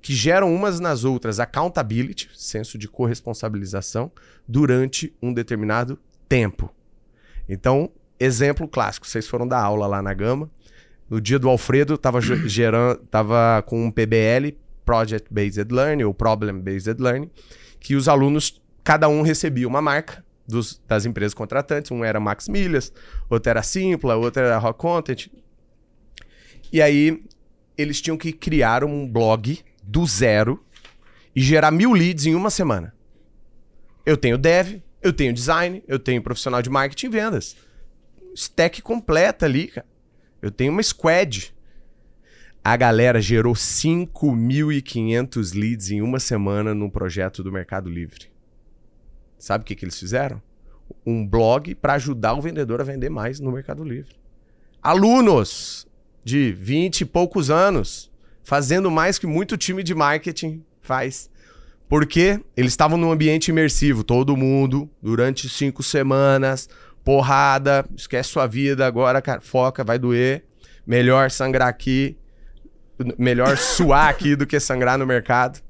[0.01, 4.11] Que geram umas nas outras accountability, senso de corresponsabilização,
[4.47, 6.73] durante um determinado tempo.
[7.49, 10.49] Então, exemplo clássico, vocês foram dar aula lá na Gama.
[11.09, 16.59] No dia do Alfredo, estava gerando, tava com um PBL Project Based Learning ou Problem
[16.59, 17.29] Based Learning,
[17.79, 21.91] que os alunos, cada um recebia uma marca dos, das empresas contratantes.
[21.91, 22.91] Um era Max Milhas,
[23.29, 25.27] outro era Simpla, outro era Rock Content.
[26.71, 27.23] E aí
[27.77, 30.63] eles tinham que criar um blog do zero
[31.35, 32.93] e gerar mil leads em uma semana.
[34.05, 37.55] Eu tenho dev, eu tenho design, eu tenho profissional de marketing e vendas.
[38.35, 39.87] Stack completa ali, cara.
[40.41, 41.53] Eu tenho uma squad
[42.63, 48.31] a galera gerou 5.500 leads em uma semana num projeto do Mercado Livre.
[49.37, 50.41] Sabe o que, que eles fizeram?
[51.05, 54.15] Um blog para ajudar o vendedor a vender mais no Mercado Livre.
[54.81, 55.85] Alunos
[56.23, 58.09] de 20 e poucos anos
[58.43, 61.29] fazendo mais que muito time de marketing faz.
[61.89, 66.69] Porque eles estavam num ambiente imersivo, todo mundo, durante cinco semanas,
[67.03, 70.45] porrada, esquece sua vida agora, cara, foca, vai doer.
[70.85, 72.17] Melhor sangrar aqui,
[73.17, 75.61] melhor suar aqui do que sangrar no mercado.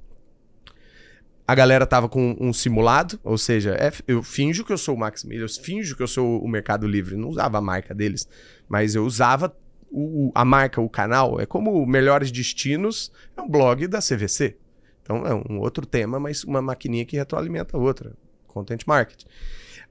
[1.46, 4.98] A galera tava com um simulado, ou seja, é, eu finjo que eu sou o
[4.98, 8.28] Max Miller, eu finjo que eu sou o Mercado Livre, não usava a marca deles,
[8.70, 9.54] mas eu usava
[9.92, 14.58] o, a marca, o canal, é como Melhores Destinos, é um blog da CVC.
[15.02, 18.14] Então é um outro tema, mas uma maquininha que retroalimenta a outra.
[18.48, 19.26] Content Marketing.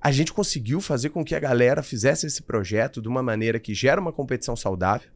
[0.01, 3.75] A gente conseguiu fazer com que a galera fizesse esse projeto de uma maneira que
[3.75, 5.09] gera uma competição saudável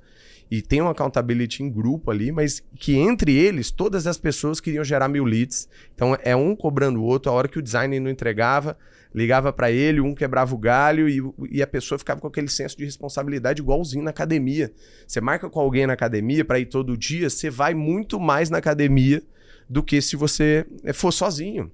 [0.50, 4.84] e tem uma accountability em grupo ali, mas que entre eles, todas as pessoas queriam
[4.84, 5.68] gerar mil leads.
[5.94, 7.30] Então é um cobrando o outro.
[7.30, 8.76] A hora que o design não entregava,
[9.14, 11.20] ligava para ele, um quebrava o galho e,
[11.50, 14.72] e, a pessoa ficava com aquele senso de responsabilidade igualzinho na academia.
[15.06, 18.58] Você marca com alguém na academia para ir todo dia, você vai muito mais na
[18.58, 19.22] academia
[19.68, 21.72] do que se você eh, for sozinho.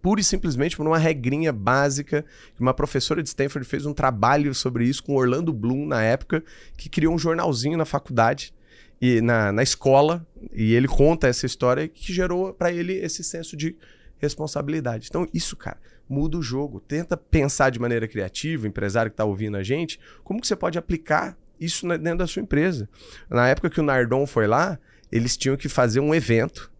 [0.00, 2.24] Pura e simplesmente por uma regrinha básica.
[2.58, 6.42] Uma professora de Stanford fez um trabalho sobre isso com Orlando Bloom na época,
[6.76, 8.54] que criou um jornalzinho na faculdade
[9.00, 13.56] e na, na escola, e ele conta essa história que gerou para ele esse senso
[13.56, 13.76] de
[14.18, 15.06] responsabilidade.
[15.08, 15.78] Então, isso, cara,
[16.08, 16.80] muda o jogo.
[16.80, 20.78] Tenta pensar de maneira criativa, empresário que está ouvindo a gente, como que você pode
[20.78, 22.88] aplicar isso dentro da sua empresa.
[23.28, 24.78] Na época que o Nardon foi lá,
[25.10, 26.70] eles tinham que fazer um evento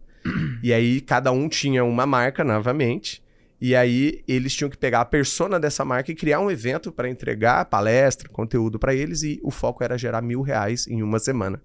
[0.63, 3.23] e aí cada um tinha uma marca novamente.
[3.61, 7.09] E aí eles tinham que pegar a persona dessa marca e criar um evento para
[7.09, 9.21] entregar palestra, conteúdo para eles.
[9.23, 11.61] E o foco era gerar mil reais em uma semana.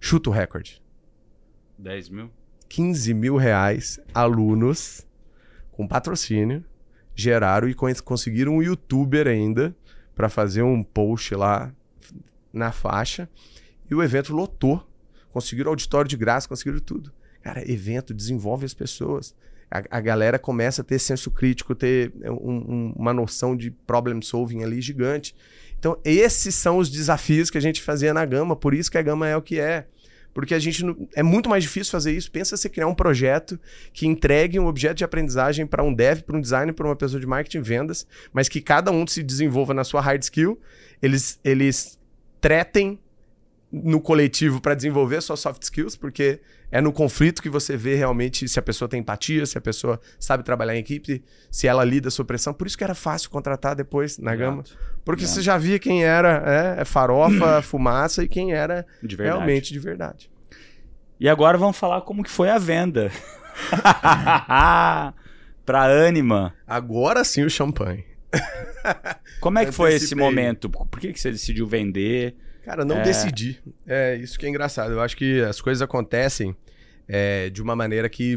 [0.00, 0.82] Chuta o recorde.
[1.78, 2.30] 10 mil?
[2.68, 5.06] 15 mil reais, alunos
[5.70, 6.64] com patrocínio,
[7.14, 9.76] geraram e conseguiram um youtuber ainda
[10.14, 11.72] para fazer um post lá
[12.52, 13.28] na faixa.
[13.90, 14.86] E o evento lotou.
[15.30, 17.12] Conseguiram auditório de graça, conseguiram tudo.
[17.46, 19.32] Cara, evento desenvolve as pessoas.
[19.70, 24.20] A, a galera começa a ter senso crítico, ter um, um, uma noção de problem
[24.20, 25.32] solving ali gigante.
[25.78, 29.02] Então, esses são os desafios que a gente fazia na Gama, por isso que a
[29.02, 29.86] Gama é o que é.
[30.34, 32.32] Porque a gente não, é muito mais difícil fazer isso.
[32.32, 33.60] Pensa você criar um projeto
[33.92, 37.20] que entregue um objeto de aprendizagem para um dev, para um designer, para uma pessoa
[37.20, 40.60] de marketing e vendas, mas que cada um se desenvolva na sua hard skill,
[41.00, 41.96] eles, eles
[42.40, 42.98] tretem
[43.84, 48.48] no coletivo para desenvolver suas soft skills, porque é no conflito que você vê realmente
[48.48, 52.10] se a pessoa tem empatia, se a pessoa sabe trabalhar em equipe, se ela lida
[52.10, 52.54] sob pressão.
[52.54, 54.50] Por isso que era fácil contratar depois na Exato.
[54.50, 54.64] Gama.
[55.04, 55.40] Porque Exato.
[55.40, 59.78] você já via quem era é, é farofa, fumaça e quem era de realmente de
[59.78, 60.30] verdade.
[61.18, 63.10] E agora vamos falar como que foi a venda.
[65.64, 66.54] para Anima.
[66.66, 68.04] Agora sim o champanhe.
[69.40, 70.68] Como é que foi esse momento?
[70.68, 72.36] Por que, que você decidiu vender?
[72.66, 73.02] Cara, não é...
[73.02, 73.60] decidi.
[73.86, 74.92] É isso que é engraçado.
[74.92, 76.54] Eu acho que as coisas acontecem
[77.06, 78.36] é, de uma maneira que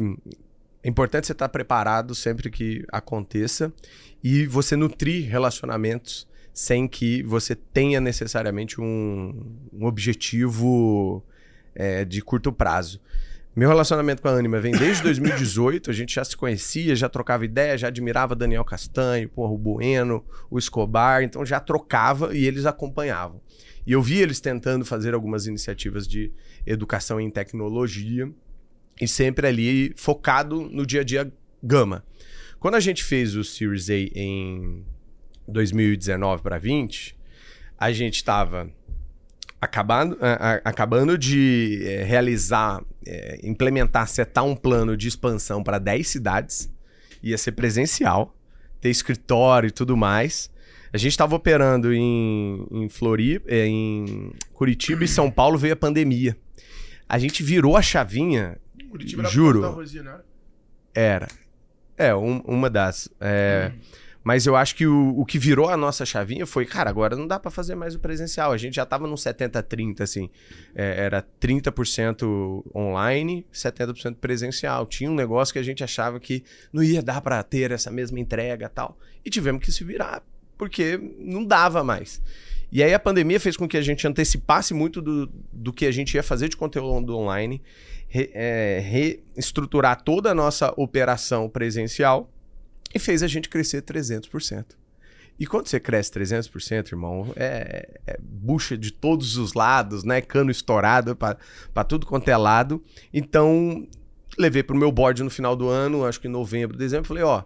[0.84, 3.74] é importante você estar preparado sempre que aconteça
[4.24, 11.26] e você nutrir relacionamentos sem que você tenha necessariamente um, um objetivo
[11.74, 13.02] é, de curto prazo.
[13.56, 17.46] Meu relacionamento com a Anima vem desde 2018, a gente já se conhecia, já trocava
[17.46, 22.68] ideia, já admirava Daniel Castanho, porra, o Bueno, o Escobar, então já trocava e eles
[22.68, 23.42] acompanhavam.
[23.86, 26.32] E eu vi eles tentando fazer algumas iniciativas de
[26.66, 28.32] educação em tecnologia
[29.00, 31.32] e sempre ali focado no dia a dia
[31.64, 32.04] gama.
[32.60, 34.86] Quando a gente fez o Series A em
[35.48, 37.18] 2019 para 20,
[37.78, 38.70] a gente estava
[39.62, 40.18] acabando,
[40.64, 46.72] acabando de é, realizar, é, implementar, setar um plano de expansão para 10 cidades.
[47.22, 48.36] Ia ser presencial,
[48.80, 50.50] ter escritório e tudo mais.
[50.92, 55.78] A gente estava operando em, em Floripa, é, em Curitiba e São Paulo veio a
[55.78, 56.36] pandemia.
[57.08, 58.58] A gente virou a chavinha.
[58.90, 59.64] Curitiba juro.
[59.64, 60.20] Era, Rosia, né?
[60.94, 61.28] era.
[61.98, 63.10] É, um, uma das.
[63.20, 63.80] É, hum.
[64.24, 67.26] Mas eu acho que o, o que virou a nossa chavinha foi, cara, agora não
[67.26, 68.52] dá para fazer mais o presencial.
[68.52, 70.30] A gente já tava no 70-30, assim.
[70.76, 74.86] É, era 30% online, 70% presencial.
[74.86, 78.20] Tinha um negócio que a gente achava que não ia dar para ter essa mesma
[78.20, 78.98] entrega tal.
[79.24, 80.22] E tivemos que se virar
[80.60, 82.22] porque não dava mais.
[82.72, 85.92] E aí a pandemia fez com que a gente antecipasse muito do, do que a
[85.92, 87.64] gente ia fazer de conteúdo online,
[88.08, 92.30] re, é, reestruturar toda a nossa operação presencial
[92.94, 94.66] e fez a gente crescer 300%.
[95.40, 100.20] E quando você cresce 300%, irmão, é, é bucha de todos os lados, né?
[100.20, 102.84] Cano estourado para tudo quanto é lado.
[103.14, 103.88] Então,
[104.38, 107.24] levei para o meu board no final do ano, acho que em novembro, dezembro, falei,
[107.24, 107.44] ó,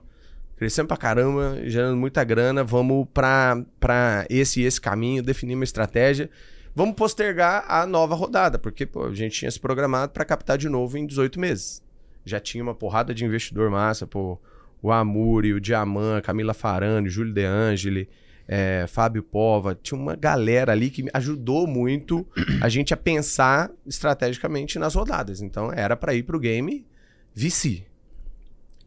[0.55, 5.63] crescendo pra caramba, gerando muita grana, vamos pra, pra esse e esse caminho, definir uma
[5.63, 6.29] estratégia.
[6.75, 10.69] vamos postergar a nova rodada, porque pô, a gente tinha se programado para captar de
[10.69, 11.83] novo em 18 meses.
[12.25, 14.39] Já tinha uma porrada de investidor massa, pô,
[14.81, 18.09] o Amuri, o Diamant, Camila Farani, Júlio De Angeli,
[18.47, 22.27] é, Fábio Pova, tinha uma galera ali que ajudou muito
[22.61, 25.41] a gente a pensar estrategicamente nas rodadas.
[25.41, 26.85] Então era para ir pro game
[27.33, 27.85] VC.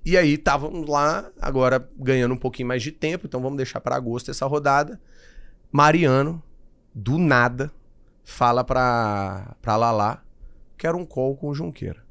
[0.06, 3.96] E aí estávamos lá, agora ganhando um pouquinho mais de tempo, então vamos deixar para
[3.96, 5.00] agosto essa rodada.
[5.72, 6.40] Mariano,
[6.94, 7.72] do nada,
[8.22, 10.24] fala pra, pra Lala,
[10.78, 12.06] quero um call com o Junqueira.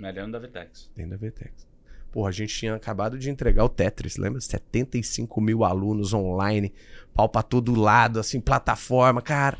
[0.00, 0.90] Mariano da Vitex.
[0.96, 1.64] Dentro da VTEX.
[2.10, 4.40] Porra, a gente tinha acabado de entregar o Tetris, lembra?
[4.40, 6.74] 75 mil alunos online,
[7.14, 9.56] pau pra todo lado, assim, plataforma, cara.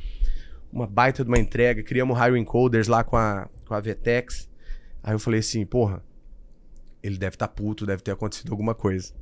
[0.72, 4.50] Uma baita de uma entrega, criamos hiring coders lá com a, com a VTEX.
[5.00, 6.02] Aí eu falei assim, porra,
[7.02, 9.12] ele deve estar tá puto, deve ter acontecido alguma coisa.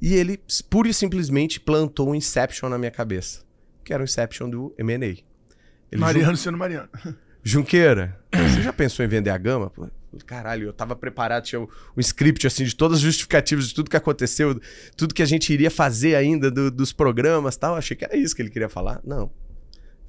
[0.00, 3.44] E ele, pura e simplesmente, plantou um Inception na minha cabeça.
[3.84, 5.96] Que era o Inception do M&A.
[5.96, 6.88] Mariano sendo Mariano.
[7.42, 9.68] Junqueira, você já pensou em vender a gama?
[9.70, 9.86] Pô,
[10.26, 13.96] Caralho, eu tava preparado, tinha o script assim de todas as justificativas de tudo que
[13.96, 14.58] aconteceu,
[14.96, 17.74] tudo que a gente iria fazer ainda do- dos programas tal.
[17.76, 19.00] Achei que era isso que ele queria falar.
[19.04, 19.30] Não.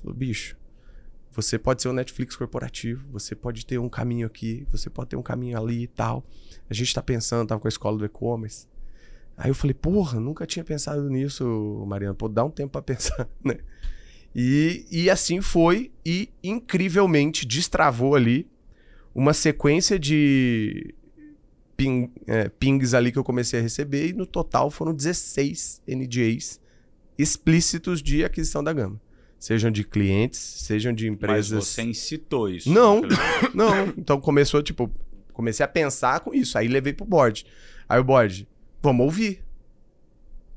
[0.01, 0.55] Falou, bicho,
[1.35, 5.15] você pode ser o Netflix corporativo, você pode ter um caminho aqui, você pode ter
[5.17, 6.25] um caminho ali e tal.
[6.69, 8.67] A gente tá pensando, tava com a escola do e-commerce.
[9.37, 12.15] Aí eu falei, porra, nunca tinha pensado nisso, Mariana.
[12.15, 13.57] Pô, dá um tempo pra pensar, né?
[14.33, 18.49] E, e assim foi, e incrivelmente destravou ali
[19.13, 20.95] uma sequência de
[21.75, 26.59] ping- é, pings ali que eu comecei a receber, e no total foram 16 NDAs
[27.17, 28.99] explícitos de aquisição da gama.
[29.39, 31.65] Sejam de clientes, sejam de Mas empresas.
[31.67, 32.69] você incitou isso.
[32.71, 33.01] Não.
[33.01, 33.19] naquele-
[33.53, 34.89] Não, então começou, tipo,
[35.33, 36.57] comecei a pensar com isso.
[36.57, 37.45] Aí levei pro board.
[37.87, 38.47] Aí o board,
[38.81, 39.43] vamos ouvir.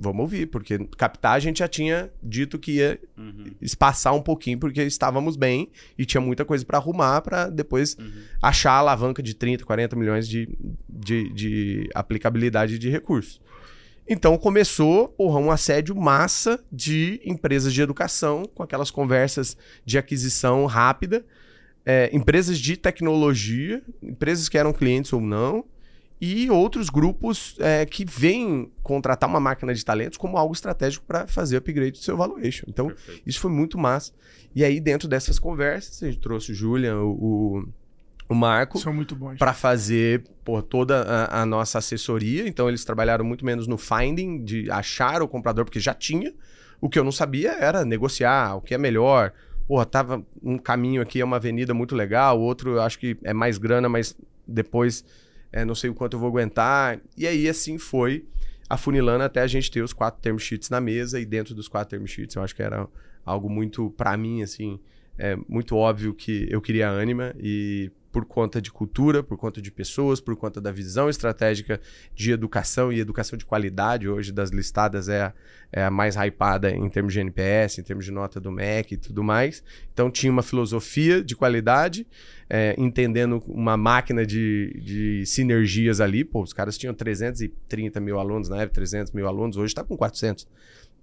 [0.00, 4.56] Vamos ouvir, porque captar a gente já tinha dito que ia Uhum, espaçar um pouquinho,
[4.56, 5.68] porque estávamos bem
[5.98, 8.08] e tinha muita coisa para arrumar para depois uhum.
[8.40, 10.48] achar a alavanca de 30, 40 milhões de,
[10.88, 13.40] de, de aplicabilidade de recursos.
[14.09, 20.64] Então começou porra, um assédio massa de empresas de educação, com aquelas conversas de aquisição
[20.66, 21.24] rápida,
[21.84, 25.64] é, empresas de tecnologia, empresas que eram clientes ou não,
[26.20, 31.26] e outros grupos é, que vêm contratar uma máquina de talentos como algo estratégico para
[31.26, 32.64] fazer upgrade do seu valuation.
[32.68, 33.22] Então, Perfeito.
[33.24, 34.12] isso foi muito massa.
[34.54, 37.68] E aí, dentro dessas conversas, a gente trouxe o Julian, o, o,
[38.28, 39.38] o Marco, São muito bons.
[39.38, 42.46] para fazer por toda a, a nossa assessoria.
[42.46, 46.34] Então, eles trabalharam muito menos no finding, de achar o comprador, porque já tinha.
[46.80, 49.32] O que eu não sabia era negociar, o que é melhor.
[49.66, 53.32] Porra, tava um caminho aqui, é uma avenida muito legal, outro eu acho que é
[53.34, 54.16] mais grana, mas
[54.46, 55.04] depois
[55.52, 57.00] é, não sei o quanto eu vou aguentar.
[57.16, 58.26] E aí, assim foi
[58.68, 61.18] afunilando até a gente ter os quatro term sheets na mesa.
[61.18, 62.86] E dentro dos quatro term sheets, eu acho que era
[63.24, 64.78] algo muito, para mim, assim,
[65.18, 67.34] é muito óbvio que eu queria a Anima.
[67.38, 71.80] E por conta de cultura, por conta de pessoas, por conta da visão estratégica
[72.14, 75.32] de educação e educação de qualidade, hoje das listadas é a,
[75.72, 78.96] é a mais hypada em termos de NPS, em termos de nota do MEC e
[78.96, 79.62] tudo mais.
[79.92, 82.06] Então tinha uma filosofia de qualidade,
[82.48, 86.24] é, entendendo uma máquina de, de sinergias ali.
[86.24, 89.96] Pô, os caras tinham 330 mil alunos na época, 300 mil alunos, hoje está com
[89.96, 90.46] 400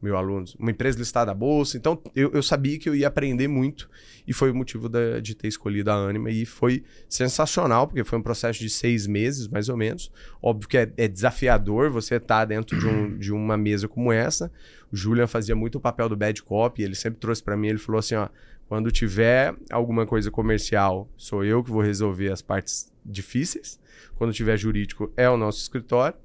[0.02, 0.56] mil alunos.
[0.56, 1.78] Uma empresa listada à bolsa.
[1.78, 3.90] Então eu, eu sabia que eu ia aprender muito
[4.28, 6.30] e foi o motivo da- de ter escolhido a Anima.
[6.30, 10.12] E foi sensacional, porque foi um processo de seis meses, mais ou menos.
[10.42, 14.52] Óbvio que é, é desafiador você estar dentro de, um- de uma mesa como essa.
[14.92, 17.80] O Julian fazia muito o papel do bad cop, ele sempre trouxe para mim, ele
[17.80, 18.30] falou assim, ó,
[18.68, 23.80] quando tiver alguma coisa comercial, sou eu que vou resolver as partes difíceis.
[24.16, 26.18] Quando tiver jurídico, é o nosso escritório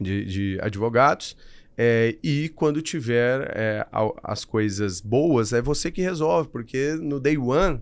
[0.00, 1.36] de, de advogados.
[1.78, 3.86] É, e quando tiver é,
[4.22, 7.80] as coisas boas, é você que resolve, porque no day one,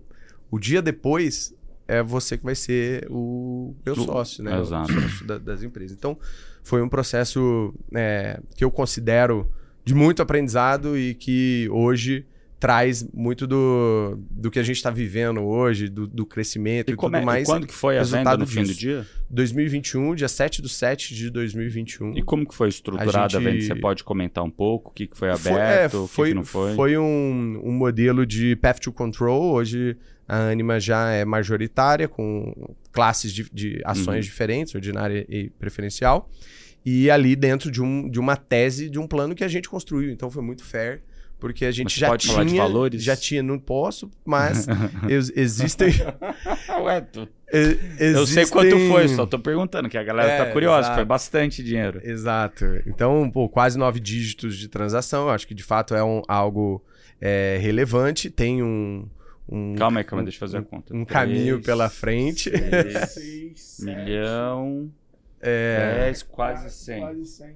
[0.49, 1.53] o dia depois,
[1.87, 4.59] é você que vai ser o meu sócio, né?
[4.61, 4.91] Exato.
[4.91, 5.95] O sócio da- das empresas.
[5.97, 6.17] Então,
[6.63, 9.49] foi um processo é, que eu considero
[9.83, 12.25] de muito aprendizado e que hoje
[12.59, 16.95] traz muito do, do que a gente está vivendo hoje, do, do crescimento e, E,
[16.95, 17.45] como é- tudo e mais.
[17.47, 19.05] quando que foi a venda no fim do dia?
[19.29, 22.17] 2021, dia 7 do 7 de 2021.
[22.17, 23.61] E como que foi estruturada a, gente- venda?
[23.61, 24.89] Você pode comentar um pouco?
[24.91, 25.95] O que, que foi Foi- aberto?
[25.95, 26.97] é, o que foi, que não foi?
[26.97, 29.53] um, um modelo de path to control.
[29.53, 29.95] Hoje
[30.27, 34.31] a Anima já é majoritária, com classes de, de ações Uhum.
[34.31, 36.29] diferentes, ordinária e preferencial.
[36.85, 40.11] E ali dentro de, um, de uma tese, de um plano que a gente construiu.
[40.11, 41.01] Então foi muito fair,
[41.39, 43.03] porque a gente Mas já pode tinha, falar de valores?
[43.03, 44.67] já tinha, não posso, mas
[45.09, 45.89] ex- existem,
[46.83, 47.57] Ué, tu- e-
[47.99, 50.79] Eu sei existem- quanto foi, só tô perguntando, que a galera É, tá curiosa.
[50.81, 50.95] exato.
[50.95, 51.99] Foi bastante dinheiro.
[52.03, 52.65] Exato.
[52.85, 55.23] Então, pô, quase nove dígitos de transação.
[55.27, 56.83] Eu acho que de fato é um, algo
[57.19, 58.29] é, relevante.
[58.29, 59.07] Tem um.
[59.51, 60.95] um Calma aí, calma aí, um- deixa eu fazer a conta.
[60.95, 62.51] um caminho pela frente.
[63.07, 64.91] seis, milhão,
[65.41, 66.99] É, 10, quase 100.
[66.99, 67.55] Quase 100.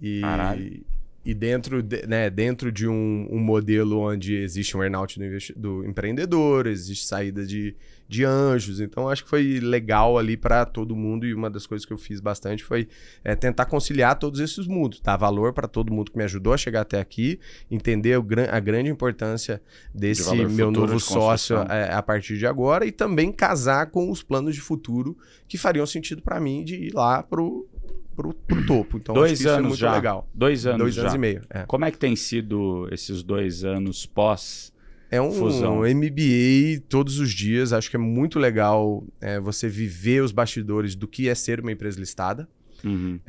[0.00, 0.84] e, Caralho.
[1.24, 5.84] E dentro de, né, dentro de um, um modelo onde existe um earnout do, do
[5.86, 7.76] empreendedor, existe saída de,
[8.08, 8.80] de anjos.
[8.80, 11.24] Então, acho que foi legal ali para todo mundo.
[11.24, 12.88] E uma das coisas que eu fiz bastante foi
[13.22, 16.56] é, tentar conciliar todos esses mundos, dar valor para todo mundo que me ajudou a
[16.56, 17.38] chegar até aqui,
[17.70, 19.62] entender o a grande importância
[19.94, 21.76] desse valor meu novo de sócio construção.
[21.76, 25.16] é, a partir de agora e também casar com os planos de futuro
[25.46, 27.68] que fariam sentido para mim de ir lá pro,
[28.14, 28.98] pro, pro topo.
[28.98, 29.94] Então, dois é anos já.
[29.94, 30.28] legal.
[30.34, 31.02] Dois anos Dois já.
[31.02, 31.42] anos e meio.
[31.50, 31.64] É.
[31.64, 34.72] Como é que tem sido esses dois anos pós?
[35.10, 35.80] É um Fusão.
[35.80, 37.72] MBA todos os dias.
[37.74, 41.70] Acho que é muito legal é, você viver os bastidores do que é ser uma
[41.70, 42.48] empresa listada.
[42.82, 43.20] Uhum.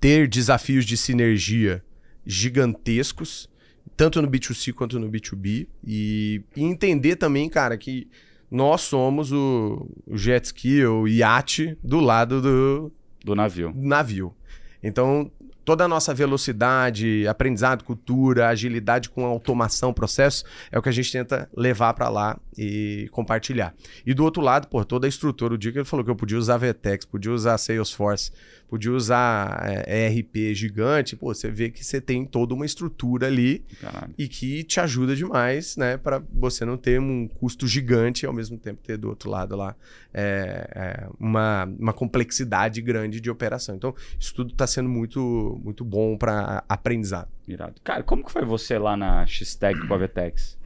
[0.00, 1.82] Ter desafios de sinergia
[2.24, 3.50] gigantescos,
[3.96, 5.66] tanto no B2C quanto no B2B.
[5.84, 8.08] E, e entender também, cara, que
[8.50, 12.92] nós somos o, o jet ski, o iate do lado do,
[13.28, 13.72] Do navio.
[13.74, 14.34] navio.
[14.82, 15.30] Então,
[15.68, 21.12] toda a nossa velocidade, aprendizado, cultura, agilidade com automação, processo, é o que a gente
[21.12, 23.74] tenta levar para lá e compartilhar.
[24.06, 26.16] E do outro lado, pô, toda a estrutura, o dia que ele falou que eu
[26.16, 28.32] podia usar Vetex, podia usar Salesforce,
[28.68, 33.64] podia usar é, ERP gigante, pô, você vê que você tem toda uma estrutura ali
[33.80, 34.14] Caralho.
[34.16, 38.32] e que te ajuda demais, né, para você não ter um custo gigante e ao
[38.32, 39.74] mesmo tempo ter do outro lado lá
[40.12, 43.74] é, é, uma, uma complexidade grande de operação.
[43.74, 47.28] Então, isso tudo está sendo muito, muito bom para aprendizado.
[47.46, 47.80] Irado.
[47.82, 50.58] Cara, como que foi você lá na X-Tech com a Vetex?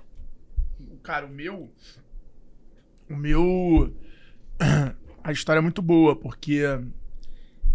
[1.03, 1.71] Cara, o meu.
[3.09, 3.95] O meu.
[5.25, 6.63] A história é muito boa, porque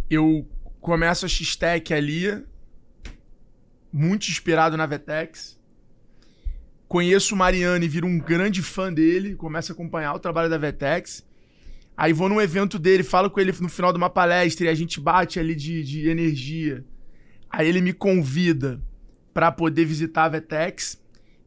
[0.09, 0.47] eu
[0.79, 2.43] começo a X-Tech ali,
[3.91, 5.57] muito inspirado na Vetex.
[6.87, 10.57] Conheço o Mariano e viro um grande fã dele, começo a acompanhar o trabalho da
[10.57, 11.25] Vetex.
[11.95, 14.75] Aí vou num evento dele, falo com ele no final de uma palestra e a
[14.75, 16.85] gente bate ali de, de energia.
[17.49, 18.81] Aí ele me convida
[19.33, 21.01] para poder visitar a Vetex.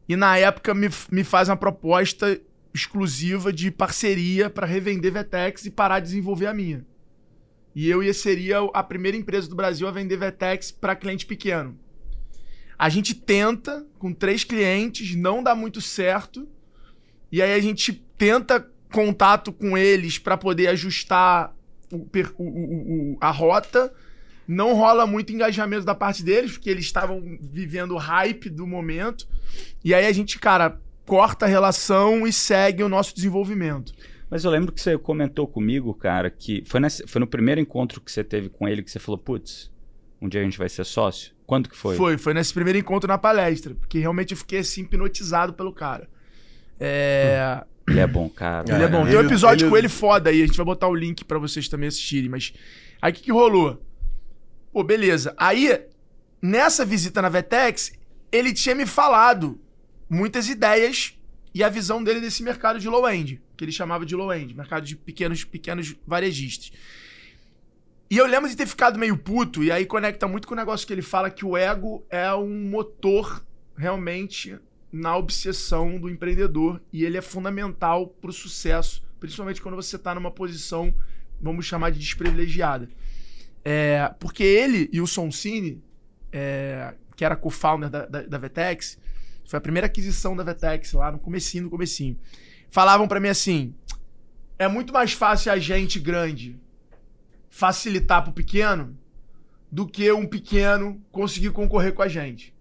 [0.07, 2.39] E na época me, me faz uma proposta
[2.73, 6.85] exclusiva de parceria para revender Vetex e parar de desenvolver a minha.
[7.75, 11.77] E eu ia seria a primeira empresa do Brasil a vender Vetex para cliente pequeno.
[12.77, 16.47] A gente tenta com três clientes, não dá muito certo.
[17.31, 21.55] E aí a gente tenta contato com eles para poder ajustar
[21.91, 22.07] o
[22.37, 23.93] o- o- a rota.
[24.47, 29.27] Não rola muito engajamento da parte deles, porque eles estavam vivendo o hype do momento.
[29.83, 33.93] E aí a gente, cara, corta a relação e segue o nosso desenvolvimento.
[34.31, 37.99] Mas eu lembro que você comentou comigo, cara, que foi, nesse- foi no primeiro encontro
[38.01, 39.69] que você teve com ele que você falou, putz,
[40.21, 41.33] um dia a gente vai ser sócio?
[41.45, 41.97] Quando que foi?
[41.97, 46.07] Foi, foi nesse primeiro encontro na palestra, porque realmente eu fiquei assim hipnotizado pelo cara.
[46.79, 48.73] É, Ele é bom, cara.
[48.73, 49.01] Ele é bom.
[49.01, 51.25] Ele- Tem um episódio ele- com ele foda aí, a gente vai botar o link
[51.25, 52.53] pra vocês também assistirem, mas
[53.01, 53.83] aí o que, que rolou?
[54.71, 55.33] Pô, beleza.
[55.35, 55.81] Aí,
[56.41, 57.91] nessa visita na Vetex,
[58.31, 59.59] ele tinha me falado
[60.09, 61.17] muitas ideias
[61.53, 64.95] e a visão dele desse mercado de low-end, que ele chamava de low-end, mercado de
[64.95, 66.71] pequenos, pequenos varejistas.
[68.09, 70.87] E eu lembro de ter ficado meio puto, e aí conecta muito com o negócio
[70.87, 73.45] que ele fala que o ego é um motor
[73.77, 74.57] realmente
[74.91, 80.15] na obsessão do empreendedor e ele é fundamental para o sucesso, principalmente quando você está
[80.15, 80.91] numa posição,
[81.39, 82.89] vamos chamar de desprivilegiada.
[83.63, 85.79] É, porque ele e o Sonsini,
[86.31, 88.97] é, que era co-founder da, da, da Vetex,
[89.45, 92.17] foi a primeira aquisição da Vetex lá no comecinho, no comecinho.
[92.71, 93.75] Falavam para mim assim,
[94.57, 96.57] é muito mais fácil a gente grande
[97.49, 98.97] facilitar pro pequeno
[99.71, 102.53] do que um pequeno conseguir concorrer com a gente.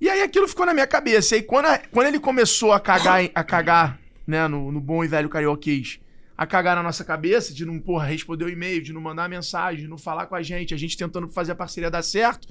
[0.00, 1.34] E aí aquilo ficou na minha cabeça.
[1.34, 5.02] E aí quando, a- quando ele começou a cagar, a cagar né, no, no bom
[5.02, 5.98] e velho carioquês,
[6.36, 9.80] a cagar na nossa cabeça, de não, porra, responder o e-mail, de não mandar mensagem,
[9.82, 12.46] de não falar com a gente, a gente tentando fazer a parceria dar certo.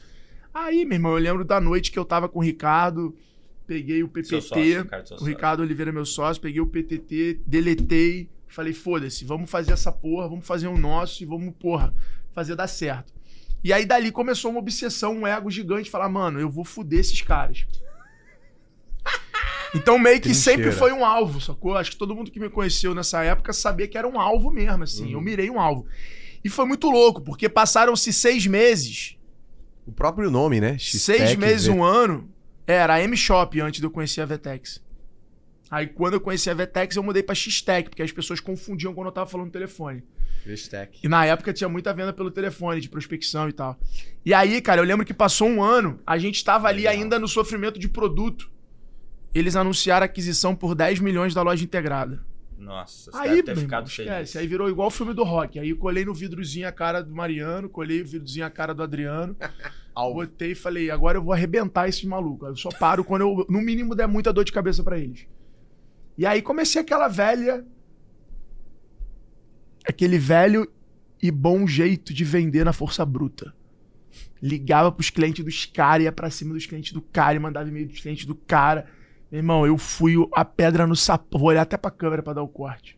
[0.54, 3.16] Aí, meu irmão, eu lembro da noite que eu tava com o Ricardo,
[3.68, 5.26] peguei o PPT, sócio, Ricardo, o.
[5.26, 10.48] Ricardo Oliveira, meu sócio, peguei o PTT, deletei, falei, foda-se, vamos fazer essa porra, vamos
[10.48, 11.94] fazer o nosso e vamos, porra,
[12.34, 13.14] fazer dar certo.
[13.64, 17.22] E aí dali começou uma obsessão, um ego gigante, falar, mano, eu vou fuder esses
[17.22, 17.68] caras.
[19.76, 20.64] Então meio que Trincheira.
[20.64, 21.76] sempre foi um alvo, sacou?
[21.76, 24.82] Acho que todo mundo que me conheceu nessa época sabia que era um alvo mesmo,
[24.82, 25.12] assim.
[25.12, 25.86] Eu mirei um alvo.
[26.42, 29.18] E foi muito louco, porque passaram-se seis meses
[29.86, 30.78] O próprio nome, né?
[30.80, 32.30] Seis meses, um ano,
[32.68, 34.86] era a M-Shop antes de eu conhecer a Vetex.
[35.72, 39.08] Aí quando eu conheci a Vetex, eu mudei pra X-Tech, porque as pessoas confundiam quando
[39.08, 40.04] eu tava falando no telefone.
[40.46, 41.00] X-Tech.
[41.04, 43.78] E na época tinha muita venda pelo telefone, de prospecção e tal.
[44.26, 47.28] E aí, cara, eu lembro que passou um ano, a gente tava ali ainda no
[47.28, 48.50] sofrimento de produto.
[49.34, 52.24] Eles anunciaram a aquisição por 10 milhões da loja integrada.
[52.58, 54.12] Nossa, você Aí, deve ter ficado irmão, feliz.
[54.12, 54.38] esquece.
[54.40, 55.60] Aí virou igual o filme do rock.
[55.60, 58.82] Aí eu colei no vidrozinho a cara do Mariano, colei o vidrozinho a cara do
[58.82, 59.36] Adriano.
[60.14, 62.50] botei e falei, agora eu vou arrebentar esses malucos.
[62.50, 65.28] Eu só paro quando eu, no mínimo, der muita dor de cabeça pra eles.
[66.18, 67.66] E aí comecei aquela velha.
[69.88, 70.72] Aquele velho
[71.22, 73.54] e bom jeito de vender na força bruta.
[74.42, 77.88] Ligava pros clientes dos caras, ia pra cima dos clientes do cara e mandava e-mail
[77.88, 78.86] dos clientes do cara.
[79.32, 81.40] Meu irmão, eu fui a pedra no sapato.
[81.40, 82.98] Vou olhar até pra câmera pra dar o corte.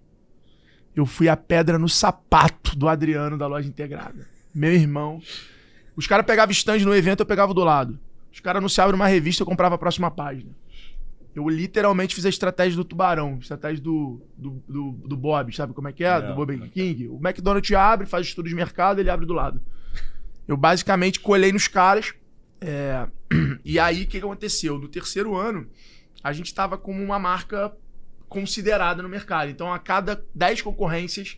[0.95, 4.27] Eu fui a pedra no sapato do Adriano da loja integrada.
[4.53, 5.21] Meu irmão.
[5.99, 7.99] Os caras pegavam stand no evento, eu pegava do lado.
[8.31, 10.49] Os caras anunciavam numa revista, eu comprava a próxima página.
[11.35, 15.89] Eu literalmente fiz a estratégia do tubarão, estratégia do, do, do, do Bob, sabe como
[15.89, 16.21] é que é?
[16.21, 16.69] Não, do Bob não.
[16.69, 17.09] King.
[17.09, 19.59] O McDonald's abre, faz estudo de mercado, ele abre do lado.
[20.47, 22.13] Eu basicamente colhei nos caras.
[22.61, 23.05] é,
[23.65, 24.79] E aí, o que que aconteceu?
[24.79, 25.67] No terceiro ano,
[26.23, 27.73] a gente estava como uma marca
[28.29, 29.51] considerada no mercado.
[29.51, 31.35] Então, a cada 10 concorrências,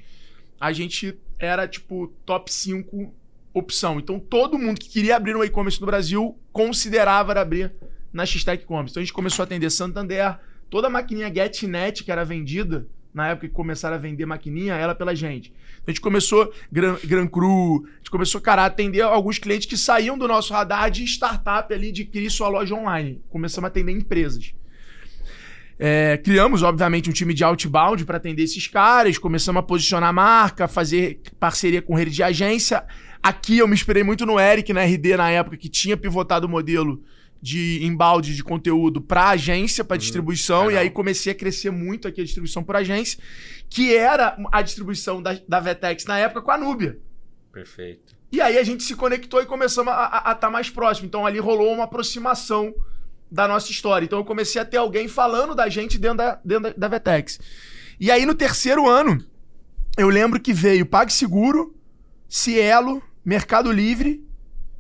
[0.59, 3.11] a gente era tipo top 5
[3.53, 3.99] opção.
[3.99, 7.73] Então, todo mundo que queria abrir um e-commerce no Brasil considerava abrir
[8.11, 8.91] na X-Tech Commerce.
[8.91, 10.37] Então, a gente começou a atender Santander,
[10.69, 14.95] toda a maquininha GetNet que era vendida, na época que começaram a vender maquininha, era
[14.95, 15.49] pela gente.
[15.49, 19.67] Então, a gente começou Gran, Gran Cru, a gente começou, cara, a atender alguns clientes
[19.67, 23.21] que saíam do nosso radar de startup ali, de criar sua loja online.
[23.29, 24.53] Começamos a atender empresas.
[25.83, 30.13] É, criamos, obviamente, um time de outbound para atender esses caras, começamos a posicionar a
[30.13, 32.85] marca, fazer parceria com rede de agência.
[33.23, 36.49] Aqui eu me inspirei muito no Eric, na RD, na época, que tinha pivotado o
[36.49, 37.03] modelo
[37.41, 42.21] de embalde de conteúdo para agência, para distribuição, e aí comecei a crescer muito aqui
[42.21, 43.19] a distribuição por agência,
[43.69, 46.99] que era a distribuição da, da Vetex na época com a Nubia.
[47.51, 48.15] Perfeito.
[48.31, 51.07] E aí a gente se conectou e começamos a estar mais próximo.
[51.07, 52.73] Então ali rolou uma aproximação
[53.29, 54.05] da nossa história.
[54.05, 57.39] Então eu comecei a ter alguém falando da gente dentro da, dentro da, da Vetex.
[57.99, 59.23] E aí no terceiro ano,
[59.97, 61.75] eu lembro que veio PagSeguro,
[62.29, 64.25] Cielo, Mercado Livre.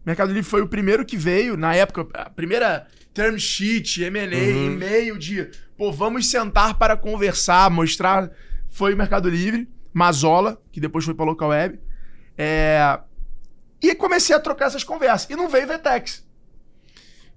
[0.05, 5.17] Mercado Livre foi o primeiro que veio, na época, a primeira term sheet, M&A, e-mail
[5.17, 8.31] de, pô, vamos sentar para conversar, mostrar.
[8.69, 11.79] Foi o Mercado Livre, Mazola, que depois foi para Local Web.
[12.37, 12.99] É,
[13.81, 15.29] e comecei a trocar essas conversas.
[15.29, 16.25] E não veio Vetex.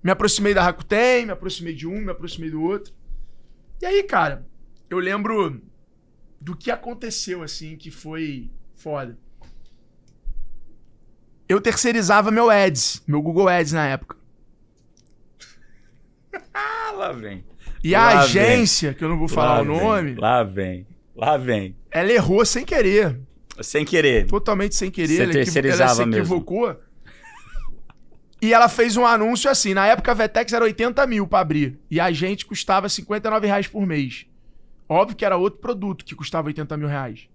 [0.02, 2.94] Me aproximei da Rakuten, me aproximei de um, me aproximei do outro.
[3.80, 4.46] E aí, cara,
[4.90, 5.62] eu lembro
[6.40, 9.18] do que aconteceu, assim, que foi foda.
[11.48, 14.16] Eu terceirizava meu Ads, meu Google Ads na época.
[16.52, 17.44] Ah, lá vem.
[17.82, 20.86] E a Lá agência, que eu não vou falar Lá o nome, Vem, lá vem.
[21.14, 21.76] Lá vem.
[21.90, 23.20] ela errou sem querer.
[23.60, 24.26] Sem querer.
[24.26, 25.08] totalmente sem querer.
[25.08, 26.16] Você ela, equivo- terceirizava ela se mesmo.
[26.22, 26.80] equivocou.
[28.42, 29.74] E ela fez um anúncio assim.
[29.74, 31.78] Na época a Vetex era 80 mil pra abrir.
[31.90, 34.26] E a gente custava 59 reais por mês.
[34.88, 37.28] Óbvio que era outro produto que custava 80 mil reais.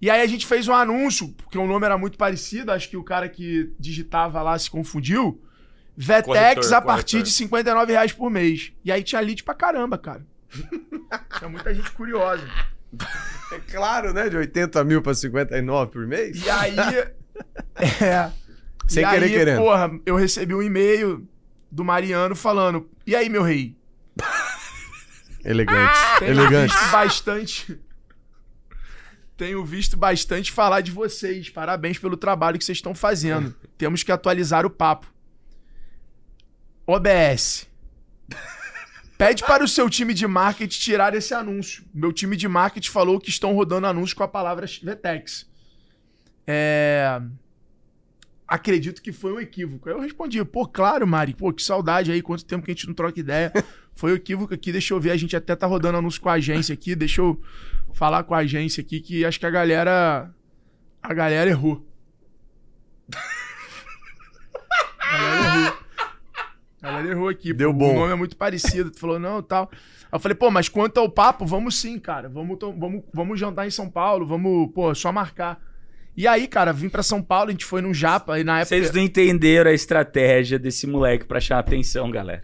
[0.00, 2.70] E aí a gente fez um anúncio, porque o nome era muito parecido.
[2.70, 5.42] Acho que o cara que digitava lá se confundiu.
[5.96, 7.22] Vetex Corretor, a partir corretor.
[7.24, 8.72] de 59 reais por mês.
[8.84, 10.24] E aí tinha lead pra caramba, cara.
[11.36, 12.48] tinha muita gente curiosa.
[13.52, 14.28] É claro, né?
[14.28, 16.40] De 80 mil pra 59 por mês.
[16.40, 16.76] E aí.
[18.00, 18.30] é.
[18.86, 19.58] Sem e querer aí, querendo.
[19.58, 21.28] Porra, eu recebi um e-mail
[21.70, 23.76] do Mariano falando: E aí, meu rei?
[25.44, 25.98] Elegante.
[26.20, 26.72] Tenho Elegante.
[26.72, 27.80] visto bastante.
[29.38, 31.48] Tenho visto bastante falar de vocês.
[31.48, 33.54] Parabéns pelo trabalho que vocês estão fazendo.
[33.78, 35.06] Temos que atualizar o papo.
[36.84, 37.68] OBS.
[39.16, 41.84] Pede para o seu time de marketing tirar esse anúncio.
[41.94, 45.48] Meu time de marketing falou que estão rodando anúncios com a palavra Vetex.
[46.44, 47.22] É...
[48.46, 49.88] Acredito que foi um equívoco.
[49.88, 51.34] Aí eu respondi, pô, claro, Mari.
[51.34, 53.52] Pô, que saudade aí, quanto tempo que a gente não troca ideia.
[53.94, 55.12] Foi um equívoco aqui, deixa eu ver.
[55.12, 56.96] A gente até tá rodando anúncio com a agência aqui.
[56.96, 57.40] Deixa eu
[57.98, 60.30] falar com a agência aqui que acho que a galera.
[61.02, 61.84] A galera errou.
[65.00, 65.78] A galera errou.
[66.80, 67.52] A galera errou aqui.
[67.52, 67.96] Deu pô, bom.
[67.96, 68.90] O nome é muito parecido.
[68.90, 69.68] Tu falou, não, tal.
[69.72, 69.78] Aí
[70.12, 72.28] eu falei, pô, mas quanto ao papo, vamos sim, cara.
[72.28, 75.60] Vamos, vamos, vamos jantar em São Paulo, vamos, pô, só marcar.
[76.16, 78.76] E aí, cara, vim pra São Paulo, a gente foi num Japa, e na época.
[78.76, 82.42] Vocês não entenderam a estratégia desse moleque pra chamar atenção, galera.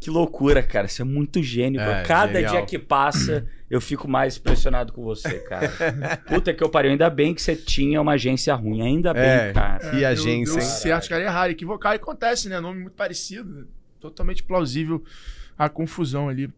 [0.00, 0.86] Que loucura, cara.
[0.86, 1.80] Você é muito gênio.
[1.80, 2.02] É, cara.
[2.04, 2.52] Cada genial.
[2.52, 5.68] dia que passa, eu fico mais impressionado com você, cara.
[6.28, 6.92] Puta que eu pariu.
[6.92, 8.80] Ainda bem que você tinha uma agência ruim.
[8.82, 9.52] Ainda bem, É.
[9.52, 9.90] cara.
[9.90, 10.68] Que agência, Deu hein?
[10.68, 11.50] certo, os caras erraram.
[11.50, 12.60] Equivocar e acontece, né?
[12.60, 13.66] Nome muito parecido.
[14.00, 15.02] Totalmente plausível
[15.58, 16.48] a confusão ali.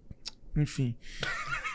[0.56, 0.94] Enfim.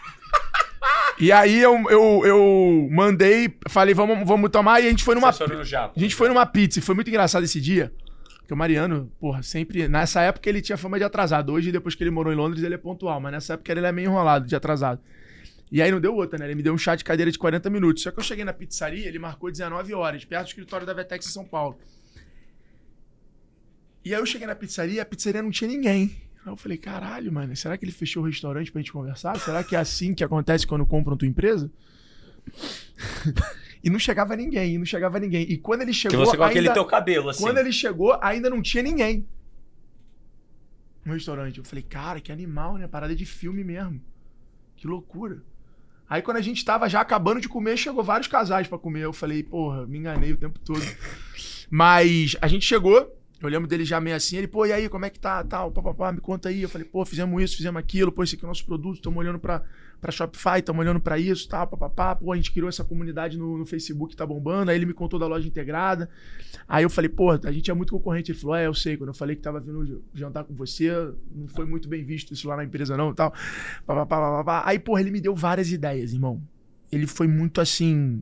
[1.18, 5.30] E aí eu, eu, eu mandei, falei, vamos, vamos tomar, e a gente foi numa.
[5.30, 7.94] A gente foi numa pizza e foi muito engraçado esse dia.
[8.46, 9.88] Porque o Mariano, porra, sempre.
[9.88, 11.52] Nessa época ele tinha fama de atrasado.
[11.52, 13.20] Hoje, depois que ele morou em Londres, ele é pontual.
[13.20, 15.02] Mas nessa época ele é meio enrolado de atrasado.
[15.72, 16.46] E aí não deu outra, né?
[16.46, 18.04] Ele me deu um chá de cadeira de 40 minutos.
[18.04, 21.26] Só que eu cheguei na pizzaria, ele marcou 19 horas, perto do escritório da Vetex
[21.26, 21.76] em São Paulo.
[24.06, 26.16] E aí eu cheguei na pizzaria, a pizzaria não tinha ninguém.
[26.46, 29.40] Aí eu falei, caralho, mano, será que ele fechou o restaurante pra gente conversar?
[29.40, 31.72] Será que é assim que acontece quando compram tua empresa?
[33.86, 35.44] E não chegava ninguém, e não chegava ninguém.
[35.49, 36.26] E quando ele Que chegou.
[36.26, 37.44] você com aquele ainda- teu cabelo, assim.
[37.44, 39.26] quando ele chegou, ainda não tinha ninguém
[41.06, 41.60] no restaurante.
[41.60, 42.88] Eu falei, cara, que animal, né?
[42.88, 44.02] Parada de filme mesmo.
[44.76, 45.41] Que loucura.
[46.10, 49.02] Aí quando a gente tava já acabando de comer, chegou vários casais pra comer.
[49.02, 50.82] Eu falei, porra, me enganei o tempo todo.
[51.70, 53.16] Mas a gente chegou,
[53.46, 55.72] eu lembro dele já meio assim, ele, pô, e aí, como é que tá, tal,
[55.72, 56.62] papapá, me conta aí.
[56.62, 59.18] Eu falei, pô, fizemos isso, fizemos aquilo, pô, esse aqui é o nosso produto, estamos
[59.18, 59.64] olhando pra,
[60.02, 63.58] pra Shopify, estamos olhando pra isso, tal, papapá, pô, a gente criou essa comunidade no,
[63.58, 64.72] no Facebook, tá bombando.
[64.72, 66.10] Aí ele me contou da loja integrada.
[66.68, 68.32] Aí eu falei, pô, a gente é muito concorrente.
[68.32, 70.92] Ele falou, é, eu sei, quando eu falei que tava vindo jantar com você,
[71.34, 73.32] não foi muito bem visto isso lá na empresa não tal.
[73.86, 74.64] Pá, pá, pá, pá, pá.
[74.66, 76.42] Aí, porra, ele me deu várias ideias, irmão.
[76.92, 78.22] Ele foi muito assim...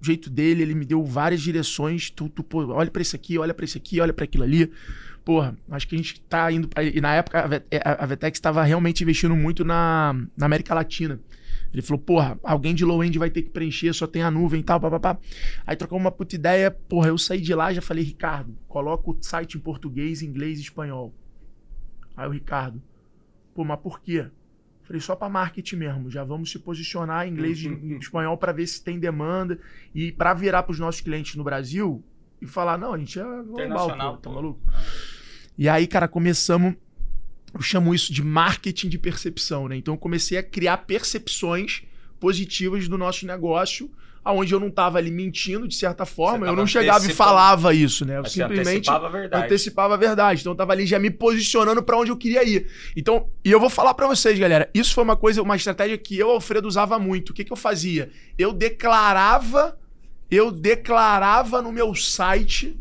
[0.00, 2.10] Jeito dele, ele me deu várias direções.
[2.10, 4.70] Tu, tu pô, olha pra isso aqui, olha pra isso aqui, olha pra aquilo ali.
[5.24, 6.68] Porra, acho que a gente tá indo...
[6.68, 7.40] pra- E na época,
[7.84, 11.18] a a Vetex estava realmente investindo muito na, na América Latina.
[11.72, 14.62] Ele falou, porra, alguém de low-end vai ter que preencher, só tem a nuvem e
[14.62, 15.18] tal, papapá.
[15.66, 19.18] Aí trocou uma puta ideia, porra, eu saí de lá já falei, Ricardo, coloca o
[19.20, 21.12] site em português, inglês e espanhol.
[22.16, 22.80] Aí o Ricardo,
[23.54, 24.26] pô, mas por quê?
[24.86, 28.52] Falei, só pra marketing mesmo, já vamos se posicionar em inglês e em espanhol pra
[28.52, 29.58] ver se tem demanda
[29.94, 32.04] e pra virar pros nossos clientes no Brasil
[32.40, 34.60] e falar, não, a gente é global, Internacional, pô, tá maluco?
[35.58, 36.74] E aí, cara, começamos
[37.56, 39.76] eu chamo isso de marketing de percepção, né?
[39.76, 41.82] Então eu comecei a criar percepções
[42.20, 43.90] positivas do nosso negócio,
[44.26, 48.04] aonde eu não estava ali mentindo de certa forma, eu não chegava e falava isso,
[48.04, 48.18] né?
[48.18, 49.44] Eu Você simplesmente antecipava a verdade.
[49.44, 50.40] antecipava a verdade.
[50.40, 52.66] Então eu tava ali já me posicionando para onde eu queria ir.
[52.96, 56.18] Então, e eu vou falar para vocês, galera, isso foi uma coisa, uma estratégia que
[56.18, 57.30] eu, Alfredo, usava muito.
[57.30, 58.10] O que que eu fazia?
[58.36, 59.78] Eu declarava,
[60.28, 62.76] eu declarava no meu site,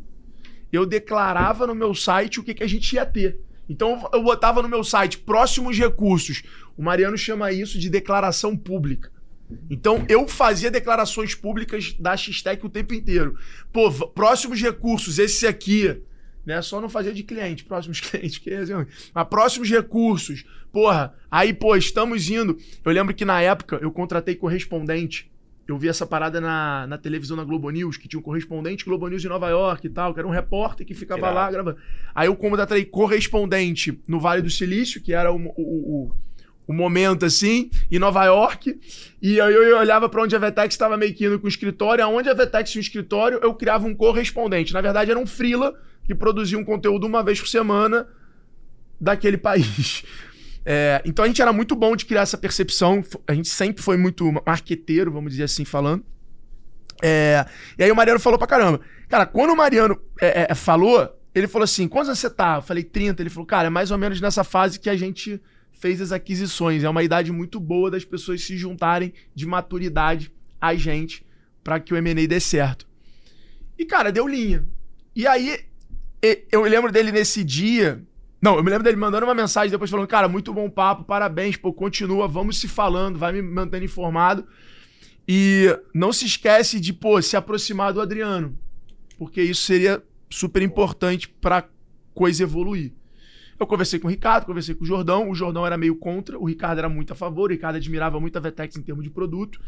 [0.73, 3.39] eu declarava no meu site o que que a gente ia ter.
[3.69, 6.41] Então eu botava no meu site próximos recursos.
[6.75, 9.13] O Mariano chama isso de declaração pública.
[9.69, 13.37] Então eu fazia declarações públicas da X-Tech o tempo inteiro.
[13.71, 16.01] Pô, próximos recursos, esse aqui.
[16.45, 16.61] Né?
[16.61, 18.37] Só não fazia de cliente, próximos clientes.
[18.37, 18.73] Que é assim,
[19.13, 20.45] mas próximos recursos.
[20.71, 22.57] Porra, aí, pô, estamos indo.
[22.83, 25.31] Eu lembro que na época eu contratei correspondente.
[25.67, 29.07] Eu vi essa parada na, na televisão na Globo News, que tinha um correspondente Globo
[29.07, 31.35] News em Nova York e tal, que era um repórter que ficava Irado.
[31.35, 31.77] lá gravando.
[32.13, 36.11] Aí eu contratei correspondente no Vale do Silício, que era o, o, o,
[36.67, 38.79] o momento assim, em Nova York.
[39.21, 42.03] E aí eu olhava pra onde a Vetex estava meio que indo com o escritório.
[42.03, 44.73] Aonde a Vetex tinha um escritório, eu criava um correspondente.
[44.73, 45.73] Na verdade, era um freela
[46.03, 48.07] que produzia um conteúdo uma vez por semana
[48.99, 50.03] daquele país.
[50.65, 53.03] É, então a gente era muito bom de criar essa percepção.
[53.27, 56.03] A gente sempre foi muito marqueteiro, vamos dizer assim, falando.
[57.03, 57.45] É,
[57.77, 58.81] e aí o Mariano falou pra caramba.
[59.07, 62.55] Cara, quando o Mariano é, é, falou, ele falou assim: quantos anos você tá?
[62.55, 63.21] Eu falei 30.
[63.21, 65.39] Ele falou, cara, é mais ou menos nessa fase que a gente
[65.79, 66.83] fez as aquisições.
[66.83, 71.25] É uma idade muito boa das pessoas se juntarem de maturidade a gente
[71.63, 72.87] para que o M&A dê certo.
[73.77, 74.65] E, cara, deu linha.
[75.15, 75.59] E aí,
[76.51, 78.03] eu lembro dele nesse dia.
[78.41, 81.57] Não, eu me lembro dele mandando uma mensagem depois falando, cara, muito bom papo, parabéns,
[81.57, 84.45] pô, continua, vamos se falando, vai me mantendo informado.
[85.27, 88.57] E não se esquece de, pô, se aproximar do Adriano.
[89.17, 91.67] Porque isso seria super importante pra
[92.13, 92.93] coisa evoluir.
[93.59, 95.29] Eu conversei com o Ricardo, conversei com o Jordão.
[95.29, 97.49] O Jordão era meio contra, o Ricardo era muito a favor.
[97.49, 99.61] O Ricardo admirava muito a Vetex em termos de produto.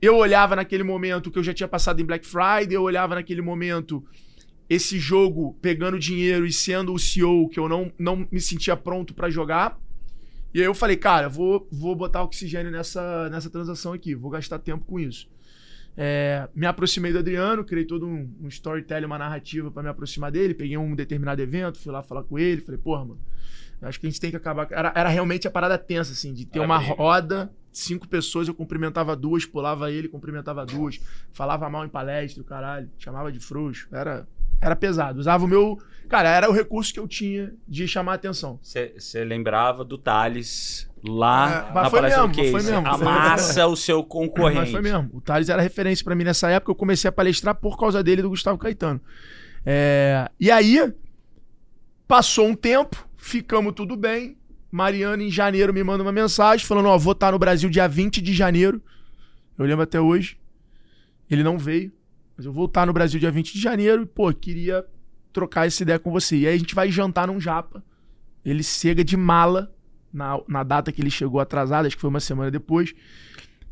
[0.00, 3.42] Eu olhava naquele momento que eu já tinha passado em Black Friday, eu olhava naquele
[3.42, 4.04] momento
[4.68, 9.14] esse jogo pegando dinheiro e sendo o CEO que eu não, não me sentia pronto
[9.14, 9.78] pra jogar.
[10.52, 14.58] E aí eu falei, cara, vou, vou botar oxigênio nessa, nessa transação aqui, vou gastar
[14.58, 15.28] tempo com isso.
[15.96, 20.30] É, me aproximei do Adriano, criei todo um, um storytelling, uma narrativa pra me aproximar
[20.30, 20.52] dele.
[20.52, 22.60] Peguei um determinado evento, fui lá falar com ele.
[22.60, 23.20] Falei, porra, mano,
[23.82, 24.68] acho que a gente tem que acabar.
[24.70, 28.54] Era, era realmente a parada tensa, assim, de ter Era uma roda, cinco pessoas, eu
[28.54, 31.00] cumprimentava duas, pulava ele, cumprimentava duas,
[31.32, 33.88] falava mal em palestra, o caralho, chamava de frouxo.
[33.90, 34.26] Era
[34.60, 35.18] Era pesado.
[35.18, 35.78] Usava o meu.
[36.08, 38.58] Cara, era o recurso que eu tinha de chamar a atenção.
[38.62, 42.50] Você lembrava do Thales lá É, mas na foi palestra mesmo, do Case.
[42.52, 44.60] foi mesmo, foi Amassa o seu concorrente.
[44.60, 45.10] Mas foi mesmo.
[45.12, 46.70] O Thales era referência pra mim nessa época.
[46.70, 49.00] Eu comecei a palestrar por causa dele e do Gustavo Caetano.
[49.64, 50.92] É, E aí,
[52.06, 54.36] passou um tempo, ficamos tudo bem.
[54.70, 58.20] Mariana, em janeiro, me manda uma mensagem falando: Ó, vou estar no Brasil dia 20
[58.20, 58.80] de janeiro.
[59.58, 60.38] Eu lembro até hoje.
[61.28, 61.90] Ele não veio,
[62.36, 64.84] mas eu vou estar no Brasil dia 20 de janeiro e, pô, queria
[65.32, 66.36] trocar essa ideia com você.
[66.36, 67.82] E aí a gente vai jantar num japa.
[68.44, 69.74] Ele chega de mala
[70.12, 72.94] na, na data que ele chegou atrasado, acho que foi uma semana depois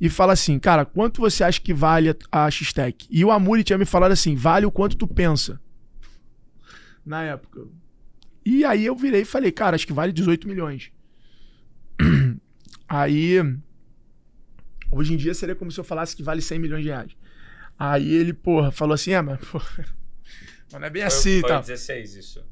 [0.01, 3.07] e fala assim, cara, quanto você acha que vale a, a X-Tech?
[3.09, 5.61] E o Amuri tinha me falado assim, vale o quanto tu pensa.
[7.05, 7.66] Na época.
[8.45, 10.91] E aí eu virei e falei, cara, acho que vale 18 milhões.
[12.86, 13.39] Aí,
[14.93, 17.16] hoje em dia seria como se eu falasse que vale 100 milhões de reais.
[17.79, 19.67] Aí ele, porra, falou assim, é, mas, porra,
[20.73, 21.61] mas não é bem Foi- assim, foi tá?
[21.61, 22.45] 16 isso.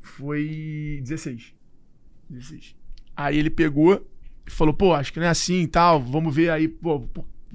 [0.00, 1.54] Foi 16.
[2.30, 2.76] 16.
[3.16, 4.06] Aí ele pegou
[4.46, 7.06] e falou, pô, acho que não é assim e tal, vamos ver aí, pô,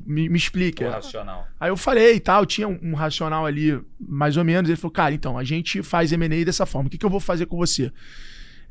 [0.06, 0.90] me, me O explica.
[0.92, 1.48] racional.
[1.60, 4.70] Aí eu falei e tal, tinha um, um racional ali, mais ou menos.
[4.70, 6.88] Ele falou, cara, então, a gente faz M&A dessa forma.
[6.88, 7.92] O que, que eu vou fazer com você?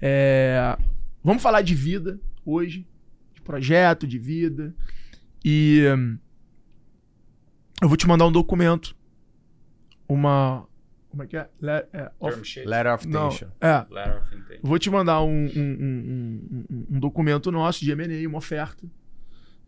[0.00, 0.76] É,
[1.24, 2.86] Vamos falar de vida hoje,
[3.34, 4.72] de projeto, de vida.
[5.44, 5.82] E
[7.82, 8.96] eu vou te mandar um documento.
[10.08, 10.66] Uma.
[11.10, 11.48] Como é que é?
[11.60, 12.66] Le- é, of- Term sheet.
[12.68, 13.48] Letter of não, tension.
[13.60, 14.60] é, Letter of intent.
[14.62, 18.84] Vou te mandar um, um- um- um- um documento nosso de M&A, uma oferta,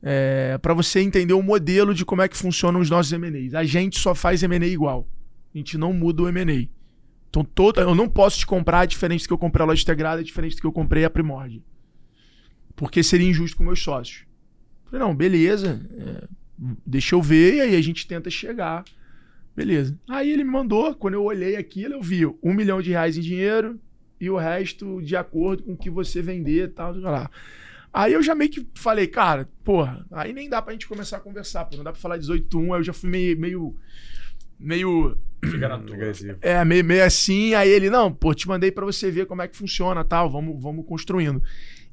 [0.03, 3.55] é, para você entender o modelo de como é que funcionam os nossos M&As.
[3.55, 5.09] A gente só faz M&A igual.
[5.55, 6.69] A gente não muda o M&A.
[7.31, 10.23] Então, todo, eu não posso te comprar diferente do que eu comprei a loja integrada,
[10.23, 11.63] diferente do que eu comprei a Primordia.
[12.77, 14.25] Porque seria injusto com meus sócios.
[14.85, 15.81] Falei, não, beleza.
[15.99, 16.29] é,
[16.87, 18.85] deixa eu ver e aí a gente tenta chegar.
[19.55, 19.99] Beleza.
[20.09, 23.21] Aí ele me mandou, quando eu olhei aquilo, eu vi um milhão de reais em
[23.21, 23.81] dinheiro,
[24.21, 27.31] e o resto de acordo com o que você vender e tal, lá.
[27.93, 31.21] Aí eu já meio que falei, cara, porra, aí nem dá pra gente começar a
[31.21, 33.77] conversar, pô, não dá pra falar 18-1, aí eu já fui meio, meio,
[34.59, 35.17] meio,
[36.41, 39.49] é, meio, meio assim, aí ele, não, pô, te mandei pra você ver como é
[39.49, 41.43] que funciona, tal, vamos, vamos construindo.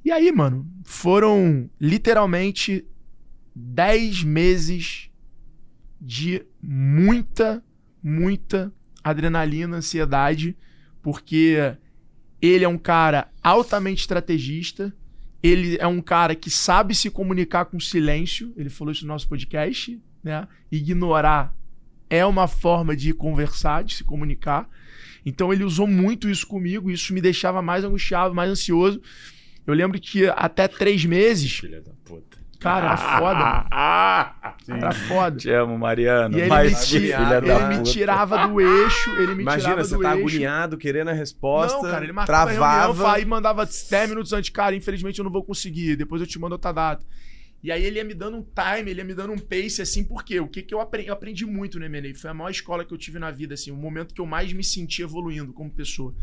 [0.03, 2.85] E aí, mano, foram literalmente
[3.55, 5.09] 10 meses
[5.99, 7.63] de muita,
[8.03, 8.73] muita
[9.03, 10.57] adrenalina, ansiedade,
[11.01, 11.75] porque
[12.41, 14.93] ele é um cara altamente estrategista,
[15.41, 19.27] ele é um cara que sabe se comunicar com silêncio, ele falou isso no nosso
[19.29, 20.47] podcast, né?
[20.71, 21.55] Ignorar
[22.09, 24.69] é uma forma de conversar, de se comunicar.
[25.25, 29.01] Então ele usou muito isso comigo, isso me deixava mais angustiado, mais ansioso.
[29.65, 32.34] Eu lembro que até três meses, Filha da puta.
[32.65, 33.67] Cara, era foda.
[33.71, 35.37] Ah, Era foda.
[35.37, 36.35] te amo, Mariano.
[36.37, 37.91] E ele, mas me, filha ele da me puta.
[37.91, 40.27] tirava do eixo, ele me Imagina, tirava você do tá eixo.
[40.27, 41.77] agoniado, querendo a resposta.
[41.77, 42.93] Não, cara, ele marcava travava.
[42.93, 46.39] reunião aí mandava 10 minutos antes, cara, infelizmente eu não vou conseguir, depois eu te
[46.39, 47.05] mando outra data.
[47.61, 50.03] E aí ele ia me dando um time, ele ia me dando um pace, assim,
[50.03, 50.39] por quê?
[50.39, 51.07] O que, que eu aprendi?
[51.09, 53.71] Eu aprendi muito no M&A, foi a maior escola que eu tive na vida, assim,
[53.71, 56.13] o momento que eu mais me senti evoluindo como pessoa.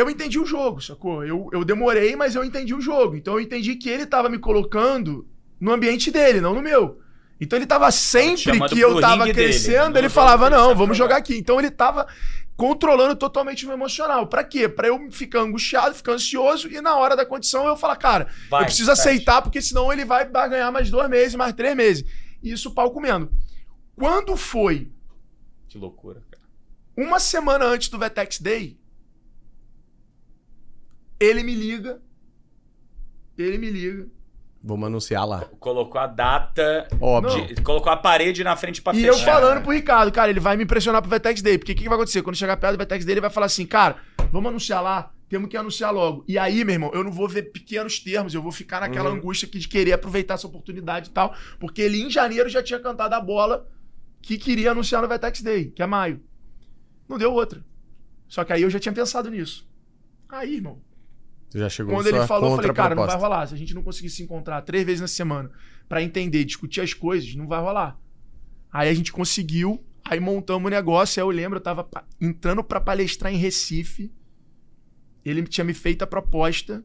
[0.00, 1.24] Eu entendi o jogo, sacou?
[1.24, 3.16] Eu, eu demorei, mas eu entendi o jogo.
[3.16, 5.28] Então eu entendi que ele tava me colocando
[5.60, 7.00] no ambiente dele, não no meu.
[7.38, 11.16] Então ele tava sempre que eu tava dele, crescendo, no ele falava, não, vamos jogar."
[11.18, 11.36] aqui.
[11.36, 12.06] Então ele tava
[12.56, 14.26] controlando totalmente o meu emocional.
[14.26, 14.68] Pra quê?
[14.68, 18.62] Pra eu ficar angustiado, ficar ansioso e na hora da condição eu falar, cara, Vai,
[18.62, 22.04] eu preciso aceitar porque senão ele vai ganhar mais dois meses, mais três meses.
[22.42, 23.30] E isso o pau comendo.
[23.96, 24.90] Quando foi
[25.68, 26.42] Que loucura, cara.
[26.96, 28.79] uma semana antes do Vetex Day,
[31.20, 32.00] ele me liga.
[33.38, 34.08] Ele me liga.
[34.62, 35.46] Vamos anunciar lá.
[35.58, 37.46] Colocou a data, Óbvio.
[37.54, 39.08] de- colocou a parede na frente pra E fechar.
[39.08, 41.56] eu falando pro Ricardo, cara, ele vai me impressionar pro Vetex Day.
[41.56, 42.20] Porque o que, que vai acontecer?
[42.22, 43.96] Quando chegar perto do Vetex Day, ele vai falar assim, cara,
[44.30, 46.22] vamos anunciar lá, temos que anunciar logo.
[46.28, 49.16] E aí, meu irmão, eu não vou ver pequenos termos, eu vou ficar naquela Uhum.
[49.16, 51.34] angústia aqui de querer aproveitar essa oportunidade e tal.
[51.58, 53.66] Porque ele, em janeiro, já tinha cantado a bola
[54.20, 56.22] que queria anunciar no Vetex Day, que é maio.
[57.08, 57.64] Não deu outra.
[58.28, 59.66] Só que aí eu já tinha pensado nisso.
[60.28, 60.82] Aí, irmão,
[61.50, 63.46] Você já chegou quando ele falou, eu falei, cara, não vai rolar.
[63.46, 65.50] Se a gente não conseguir se encontrar três vezes na semana
[65.88, 67.98] pra entender, discutir as coisas, não vai rolar.
[68.72, 71.20] Aí a gente conseguiu, aí montamos o negócio.
[71.20, 71.88] Aí eu lembro, eu tava
[72.20, 74.12] entrando pra palestrar em Recife.
[75.24, 76.84] Ele tinha me feito a proposta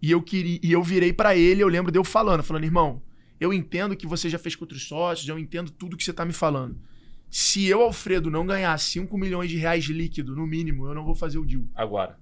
[0.00, 1.60] e eu queria, e eu virei pra ele.
[1.60, 3.02] Eu lembro de eu falando, falando, irmão,
[3.40, 6.24] eu entendo que você já fez com outros sócios, eu entendo tudo que você tá
[6.24, 6.78] me falando.
[7.28, 11.16] Se eu, Alfredo, não ganhar 5 milhões de reais líquido, no mínimo, eu não vou
[11.16, 11.64] fazer o deal.
[11.74, 12.16] Agora.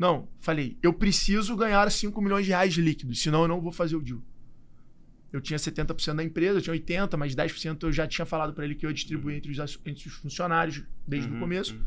[0.00, 3.96] Não, falei, eu preciso ganhar 5 milhões de reais líquidos, senão eu não vou fazer
[3.96, 4.22] o deal.
[5.30, 8.64] Eu tinha 70% da empresa, eu tinha 80%, mas 10% eu já tinha falado para
[8.64, 11.74] ele que eu ia distribuir entre os, entre os funcionários desde Uhum, o começo.
[11.74, 11.84] uhum.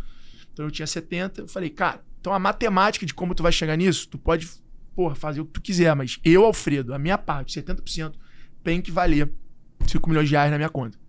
[0.53, 1.40] Então eu tinha 70%.
[1.40, 4.48] Eu falei, cara, então a matemática de como tu vai chegar nisso, tu pode,
[4.95, 8.14] porra, fazer o que tu quiser, mas eu, Alfredo, a minha parte, 70%,
[8.64, 9.27] tem que valer
[9.88, 10.99] 5 milhões de reais na minha conta.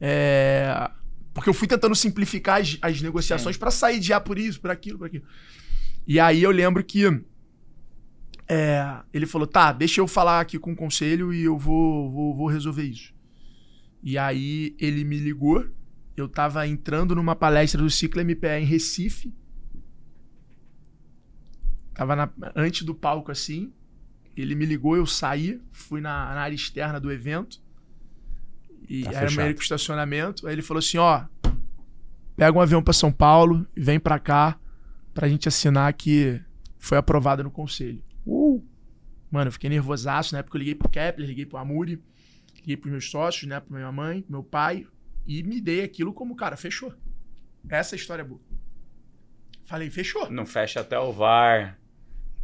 [0.00, 0.90] É,
[1.40, 4.70] Porque eu fui tentando simplificar as, as negociações para sair de ah, por isso, por
[4.70, 5.24] aquilo, por aquilo.
[6.06, 7.06] E aí eu lembro que
[8.46, 12.36] é, ele falou: tá, deixa eu falar aqui com o conselho e eu vou, vou,
[12.36, 13.14] vou resolver isso.
[14.02, 15.66] E aí ele me ligou.
[16.14, 19.32] Eu tava entrando numa palestra do Ciclo MPE em Recife.
[21.94, 23.72] Tava na- antes do palco assim.
[24.36, 27.62] Ele me ligou, eu saí, fui na, na área externa do evento.
[28.90, 29.42] E Tá era fechado.
[29.44, 30.46] meio que estacionamento.
[30.48, 31.24] Aí ele falou assim: ó,
[32.36, 34.58] pega um avião pra São Paulo e vem pra cá
[35.14, 36.40] pra gente assinar que
[36.78, 38.02] foi aprovado no conselho.
[39.30, 42.02] Mano, eu fiquei nervosaço, na época eu liguei pro Kepler, liguei pro Amuri,
[42.56, 44.86] liguei pros meus sócios, né, pra minha mãe, pro meu pai,
[45.24, 46.92] e me dei aquilo como, cara, fechou.
[47.68, 48.40] Essa é a história boa.
[49.66, 50.28] Falei, fechou.
[50.32, 51.78] Não fecha até o VAR.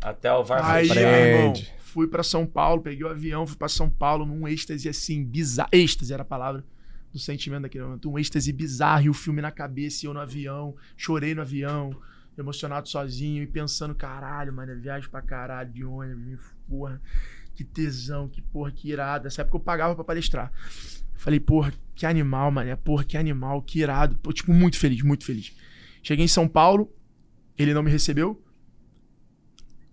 [0.01, 1.52] Até o VAR Aí, irmão.
[1.97, 5.70] Fui pra São Paulo, peguei o avião, fui pra São Paulo num êxtase assim, bizarro.
[5.73, 6.62] Êxtase era a palavra
[7.10, 8.10] do sentimento daquele momento.
[8.10, 10.77] Um êxtase bizarro e o filme na cabeça e eu no avião.
[10.94, 11.98] Chorei no avião,
[12.36, 17.01] emocionado sozinho e pensando, caralho, mano, viagem pra caralho de ônibus, porra.
[17.55, 19.24] Que tesão, que porra, que irado.
[19.24, 20.52] Nessa época eu pagava pra palestrar.
[21.14, 22.77] Falei, porra, que animal, mano.
[22.77, 24.18] Porra, que animal, que irado.
[24.18, 25.56] Pô, tipo, muito feliz, muito feliz.
[26.02, 26.94] Cheguei em São Paulo,
[27.56, 28.44] ele não me recebeu.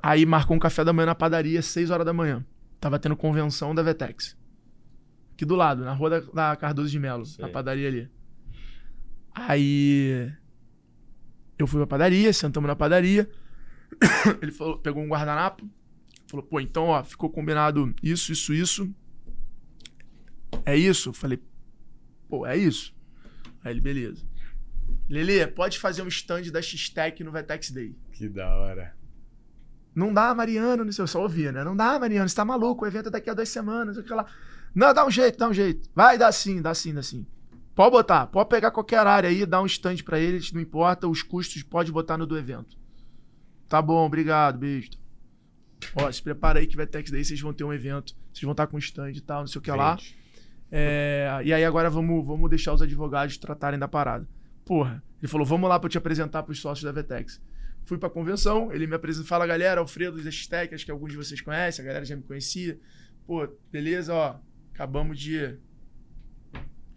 [0.04, 2.46] Aí marcou um café da manhã na padaria, 6 horas da manhã.
[2.78, 4.38] Tava tendo convenção da Vetex.
[5.32, 7.42] Aqui do lado, na rua da, da Cardoso de Melo, Sei.
[7.42, 8.12] na padaria ali.
[9.34, 10.30] Aí
[11.58, 13.32] eu fui pra padaria, sentamos na padaria.
[14.42, 15.66] Ele falou, pegou um guardanapo.
[16.28, 18.94] Falou, pô, então, ó, ficou combinado isso, isso, isso.
[20.66, 21.10] É isso?
[21.10, 21.42] Eu falei,
[22.28, 22.94] pô, é isso.
[23.64, 24.26] Aí ele, beleza.
[25.10, 27.96] Lele, pode fazer um stand da X-Tech no Vetex Day.
[28.12, 29.03] Que da hora.
[29.96, 31.64] Não dá, Mariano, não sei, eu só ouvia, né?
[31.64, 34.26] Não dá, Mariano, você tá maluco, o evento é daqui a duas semanas, sei lá.
[34.74, 35.88] Não, dá um jeito, dá um jeito.
[35.94, 37.28] Vai, dá sim, dá sim, dá sim.
[37.76, 41.22] Pode botar, pode pegar qualquer área aí, dar um stand pra eles, não importa, os
[41.22, 42.78] custos pode botar no do evento.
[43.68, 44.92] Tá bom, obrigado, beijo.
[45.96, 48.44] Ó, se prepara aí que vai ter que daí vocês vão ter um evento, vocês
[48.44, 49.96] vão estar com stand e tal, não sei o que lá.
[49.96, 50.16] Vende.
[50.72, 54.28] É, e aí agora vamos, vamos deixar os advogados tratarem da parada.
[54.66, 57.40] Porra, ele falou, vamos lá pra eu te apresentar pros sócios da Vetex.
[57.86, 61.18] Fui pra convenção, ele me apresenta, fala, galera, Alfredo da X-Tech, acho que alguns de
[61.18, 62.80] vocês conhecem, a galera já me conhecia.
[63.28, 64.40] Pô, beleza, ó,
[64.74, 65.58] acabamos de,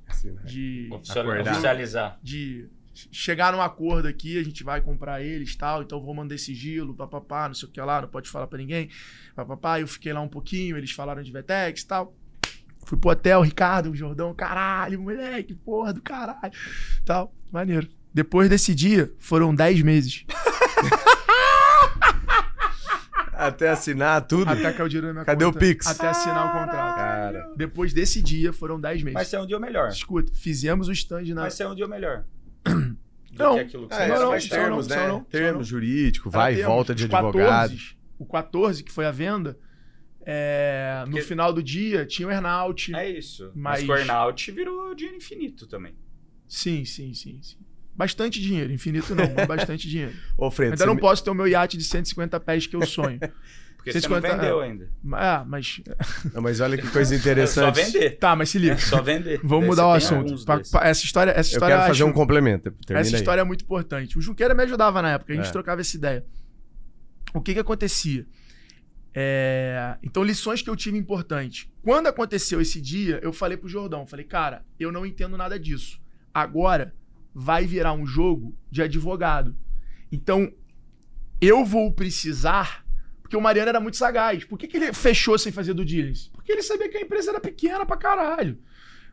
[0.07, 0.43] Assim, né?
[0.45, 1.53] de, Acordar.
[1.53, 2.19] Oficializar.
[2.23, 2.69] de
[3.13, 6.95] chegar num acordo aqui, a gente vai comprar eles e tal, então vou mandar sigilo,
[6.95, 8.89] papapá, não sei o que lá, não pode falar pra ninguém,
[9.35, 12.17] papapá, eu fiquei lá um pouquinho, eles falaram de Vetex e tal.
[12.87, 16.53] Fui pro hotel, Ricardo, o Jordão, caralho, moleque, porra do caralho,
[17.05, 17.89] tal, maneiro.
[18.17, 20.25] Depois desse dia, foram 10 meses,
[23.31, 24.51] Até assinar tudo.
[24.51, 25.87] até cair o dinheiro na minha Cadê o conta, Pix?
[25.87, 26.97] Até assinar o contrato.
[26.97, 27.53] Cara.
[27.55, 29.13] Depois desse dia, foram 10 meses.
[29.13, 29.91] Mas é um dia melhor.
[29.91, 31.43] Escuta, fizemos o stand na...
[31.43, 32.25] Mas é um dia melhor.
[33.39, 33.57] Não.
[33.57, 35.03] que aquilo que você é, não, não, termos, não, né?
[35.31, 35.63] só não, não.
[35.63, 37.69] jurídico, vai e volta de advogado.
[37.73, 39.59] 14, o 14, que foi a venda,
[40.25, 42.95] é, no Porque- final do dia tinha o earnout.
[42.97, 43.53] É isso.
[43.55, 45.95] Mas- Mas, o earnout virou dinheiro infinito também.
[46.49, 47.59] Sim, sim, sim, sim.
[47.97, 50.13] Bastante dinheiro, infinito não, mas bastante dinheiro.
[50.37, 52.85] Ô, Fredo, Ainda não me- posso ter o meu iate de 150 pés que eu
[52.87, 53.19] sonho.
[53.77, 54.91] Porque Vocês você não vendeu ainda.
[55.13, 55.81] ah, mas.
[56.35, 57.75] Não, mas olha que coisa É só interessante.
[57.93, 58.11] vender.
[58.19, 58.75] Tá, mas se liga.
[58.75, 59.39] É só vender.
[59.45, 60.45] Vamos Daí mudar o assunto.
[60.45, 62.73] Pa- pa- essa história, essa Eu história quero fazer acho- um complemento.
[62.85, 63.21] Termina Essa aí.
[63.21, 64.19] história é muito importante.
[64.19, 65.53] O Junqueira me ajudava na época, a gente É.
[65.53, 66.25] trocava essa ideia.
[67.33, 68.27] O que que acontecia?
[69.15, 71.69] É, Então, lições que eu tive importantes.
[71.83, 76.01] Quando aconteceu esse dia, eu falei pro Jordão, falei, cara, eu não entendo nada disso.
[76.35, 76.93] Agora
[77.39, 79.55] vai virar um jogo de advogado.
[80.11, 80.51] Então,
[81.41, 82.85] eu vou precisar...
[83.21, 84.45] Porque o Mariano era muito sagaz.
[84.45, 86.31] Por que, que ele fechou sem fazer do diligence?
[86.31, 88.57] Porque ele sabia que a empresa era pequena pra caralho.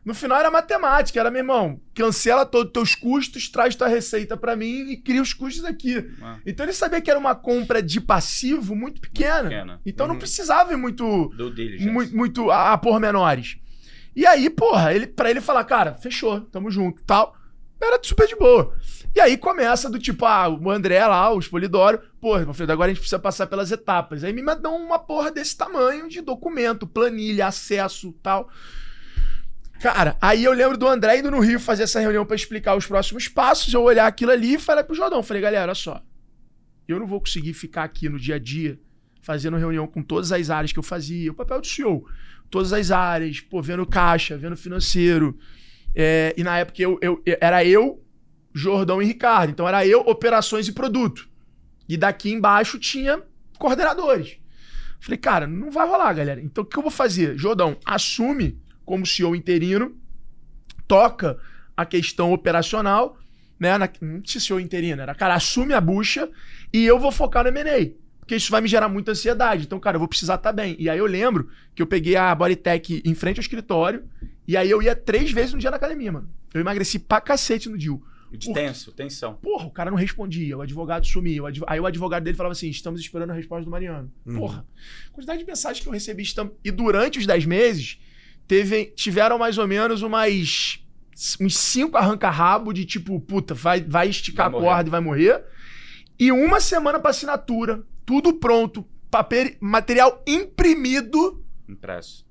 [0.04, 4.36] No final era matemática, era, meu irmão, cancela todos os teus custos, traz tua receita
[4.36, 5.96] pra mim e cria os custos aqui.
[6.22, 9.48] Ah, Então ele sabia que era uma compra de passivo muito pequena.
[9.48, 9.80] pequena.
[9.84, 10.20] Então não Uhum.
[10.20, 11.90] precisava ir muito, Do diligence.
[11.90, 13.56] muito, muito a, a pormenores.
[14.14, 17.36] E aí, porra, ele, pra ele falar, cara, fechou, tamo junto tal,
[17.80, 18.76] era super de boa.
[19.14, 22.94] E aí começa do tipo, ah, o André lá, o Espolidório, porra, Alfredo, agora a
[22.94, 24.24] gente precisa passar pelas etapas.
[24.24, 28.48] Aí me mandam uma porra desse tamanho de documento, planilha, acesso tal.
[29.80, 32.86] Cara, aí eu lembro do André indo no Rio fazer essa reunião pra explicar os
[32.86, 36.02] próximos passos, eu olhar aquilo ali e falei pro Jordão, falei, galera, olha só,
[36.88, 38.80] eu não vou conseguir ficar aqui no dia a dia
[39.20, 42.06] fazendo reunião com todas as áreas que eu fazia, o papel do CEO,
[42.50, 45.38] todas as áreas, pô, vendo caixa, vendo financeiro.
[45.94, 48.02] É, e na época eu, eu, era eu,
[48.52, 49.50] Jordão e Ricardo.
[49.50, 51.28] Então era eu, operações e produto.
[51.88, 53.22] E daqui embaixo tinha
[53.58, 54.38] coordenadores.
[55.00, 56.40] Falei, cara, não vai rolar, galera.
[56.40, 57.36] Então o que eu vou fazer?
[57.36, 59.96] Jordão, assume como CEO interino,
[60.86, 61.38] toca
[61.76, 63.18] a questão operacional,
[63.58, 63.76] né?
[63.76, 66.30] Na, não CEO interino, era, cara, assume a bucha
[66.72, 68.04] e eu vou focar no M&A.
[68.18, 69.64] Porque isso vai me gerar muita ansiedade.
[69.64, 70.74] Então, cara, eu vou precisar estar tá bem.
[70.78, 74.08] E aí eu lembro que eu peguei a Bodytech em frente ao escritório
[74.46, 76.28] e aí eu ia três vezes no dia na academia, mano.
[76.52, 77.98] Eu emagreci pra cacete no dia.
[78.36, 79.34] De tenso, tensão.
[79.34, 81.42] Porra, o cara não respondia, o advogado sumia.
[81.42, 81.64] O adv...
[81.66, 84.12] Aí o advogado dele falava assim: estamos esperando a resposta do Mariano.
[84.26, 84.36] Uhum.
[84.36, 84.66] Porra,
[85.12, 86.24] quantidade de mensagens que eu recebi.
[86.64, 88.00] E durante os 10 meses,
[88.46, 88.86] teve...
[88.86, 90.80] tiveram mais ou menos umas.
[91.40, 95.44] uns cinco arranca-rabo de tipo, puta, vai, vai esticar vai a corda e vai morrer.
[96.18, 101.44] E uma semana para assinatura, tudo pronto, papel, material imprimido.
[101.68, 102.26] Impresso.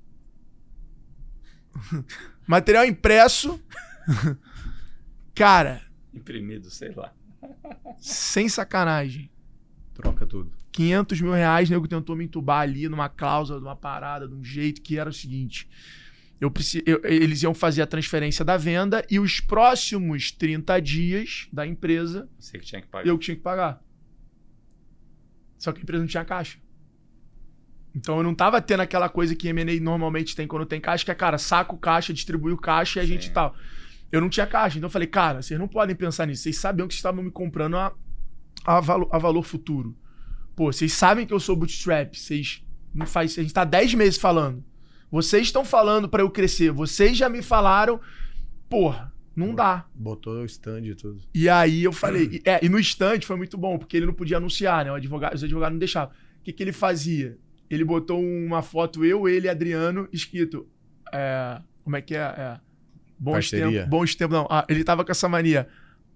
[2.46, 3.60] material impresso.
[5.34, 5.82] Cara,
[6.14, 7.12] Imprimido, sei lá.
[7.98, 9.30] Sem sacanagem.
[9.92, 10.52] Troca tudo.
[10.70, 14.80] 500 mil reais, nego tentou me entubar ali numa cláusula, numa parada, de um jeito
[14.80, 15.68] que era o seguinte.
[16.40, 16.52] Eu,
[16.84, 22.28] eu, eles iam fazer a transferência da venda e os próximos 30 dias da empresa.
[22.38, 23.06] Você que tinha que pagar.
[23.06, 23.82] Eu que tinha que pagar.
[25.58, 26.58] Só que a empresa não tinha caixa.
[27.94, 31.10] Então eu não tava tendo aquela coisa que M&A normalmente tem quando tem caixa, que
[31.10, 33.12] é, cara, saco caixa, distribui o caixa e a Sim.
[33.12, 33.54] gente tal
[34.14, 34.78] eu não tinha caixa.
[34.78, 36.44] Então eu falei, cara, vocês não podem pensar nisso.
[36.44, 37.92] Vocês sabiam que estavam me comprando a,
[38.64, 39.96] a, valo, a valor futuro.
[40.54, 42.14] Pô, vocês sabem que eu sou bootstrap.
[42.14, 42.64] Vocês
[42.94, 43.36] não faz.
[43.36, 44.64] A gente tá 10 meses falando.
[45.10, 46.70] Vocês estão falando para eu crescer.
[46.70, 48.00] Vocês já me falaram.
[48.68, 49.84] Porra, não dá.
[49.92, 51.20] Botou o stand e tudo.
[51.34, 52.40] E aí eu falei.
[52.44, 54.92] é, e no stand foi muito bom, porque ele não podia anunciar, né?
[54.92, 56.14] O advogado, os advogados não deixavam.
[56.14, 57.36] O que, que ele fazia?
[57.70, 60.66] Ele botou uma foto, eu, ele e Adriano, escrito.
[61.12, 62.20] É, como é que é?
[62.20, 62.60] é
[63.18, 63.88] Bons tempos.
[63.88, 64.46] Bons tempos, não.
[64.50, 65.68] Ah, ele tava com essa mania.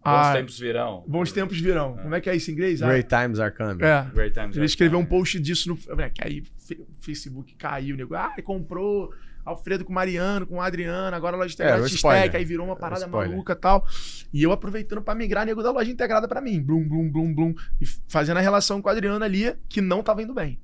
[0.04, 1.04] Bons ah, tempos virão.
[1.06, 1.96] Bons tempos virão.
[1.98, 2.02] É.
[2.02, 2.80] Como é que é isso em inglês?
[2.80, 3.82] Great ah, times are coming.
[3.82, 4.06] É.
[4.12, 6.00] Great times ele escreveu um post disso no.
[6.00, 8.14] É, que aí o Facebook caiu, nego.
[8.14, 9.12] Ah, comprou
[9.44, 13.06] Alfredo com Mariano, com Adriano, agora a loja integrada é, X-Tech, aí virou uma parada
[13.06, 13.86] maluca e tal.
[14.32, 16.62] E eu aproveitando para migrar nego da loja integrada para mim.
[16.62, 17.54] Blum, blum, blum, blum.
[17.80, 20.60] E fazendo a relação com o Adriano ali, que não tava indo bem.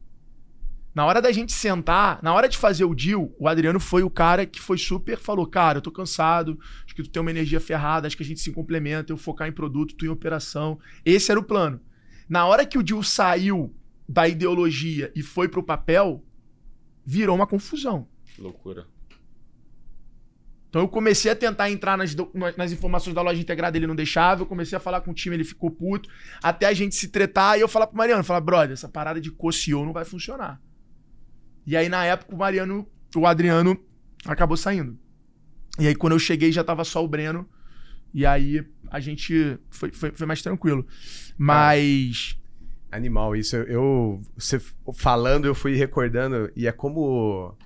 [0.95, 4.11] Na hora da gente sentar, na hora de fazer o deal, o Adriano foi o
[4.11, 7.59] cara que foi super, falou: Cara, eu tô cansado, acho que tu tem uma energia
[7.59, 10.79] ferrada, acho que a gente se complementa, eu focar em produto, tu em operação.
[11.05, 11.81] Esse era o plano.
[12.29, 13.75] Na hora que o deal saiu
[14.09, 16.25] da ideologia e foi pro papel,
[17.05, 18.07] virou uma confusão.
[18.39, 18.87] Loucura.
[20.69, 22.15] Então eu comecei a tentar entrar nas,
[22.57, 24.43] nas informações da loja integrada, ele não deixava.
[24.43, 26.09] Eu comecei a falar com o time, ele ficou puto.
[26.43, 29.31] Até a gente se tretar e eu falar pro Mariano, falar, brother, essa parada de
[29.31, 30.61] co-CEO não vai funcionar.
[31.67, 32.87] E aí, na época, o Mariano,
[33.17, 33.79] o Adriano
[34.25, 34.99] acabou saindo.
[35.79, 37.49] E aí, quando eu cheguei, já tava só o Breno.
[38.13, 40.87] E aí, a gente foi, foi, foi mais tranquilo.
[41.37, 42.39] Mas.
[42.91, 43.57] Animal, isso.
[43.57, 44.61] Eu, você
[44.95, 46.51] falando, eu fui recordando.
[46.55, 47.57] E é como.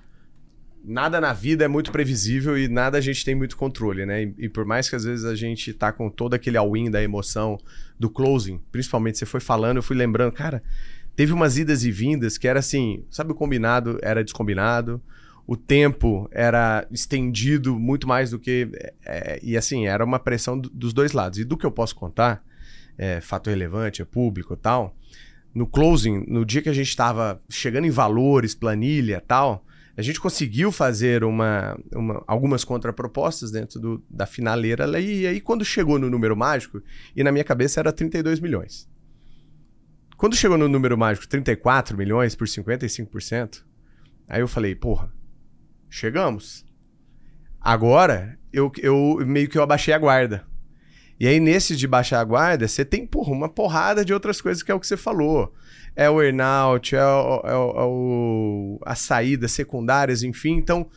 [0.81, 4.23] Nada na vida é muito previsível e nada a gente tem muito controle, né?
[4.23, 7.03] E, e por mais que às vezes a gente tá com todo aquele all-in da
[7.03, 7.59] emoção
[7.99, 10.63] do closing, principalmente você foi falando, eu fui lembrando, cara,
[11.19, 15.01] Teve umas idas e vindas que era assim, sabe, o combinado era descombinado,
[15.45, 18.69] o tempo era estendido muito mais do que.
[19.05, 21.37] É, e assim, era uma pressão dos dois lados.
[21.37, 22.41] E do que eu posso contar,
[22.97, 24.95] é, fato relevante, é público tal,
[25.53, 29.65] no closing, no dia que a gente estava chegando em valores, planilha tal,
[29.97, 34.87] a gente conseguiu fazer uma, uma, algumas contrapropostas dentro do, da finaleira.
[34.97, 36.81] E aí, quando chegou no número mágico,
[37.13, 38.87] e na minha cabeça era 32 milhões.
[40.19, 43.63] Quando chegou no número mágico 34 milhões por 55%,
[44.27, 45.09] aí eu falei, porra,
[45.89, 46.65] chegamos.
[47.61, 50.45] Agora, eu, eu meio que eu abaixei a guarda.
[51.17, 54.61] E aí, nesse de baixar a guarda, você tem, porra, uma porrada de outras coisas
[54.61, 55.53] que é o que você falou.
[55.95, 60.57] É o earnout, é, o, é, o, é o, as saídas secundárias, enfim.
[60.57, 60.89] Então,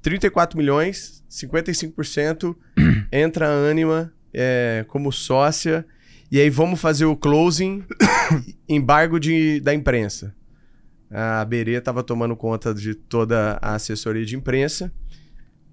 [0.00, 2.56] 34 milhões, 55%,
[3.12, 5.84] entra a Anima é, como sócia
[6.30, 7.84] e aí vamos fazer o closing,
[8.68, 10.34] embargo de, da imprensa.
[11.10, 14.92] A Berê estava tomando conta de toda a assessoria de imprensa.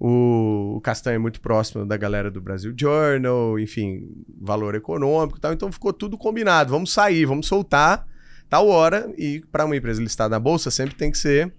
[0.00, 5.40] O, o Castanho é muito próximo da galera do Brasil Journal, enfim, valor econômico e
[5.40, 5.52] tal.
[5.52, 6.70] Então ficou tudo combinado.
[6.70, 8.04] Vamos sair, vamos soltar
[8.48, 9.12] tal hora.
[9.16, 11.52] E para uma empresa listada na bolsa, sempre tem que ser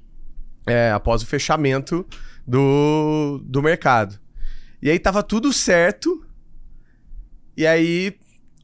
[0.68, 2.06] é, após o fechamento
[2.46, 4.20] do, do mercado.
[4.82, 6.26] E aí tava tudo certo.
[7.56, 8.18] E aí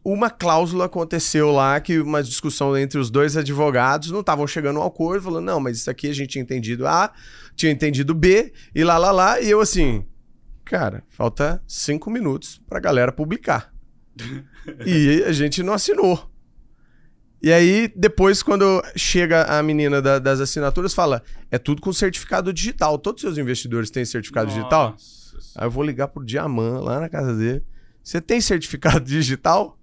[0.05, 4.87] uma cláusula aconteceu lá que uma discussão entre os dois advogados não estavam chegando ao
[4.87, 7.11] acordo, falando, não, mas isso aqui a gente tinha entendido A,
[7.55, 10.05] tinha entendido B, e lá, lá, lá, e eu assim,
[10.63, 13.73] cara, falta cinco minutos pra galera publicar.
[14.85, 16.31] e a gente não assinou.
[17.41, 21.21] E aí, depois, quando chega a menina da- das assinaturas, fala:
[21.51, 22.97] é tudo com certificado digital.
[22.97, 24.91] Todos os seus investidores têm certificado digital?
[24.91, 25.25] Nossa
[25.55, 27.61] Aí eu vou ligar pro Diamant lá na casa dele.
[28.01, 29.77] Você tem certificado digital?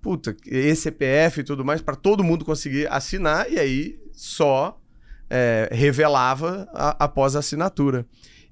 [0.00, 4.78] Puta, e CPF e tudo mais, para todo mundo conseguir assinar, e aí só
[5.28, 8.06] é, revelava a- após a assinatura.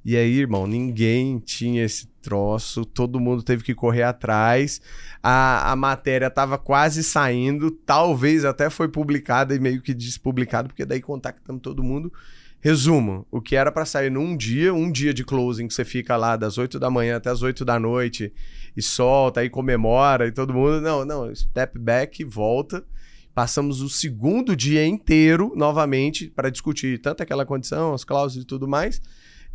[0.04, 4.80] E aí, irmão, ninguém tinha esse troço, todo mundo teve que correr atrás.
[5.22, 10.86] A, a matéria tava quase saindo, talvez até foi publicada e meio que despublicada, porque
[10.86, 12.12] daí contactamos todo mundo.
[12.60, 16.16] Resumo, o que era para sair num dia, um dia de closing que você fica
[16.16, 18.32] lá das 8 da manhã até as 8 da noite
[18.76, 22.84] e solta, aí comemora e todo mundo, não, não, step back, volta.
[23.32, 28.66] Passamos o segundo dia inteiro novamente para discutir tanto aquela condição, as cláusulas e tudo
[28.66, 29.00] mais,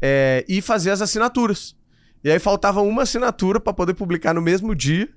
[0.01, 1.75] é, e fazer as assinaturas.
[2.23, 5.09] E aí faltava uma assinatura para poder publicar no mesmo dia.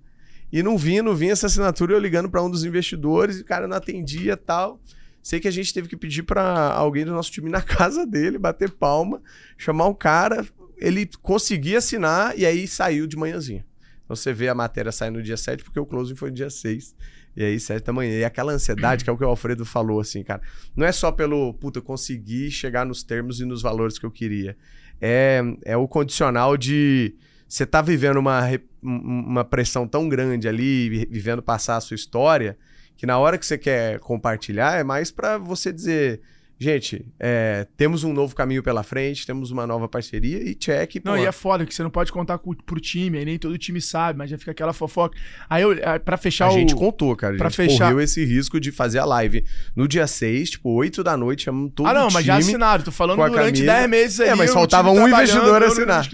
[0.53, 3.45] E não vinha, não vinha essa assinatura, eu ligando para um dos investidores, e o
[3.45, 4.81] cara não atendia e tal.
[5.27, 6.43] Sei que a gente teve que pedir para
[6.73, 9.21] alguém do nosso time na casa dele, bater palma,
[9.59, 10.47] chamar o cara,
[10.77, 13.67] ele conseguia assinar e aí saiu de manhãzinha.
[14.05, 16.49] Então você vê a matéria sair no dia 7, porque o closing foi no dia
[16.49, 16.95] 6.
[17.37, 18.13] E aí, 7 da manhã.
[18.21, 20.41] E aquela ansiedade, que é o que o Alfredo falou, assim, cara.
[20.77, 24.13] Não é só pelo, puta, eu consegui chegar nos termos e nos valores que eu
[24.13, 24.57] queria.
[25.01, 27.17] É, é o condicional de
[27.49, 28.43] você tá vivendo uma,
[28.81, 32.57] um- uma pressão tão grande ali, vi- vivendo passar a sua história,
[32.97, 36.21] que na hora que você quer compartilhar é mais pra você dizer,
[36.59, 40.97] gente, é, temos um novo caminho pela frente, temos uma nova parceria e check.
[41.05, 41.19] Não, pô.
[41.19, 43.79] e é foda que você não pode contar com, pro time, aí nem todo time
[43.81, 45.19] sabe, mas já fica aquela fofoca.
[45.51, 46.53] Aí eu, ah, pra fechar A o.
[46.53, 47.35] gente contou, cara.
[47.35, 49.45] A pra gente fechar- correu esse risco de fazer a live
[49.75, 52.49] no dia 6, tipo, 8 da noite, chamamos todo ah, não, o mas já time.
[52.53, 52.83] assinaram.
[52.83, 53.65] Tô falando durante camisa.
[53.67, 54.29] 10 meses aí.
[54.31, 56.09] É, mas o faltava time um investidor assinar.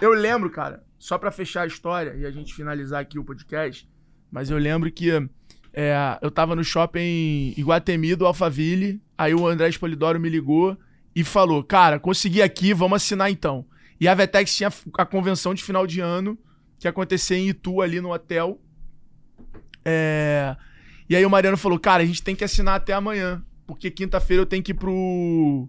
[0.00, 3.88] Eu lembro, cara, só pra fechar a história e a gente finalizar aqui o podcast,
[4.30, 5.10] mas eu lembro que
[5.74, 10.76] é, eu tava no shopping Iguatemi do Alphaville, aí o André Spolidoro me ligou
[11.14, 13.66] e falou, cara, consegui aqui, vamos assinar então.
[14.00, 16.38] E a Vetex tinha a convenção de final de ano
[16.78, 18.60] que ia acontecer em Itu, ali no hotel.
[19.84, 20.56] É,
[21.08, 24.42] E aí o Mariano falou, cara, a gente tem que assinar até amanhã, porque quinta-feira
[24.42, 25.68] eu tenho que ir pro,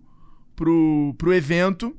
[0.55, 1.95] pro, pro evento.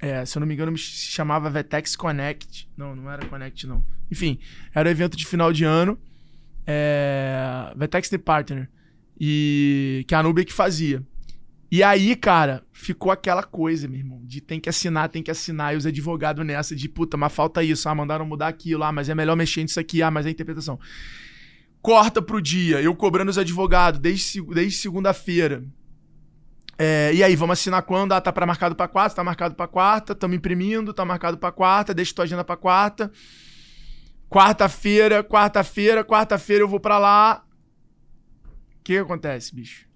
[0.00, 2.68] É, se eu não me engano, me ch- chamava Vetex Connect.
[2.76, 3.84] Não, não era Connect, não.
[4.10, 4.38] Enfim,
[4.74, 5.98] era o evento de final de ano.
[6.70, 8.68] É, Vetex The Partner.
[9.18, 11.02] E que a Nubia que fazia.
[11.70, 15.74] E aí, cara, ficou aquela coisa, meu irmão, de tem que assinar, tem que assinar,
[15.74, 19.10] e os advogados nessa de puta, mas falta isso, ah, mandaram mudar aquilo, ah, mas
[19.10, 20.78] é melhor mexer nisso aqui, ah, mas é a interpretação.
[21.82, 25.62] Corta pro dia, eu cobrando os advogados desde, desde segunda-feira.
[26.78, 28.12] É, e aí, vamos assinar quando?
[28.12, 31.52] Ah, tá pra marcado pra quarta, tá marcado pra quarta, tamo imprimindo, tá marcado pra
[31.52, 33.12] quarta, deixa tua agenda pra quarta.
[34.30, 37.44] Quarta-feira, quarta-feira, quarta-feira eu vou pra lá.
[38.78, 39.88] O que, que acontece, bicho?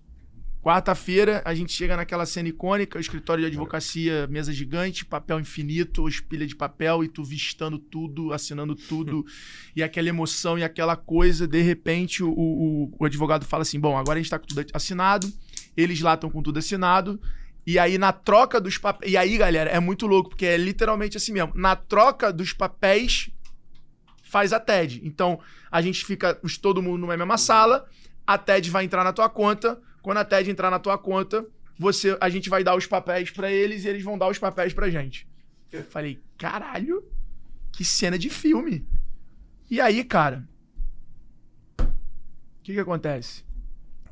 [0.63, 6.05] Quarta-feira, a gente chega naquela cena icônica, o escritório de advocacia, mesa gigante, papel infinito,
[6.29, 9.27] pilha de papel, e tu vistando tudo, assinando tudo,
[9.77, 11.47] e aquela emoção e aquela coisa.
[11.47, 14.65] De repente, o, o, o advogado fala assim: bom, agora a gente tá com tudo
[14.73, 15.31] assinado,
[15.77, 17.21] eles lá estão com tudo assinado.
[17.67, 19.13] E aí, na troca dos papéis.
[19.13, 21.53] E aí, galera, é muito louco, porque é literalmente assim mesmo.
[21.55, 23.31] Na troca dos papéis,
[24.33, 25.03] faz a TED.
[25.05, 25.39] Então,
[25.71, 27.87] a gente fica os- todo mundo numa mesma sala,
[28.27, 29.79] a TED vai entrar na tua conta.
[30.01, 31.47] Quando a TED entrar na tua conta,
[31.79, 34.73] você, a gente vai dar os papéis pra eles e eles vão dar os papéis
[34.73, 35.29] pra gente.
[35.71, 37.05] Eu falei, caralho,
[37.73, 38.87] que cena de filme.
[39.71, 40.49] E aí, cara,
[41.79, 41.85] o
[42.63, 43.45] que que acontece?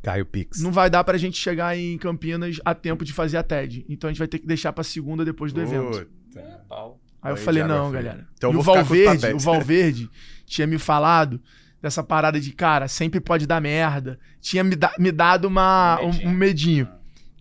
[0.03, 0.61] Caio Pix.
[0.61, 3.85] Não vai dar pra gente chegar em Campinas a tempo de fazer a TED.
[3.89, 6.07] Então a gente vai ter que deixar pra segunda depois do evento.
[6.33, 6.65] Puta.
[6.69, 7.01] Pau.
[7.23, 8.27] Aí eu falei, água não, galera.
[8.35, 10.11] Então e o Valverde, o Valverde
[10.47, 11.41] tinha me falado
[11.83, 14.19] dessa parada de, cara, sempre pode dar merda.
[14.41, 16.29] Tinha me, da- me dado uma, um, Medinho.
[16.29, 16.89] um medinho.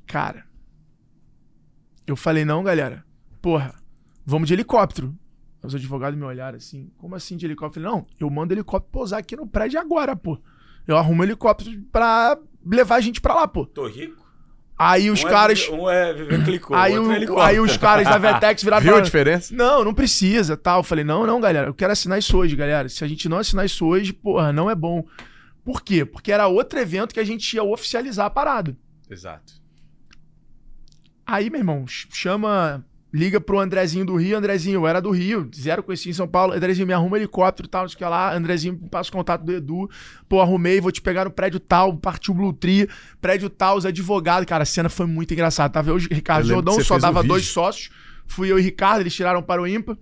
[0.06, 0.46] Cara,
[2.08, 3.06] eu falei, não, galera.
[3.42, 3.74] Porra,
[4.26, 5.16] vamos de helicóptero.
[5.62, 7.86] Os advogados me olharam assim, como assim de helicóptero?
[7.86, 10.38] Eu falei, não, eu mando helicóptero pousar aqui no prédio agora, pô.
[10.88, 13.66] Eu arrumo helicóptero pra levar a gente pra lá, pô.
[13.66, 14.26] Tô rico?
[14.82, 15.68] Aí os um caras...
[15.68, 16.14] É, um é
[16.46, 19.54] clicou, aí, outro é o- aí os caras da Vetex viraram Viu a diferença?
[19.54, 20.80] não, não precisa, tal.
[20.80, 22.88] Eu falei, não, não, galera, eu quero assinar isso hoje, galera.
[22.88, 25.04] Se a gente não assinar isso hoje, porra, não é bom.
[25.66, 26.06] Por quê?
[26.06, 28.74] Porque era outro evento que a gente ia oficializar a parada.
[29.10, 29.54] Exato.
[31.28, 35.50] Aí, meu irmão, ch- chama liga pro Andrezinho do Rio, Andrezinho, eu era do Rio,
[35.56, 37.98] zero conheci em São Paulo, Andrezinho me arruma um helicóptero e tal, não sei o
[37.98, 39.90] que lá, Andrezinho passa o contato do Edu,
[40.28, 42.88] pô, arrumei, vou te pegar no prédio tal, partiu o Blue Tree,
[43.20, 46.46] prédio tal, os advogados, cara, a cena foi muito engraçada, tava eu e o Ricardo
[46.46, 47.90] Eu Jordão, só dava dois sócios,
[48.28, 49.98] fui eu e Ricardo, eles tiraram para o ímpar,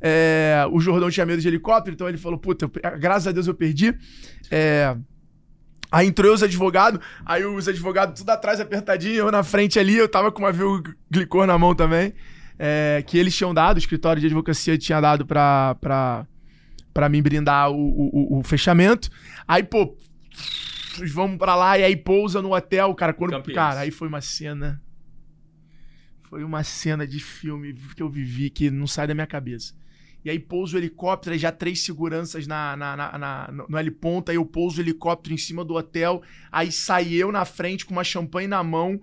[0.00, 3.46] é, o Jordão tinha medo de helicóptero, então ele falou, puta, eu graças a Deus
[3.46, 3.94] eu perdi,
[4.50, 4.96] é...
[5.90, 10.08] Aí entrou os advogados, aí os advogados tudo atrás apertadinho, eu na frente ali, eu
[10.08, 12.14] tava com uma viu glicor na mão também,
[12.64, 16.24] é, que eles tinham dado, o escritório de advocacia tinha dado pra, pra,
[16.94, 19.10] pra mim brindar o, o, o- fechamento.
[19.48, 19.96] Aí, pô,
[21.12, 23.54] vamos pra lá e aí pousa no hotel, cara, quando, Campinas.
[23.56, 24.80] cara, aí foi uma cena
[26.28, 29.74] foi uma cena de filme que eu vivi que não sai da minha cabeça.
[30.24, 34.30] E aí pousa o helicóptero, aí já três seguranças na, na, na, na- no, heliponto,
[34.30, 37.92] aí eu pouso o helicóptero em cima do hotel, aí sai eu na frente com
[37.92, 39.00] uma champanhe na mão,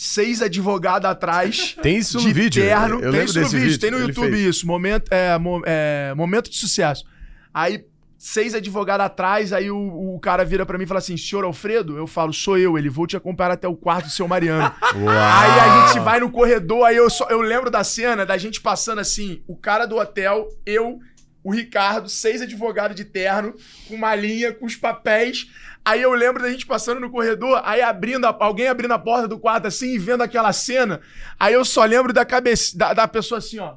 [0.00, 1.74] seis advogados atrás.
[1.82, 2.62] Tem isso de no vídeo.
[2.62, 3.00] terno.
[3.00, 4.46] Eu tem isso no desse vídeo, tem no YouTube fez.
[4.56, 4.66] isso.
[4.66, 7.04] Momento, é, mo- é, momento de sucesso.
[7.52, 7.84] Aí,
[8.16, 11.96] seis advogados atrás, aí o, o cara vira pra mim e fala assim: senhor Alfredo?
[11.98, 12.78] Eu falo, sou eu.
[12.78, 14.72] Ele, vou te acompanhar até o quarto do seu Mariano.
[14.94, 18.60] Aí a gente vai no corredor, aí eu, só, eu lembro da cena da gente
[18.60, 20.98] passando assim, o cara do hotel, eu,
[21.42, 23.54] o Ricardo, seis advogados de terno,
[23.88, 25.48] com uma linha, com os papéis.
[25.88, 29.26] Aí eu lembro da gente passando no corredor, aí abrindo a- alguém abrindo a porta
[29.26, 31.00] do quarto assim e vendo aquela cena.
[31.40, 33.76] Aí eu só lembro da cabeça da, da pessoa assim, ó,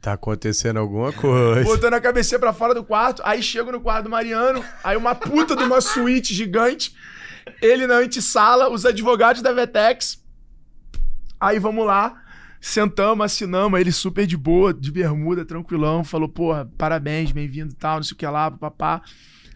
[0.00, 1.62] Tá acontecendo alguma coisa.
[1.62, 3.20] botando a cabeça pra fora do quarto.
[3.24, 6.94] Aí chego no quarto do Mariano, aí uma puta de uma suíte gigante.
[7.60, 10.18] Ele na antessala, os advogados da Vetex.
[11.38, 12.16] Aí vamos lá,
[12.60, 17.96] sentamos, assinamos, ele super de boa, de bermuda, tranquilão, falou, porra, parabéns, bem-vindo e tal,
[17.96, 19.02] não sei o que lá, papá.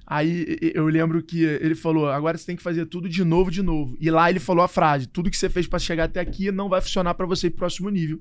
[0.06, 3.62] Aí eu lembro que ele falou, agora você tem que fazer tudo de novo, de
[3.62, 3.96] novo.
[3.98, 6.68] E lá ele falou a frase, tudo que você fez pra chegar até aqui não
[6.68, 8.20] vai funcionar pra você ir pro próximo nível.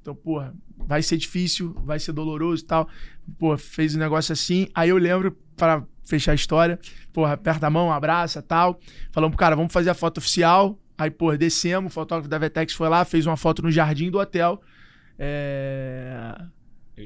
[0.00, 2.88] Então, porra, vai ser difícil, vai ser doloroso e tal.
[3.38, 4.68] Pô, fez um negócio assim.
[4.74, 6.78] Aí eu lembro, para fechar a história,
[7.12, 8.80] porra, aperta a mão, abraça tal.
[9.12, 10.78] Falamos cara, vamos fazer a foto oficial.
[10.96, 14.18] Aí, porra, descemos, o fotógrafo da Vetex foi lá, fez uma foto no jardim do
[14.18, 14.60] hotel.
[15.18, 16.34] É...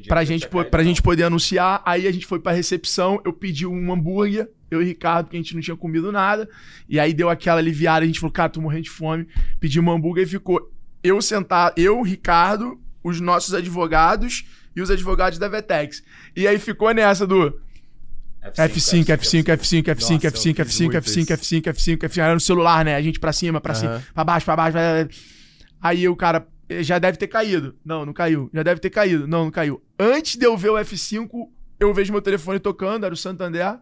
[0.09, 1.83] Pra gente, po- pra gente poder anunciar.
[1.85, 5.37] Aí a gente foi pra recepção, eu pedi um hambúrguer, eu e o Ricardo, porque
[5.37, 6.49] a gente não tinha comido nada.
[6.89, 9.27] E aí deu aquela aliviada, a gente falou, cara, tô morrendo de fome.
[9.61, 10.71] Pedimos um hambúrguer e ficou
[11.03, 14.45] eu sentado, eu, Ricardo, os nossos advogados
[14.75, 16.03] e os advogados da Vetex.
[16.35, 17.61] E aí ficou nessa do
[18.57, 21.33] F5, F5, F5, F5, F5, Nossa, eu F5, fiz F5, muito F5, isso.
[21.33, 22.19] F5, F5, F5.
[22.23, 22.97] Era no celular, né?
[22.97, 24.77] A gente pra cima, pra cima, pra baixo, pra baixo.
[25.81, 27.75] Aí o cara eh, já deve ter caído.
[27.85, 28.49] Não, não caiu.
[28.53, 29.27] Já deve ter caído.
[29.27, 29.83] Não, não caiu.
[29.99, 31.29] Antes de eu ver o F5,
[31.81, 33.79] eu vejo meu telefone tocando, era o Santander.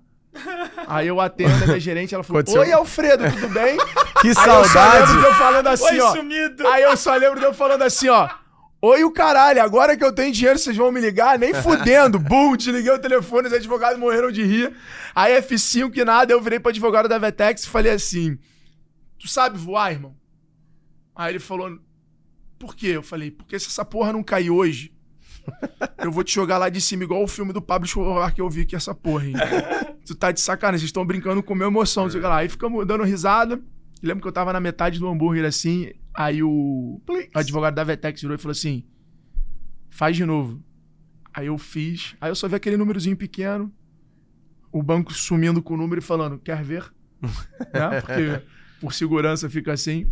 [0.87, 3.77] Aí eu atendo a minha gerente, ela falou: Aconteceu- Oi, Alfredo, tudo bem?
[4.21, 5.07] Que Aí eu só saudade!
[5.13, 6.13] lembro de eu falando assim, ó.
[6.15, 6.67] sumido!
[6.69, 8.29] Aí eu só lembro de eu falando assim, ó.
[8.83, 11.39] Oi, o caralho, agora que eu tenho dinheiro, vocês vão me ligar?
[11.39, 12.17] Nem fudendo.
[12.21, 14.73] Bum, desliguei o telefone, os advogados morreram de rir.
[15.15, 18.39] Aí F5 que nada, eu virei pro advogado da Vetex e falei assim:
[19.19, 20.15] Tu sabe voar, irmão?
[21.15, 21.77] Aí ele falou:
[22.61, 22.89] Por quê?
[22.89, 24.93] Eu falei: Porque se essa porra não cair hoje,
[25.99, 28.51] eu vou te jogar lá de cima, igual o filme do Pablo Escobar que eu
[28.51, 29.35] vi que é essa porra, hein?
[30.05, 32.37] tu tá de sacanagem, vocês estão brincando com minha emoção, que lá.
[32.37, 33.61] Aí ficamos dando risada.
[34.03, 37.01] E lembro que eu tava na metade do hambúrguer assim, aí o
[37.35, 38.85] advogado da Vetex virou e falou assim:
[39.89, 40.63] faz de novo.
[41.33, 43.73] Aí eu fiz, aí eu só vi aquele númerozinho pequeno,
[44.71, 46.93] o banco sumindo com o número e falando: quer ver?
[47.73, 48.01] né?
[48.03, 48.43] Porque
[48.81, 50.11] por segurança fica assim.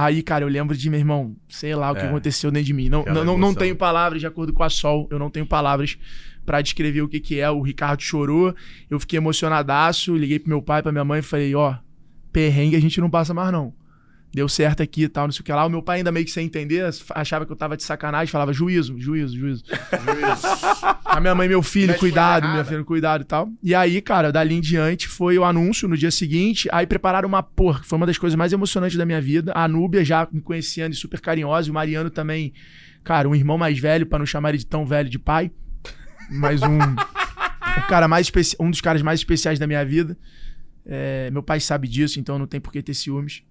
[0.00, 2.06] Aí, cara, eu lembro de meu irmão, sei lá o que É.
[2.06, 2.88] aconteceu dentro de mim.
[2.88, 5.98] Não, Aquela não, não, tenho palavras, de acordo com a Sol, eu não tenho palavras
[6.46, 7.50] pra descrever o que que é.
[7.50, 8.54] O Ricardo chorou,
[8.88, 11.74] eu fiquei emocionadaço, liguei pro meu pai, pra minha mãe e falei, ó,
[12.32, 13.74] perrengue a gente não passa mais não.
[14.32, 15.64] Deu certo aqui e tal, não sei o que lá.
[15.64, 16.84] O meu pai ainda meio que sem entender,
[17.14, 19.64] achava que eu tava de sacanagem, falava juízo, juízo, juízo.
[21.04, 21.98] A minha mãe, meu filho, né?
[21.98, 23.48] cuidado, minha filha, cuidado e tal.
[23.62, 26.68] E aí, cara, dali em diante foi o anúncio no dia seguinte.
[26.70, 29.52] Aí prepararam uma porra, que foi uma das coisas mais emocionantes da minha vida.
[29.54, 31.68] A Núbia já me conhecendo e super carinhosa.
[31.68, 32.52] E o Mariano também,
[33.02, 35.50] cara, um irmão mais velho, pra não chamar ele de tão velho de pai.
[36.30, 36.78] Mas um.
[37.88, 38.54] cara mais especi...
[38.60, 40.16] Um dos caras mais especiais da minha vida.
[40.84, 43.42] É, meu pai sabe disso, então não tem por que ter ciúmes.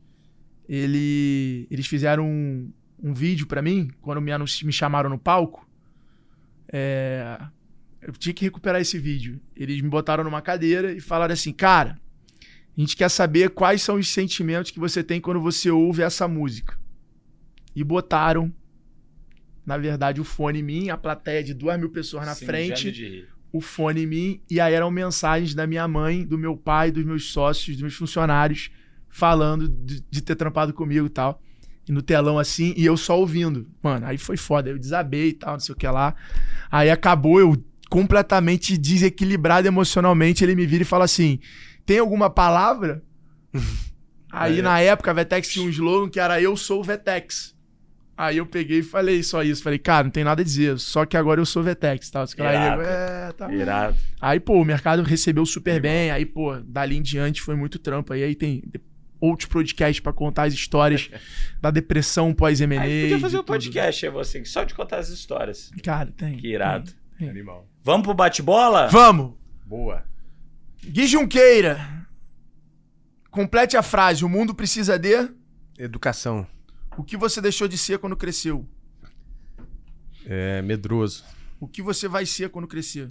[0.68, 1.68] Ele...
[1.70, 2.72] Eles fizeram um,
[3.02, 4.32] um vídeo pra mim, quando me,
[4.64, 5.68] me chamaram no palco.
[6.72, 7.40] É,
[8.02, 9.40] eu tinha que recuperar esse vídeo.
[9.56, 12.00] Eles me botaram numa cadeira e falaram assim: Cara,
[12.78, 16.28] a gente quer saber quais são os sentimentos que você tem quando você ouve essa
[16.28, 16.78] música.
[17.76, 18.54] E botaram,
[19.66, 23.62] na verdade, o fone em mim, a plateia de duas mil pessoas na frente, o
[23.62, 27.32] fone em mim, e aí eram mensagens da minha mãe, do meu pai, dos meus
[27.32, 28.72] sócios, dos meus funcionários,
[29.18, 31.42] falando de, de ter trampado comigo e tal.
[31.90, 33.68] E no telão assim, e eu só ouvindo.
[33.82, 34.70] Mano, aí foi foda.
[34.70, 36.14] Eu desabei e tal, não sei o que lá.
[36.70, 37.58] Aí acabou, eu
[37.90, 40.44] completamente desequilibrado emocionalmente.
[40.44, 41.40] Ele me vira e fala assim:
[41.84, 43.02] tem alguma palavra?
[44.32, 44.62] aí É.
[44.62, 47.56] na época a Vetex tinha um slogan que era Eu sou o Vetex.
[48.16, 49.64] Aí eu peguei e falei só isso.
[49.64, 52.10] Falei, cara, não tem nada a dizer, só que agora eu sou Vetex.
[52.10, 52.24] Tal.
[52.24, 52.82] Aí, Irado.
[52.82, 53.54] nego, é, tá.
[53.54, 53.98] Irado.
[54.20, 56.12] Aí, pô, o mercado recebeu super bem.
[56.12, 58.12] Aí, pô, dali em diante foi muito trampo.
[58.14, 58.64] Aí, aí tem
[59.20, 61.10] outros podcasts pra contar as histórias
[61.62, 62.82] da depressão pós-M&A.
[62.82, 63.48] Aí podia fazer um tudo.
[63.48, 65.72] podcast, é você, só de contar as histórias.
[65.84, 66.38] Cara, tem.
[66.38, 66.92] Que irado.
[67.18, 67.30] tem.
[67.30, 67.68] Animal.
[67.84, 68.88] Vamos pro bate-bola?
[68.88, 69.34] Vamos!
[69.66, 70.04] Boa.
[70.84, 72.08] Gui Junqueira.
[73.32, 74.24] Complete a frase.
[74.24, 75.30] O mundo precisa de...
[75.78, 76.48] Educação.
[76.98, 78.68] O que você deixou de ser quando cresceu?
[80.26, 81.24] É medroso.
[81.60, 83.10] O que você vai ser quando crescer?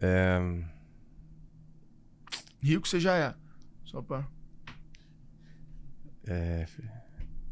[0.00, 0.38] É,
[2.62, 3.34] Rico você já é.
[3.84, 4.26] Só pra...
[6.28, 6.66] é,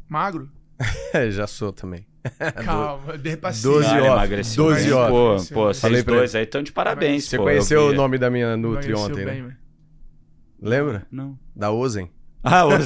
[0.09, 0.49] Magro?
[1.31, 2.05] já sou também.
[2.65, 4.05] Calma, de Cara, off.
[4.05, 4.63] emagreceu.
[4.63, 5.09] 12 Pô, off.
[5.09, 5.55] Pô, Emagreceu.
[5.65, 8.29] vocês Falei pra dois aí estão de parabéns, Você pô, conheceu eu o nome da
[8.29, 9.41] minha Nutri ontem, bem, né?
[9.41, 9.55] mano.
[10.61, 11.07] Lembra?
[11.11, 11.37] Não.
[11.55, 12.11] Da Ozen.
[12.47, 12.85] Ah, hoje.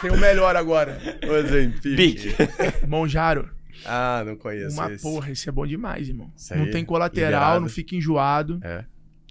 [0.00, 0.98] Tem o melhor agora.
[1.28, 2.34] Ozen Pique.
[2.86, 3.48] Monjaro.
[3.86, 5.02] Ah, não conheço Uma esse.
[5.02, 6.32] porra, esse é bom demais, irmão.
[6.36, 7.60] Isso Não tem colateral, liberado.
[7.60, 8.58] não fica enjoado.
[8.62, 8.84] É.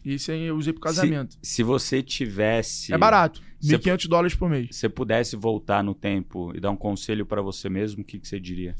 [0.06, 1.34] Esse aí eu usei pro casamento.
[1.42, 2.94] Se, se você tivesse.
[2.94, 3.42] É barato.
[3.62, 4.68] Você- 1.500 dólares por mês.
[4.76, 8.20] Se você pudesse voltar no tempo e dar um conselho pra você mesmo, o que,
[8.20, 8.76] que você diria?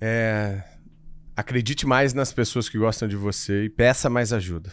[0.00, 0.62] É,
[1.36, 4.72] Acredite mais nas pessoas que gostam de você e peça mais ajuda.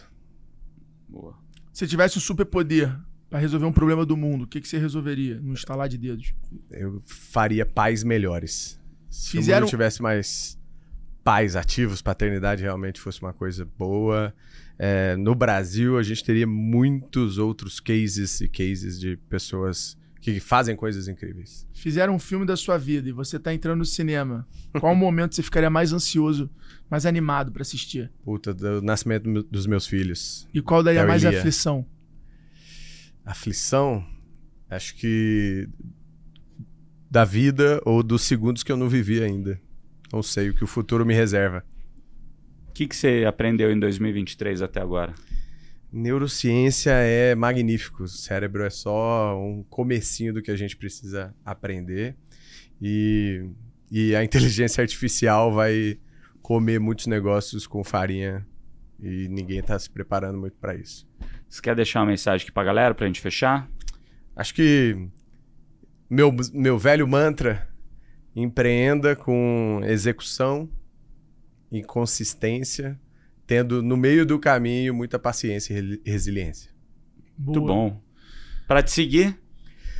[1.08, 1.36] Boa.
[1.72, 2.96] Se tivesse um superpoder
[3.28, 5.40] pra resolver um problema do mundo, o que, que você resolveria?
[5.40, 6.32] No estalar de dedos.
[6.70, 8.80] Eu faria pais melhores.
[9.10, 10.56] Se Fizeram- o mundo tivesse mais
[11.24, 14.32] pais ativos, paternidade realmente fosse uma coisa boa.
[14.78, 20.76] É, no Brasil, a gente teria muitos outros cases e cases de pessoas que fazem
[20.76, 21.66] coisas incríveis.
[21.72, 24.46] Fizeram um filme da sua vida e você tá entrando no cinema.
[24.78, 26.48] Qual momento você ficaria mais ansioso,
[26.88, 28.10] mais animado pra assistir?
[28.24, 30.48] Puta, do nascimento do- dos meus filhos.
[30.54, 31.38] E qual daria mais iria.
[31.38, 31.84] aflição?
[33.24, 34.04] Aflição,
[34.68, 35.68] acho que
[37.10, 39.60] da vida ou dos segundos que eu não vivi ainda.
[40.12, 41.64] Não sei o que o futuro me reserva.
[42.72, 45.14] O que, que você aprendeu em 2023 até agora?
[45.92, 48.04] Neurociência é magnífico.
[48.04, 52.16] O cérebro é só um comecinho do que a gente precisa aprender.
[52.80, 53.44] E,
[53.90, 55.98] e a inteligência artificial vai
[56.40, 58.46] comer muitos negócios com farinha
[58.98, 61.06] e ninguém está se preparando muito para isso.
[61.46, 63.70] Você quer deixar uma mensagem aqui pra galera pra gente fechar?
[64.34, 64.96] Acho que
[66.08, 67.68] meu, meu velho mantra,
[68.34, 70.70] empreenda com execução
[71.72, 73.00] e consistência,
[73.46, 76.70] tendo no meio do caminho muita paciência e re- resiliência.
[77.38, 77.72] Muito Boa.
[77.72, 78.02] bom.
[78.68, 79.36] Pra te seguir,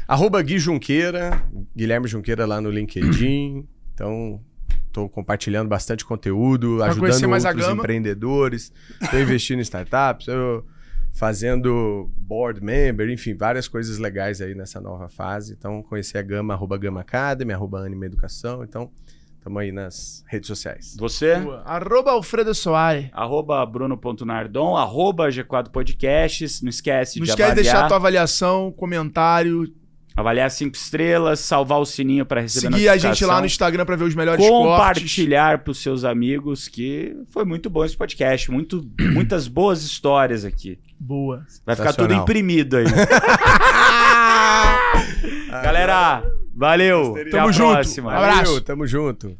[0.07, 1.43] Arroba Gui Junqueira,
[1.75, 3.67] Guilherme Junqueira lá no LinkedIn.
[3.95, 4.41] Então,
[4.87, 8.73] estou compartilhando bastante conteúdo, Pra ajudando outros empreendedores.
[9.01, 10.65] Estou investindo em startups, eu
[11.13, 15.53] fazendo board member, enfim, várias coisas legais aí nessa nova fase.
[15.53, 18.65] Então, conhecer a Gama, arroba Gama Academy, arroba Anima Educação.
[18.65, 18.91] Então,
[19.43, 20.97] estamos aí nas redes sociais.
[20.97, 21.63] você, Boa.
[21.67, 23.09] Arroba Alfredo Soares.
[23.13, 26.63] arroba bruno.nardon, arroba G4 Podcasts.
[26.63, 29.67] Não esquece Não de esquece de avaliar, deixar tua avaliação, comentário,
[30.17, 33.35] avaliar cinco estrelas, salvar o sininho pra receber seguir a gente notificação.
[33.35, 37.69] lá no Instagram pra ver os melhores compartilhar para os seus amigos que foi muito
[37.69, 40.79] bom esse podcast, muito, muitas boas histórias aqui.
[41.01, 41.45] Boa.
[41.67, 42.85] Vai ficar tudo imprimido aí.
[45.61, 46.23] Galera,
[46.55, 47.13] valeu.
[47.17, 47.73] Até Tamo a junto.
[47.73, 48.13] próxima.
[48.15, 48.45] Abraço.
[48.45, 49.37] Valeu, tamo junto.